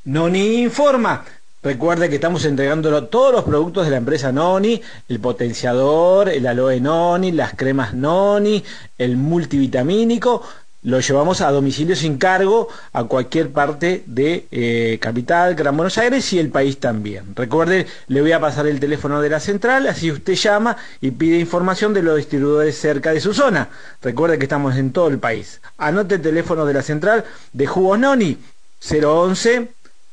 Noni 0.06 0.62
informa. 0.62 1.24
Recuerde 1.62 2.08
que 2.08 2.16
estamos 2.16 2.44
entregando 2.44 3.04
todos 3.04 3.32
los 3.32 3.44
productos 3.44 3.84
de 3.84 3.92
la 3.92 3.96
empresa 3.98 4.32
Noni, 4.32 4.82
el 5.08 5.20
potenciador, 5.20 6.28
el 6.28 6.44
aloe 6.44 6.80
Noni, 6.80 7.30
las 7.30 7.54
cremas 7.54 7.94
Noni, 7.94 8.64
el 8.98 9.16
multivitamínico. 9.16 10.42
Lo 10.86 11.00
llevamos 11.00 11.40
a 11.40 11.50
domicilio 11.50 11.96
sin 11.96 12.16
cargo 12.16 12.68
a 12.92 13.02
cualquier 13.02 13.50
parte 13.50 14.04
de 14.06 14.46
eh, 14.52 14.98
Capital, 15.00 15.56
Gran 15.56 15.76
Buenos 15.76 15.98
Aires 15.98 16.32
y 16.32 16.38
el 16.38 16.50
país 16.50 16.78
también. 16.78 17.34
Recuerde, 17.34 17.88
le 18.06 18.20
voy 18.20 18.30
a 18.30 18.38
pasar 18.38 18.68
el 18.68 18.78
teléfono 18.78 19.20
de 19.20 19.28
la 19.28 19.40
central, 19.40 19.88
así 19.88 20.12
usted 20.12 20.34
llama 20.34 20.76
y 21.00 21.10
pide 21.10 21.40
información 21.40 21.92
de 21.92 22.04
los 22.04 22.16
distribuidores 22.18 22.78
cerca 22.78 23.12
de 23.12 23.20
su 23.20 23.34
zona. 23.34 23.68
Recuerde 24.00 24.38
que 24.38 24.44
estamos 24.44 24.76
en 24.76 24.92
todo 24.92 25.08
el 25.08 25.18
país. 25.18 25.60
Anote 25.76 26.14
el 26.14 26.22
teléfono 26.22 26.64
de 26.64 26.74
la 26.74 26.82
central 26.82 27.24
de 27.52 27.66
Jugos 27.66 27.98
Noni, 27.98 28.38
011 28.80 29.68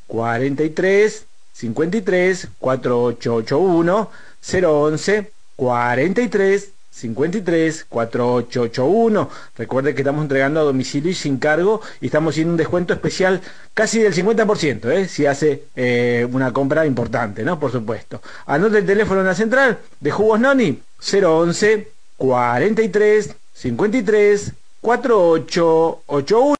43 0.08 1.26
53 1.54 2.48
4881 2.58 4.10
011 4.42 5.32
43 5.56 6.73
53 6.94 7.86
4881 7.90 9.30
recuerde 9.58 9.96
que 9.96 10.02
estamos 10.02 10.22
entregando 10.22 10.60
a 10.60 10.64
domicilio 10.64 11.10
y 11.10 11.16
sin 11.16 11.38
cargo 11.38 11.82
y 12.00 12.06
estamos 12.06 12.34
haciendo 12.34 12.52
un 12.52 12.58
descuento 12.58 12.94
especial 12.94 13.42
casi 13.74 14.00
del 14.00 14.14
50% 14.14 14.92
¿eh? 14.92 15.08
si 15.08 15.26
hace 15.26 15.64
eh, 15.76 16.28
una 16.32 16.54
compra 16.54 16.86
importante 16.86 17.44
¿no? 17.44 17.60
por 17.60 17.72
supuesto 17.72 18.22
anote 18.46 18.78
el 18.78 18.86
teléfono 18.86 19.22
en 19.22 19.28
la 19.28 19.34
central 19.36 19.80
de 20.00 20.12
Jugos 20.12 20.40
Noni 20.40 20.82
011 21.00 21.92
43 22.18 23.36
53 23.54 24.54
4881 24.82 26.44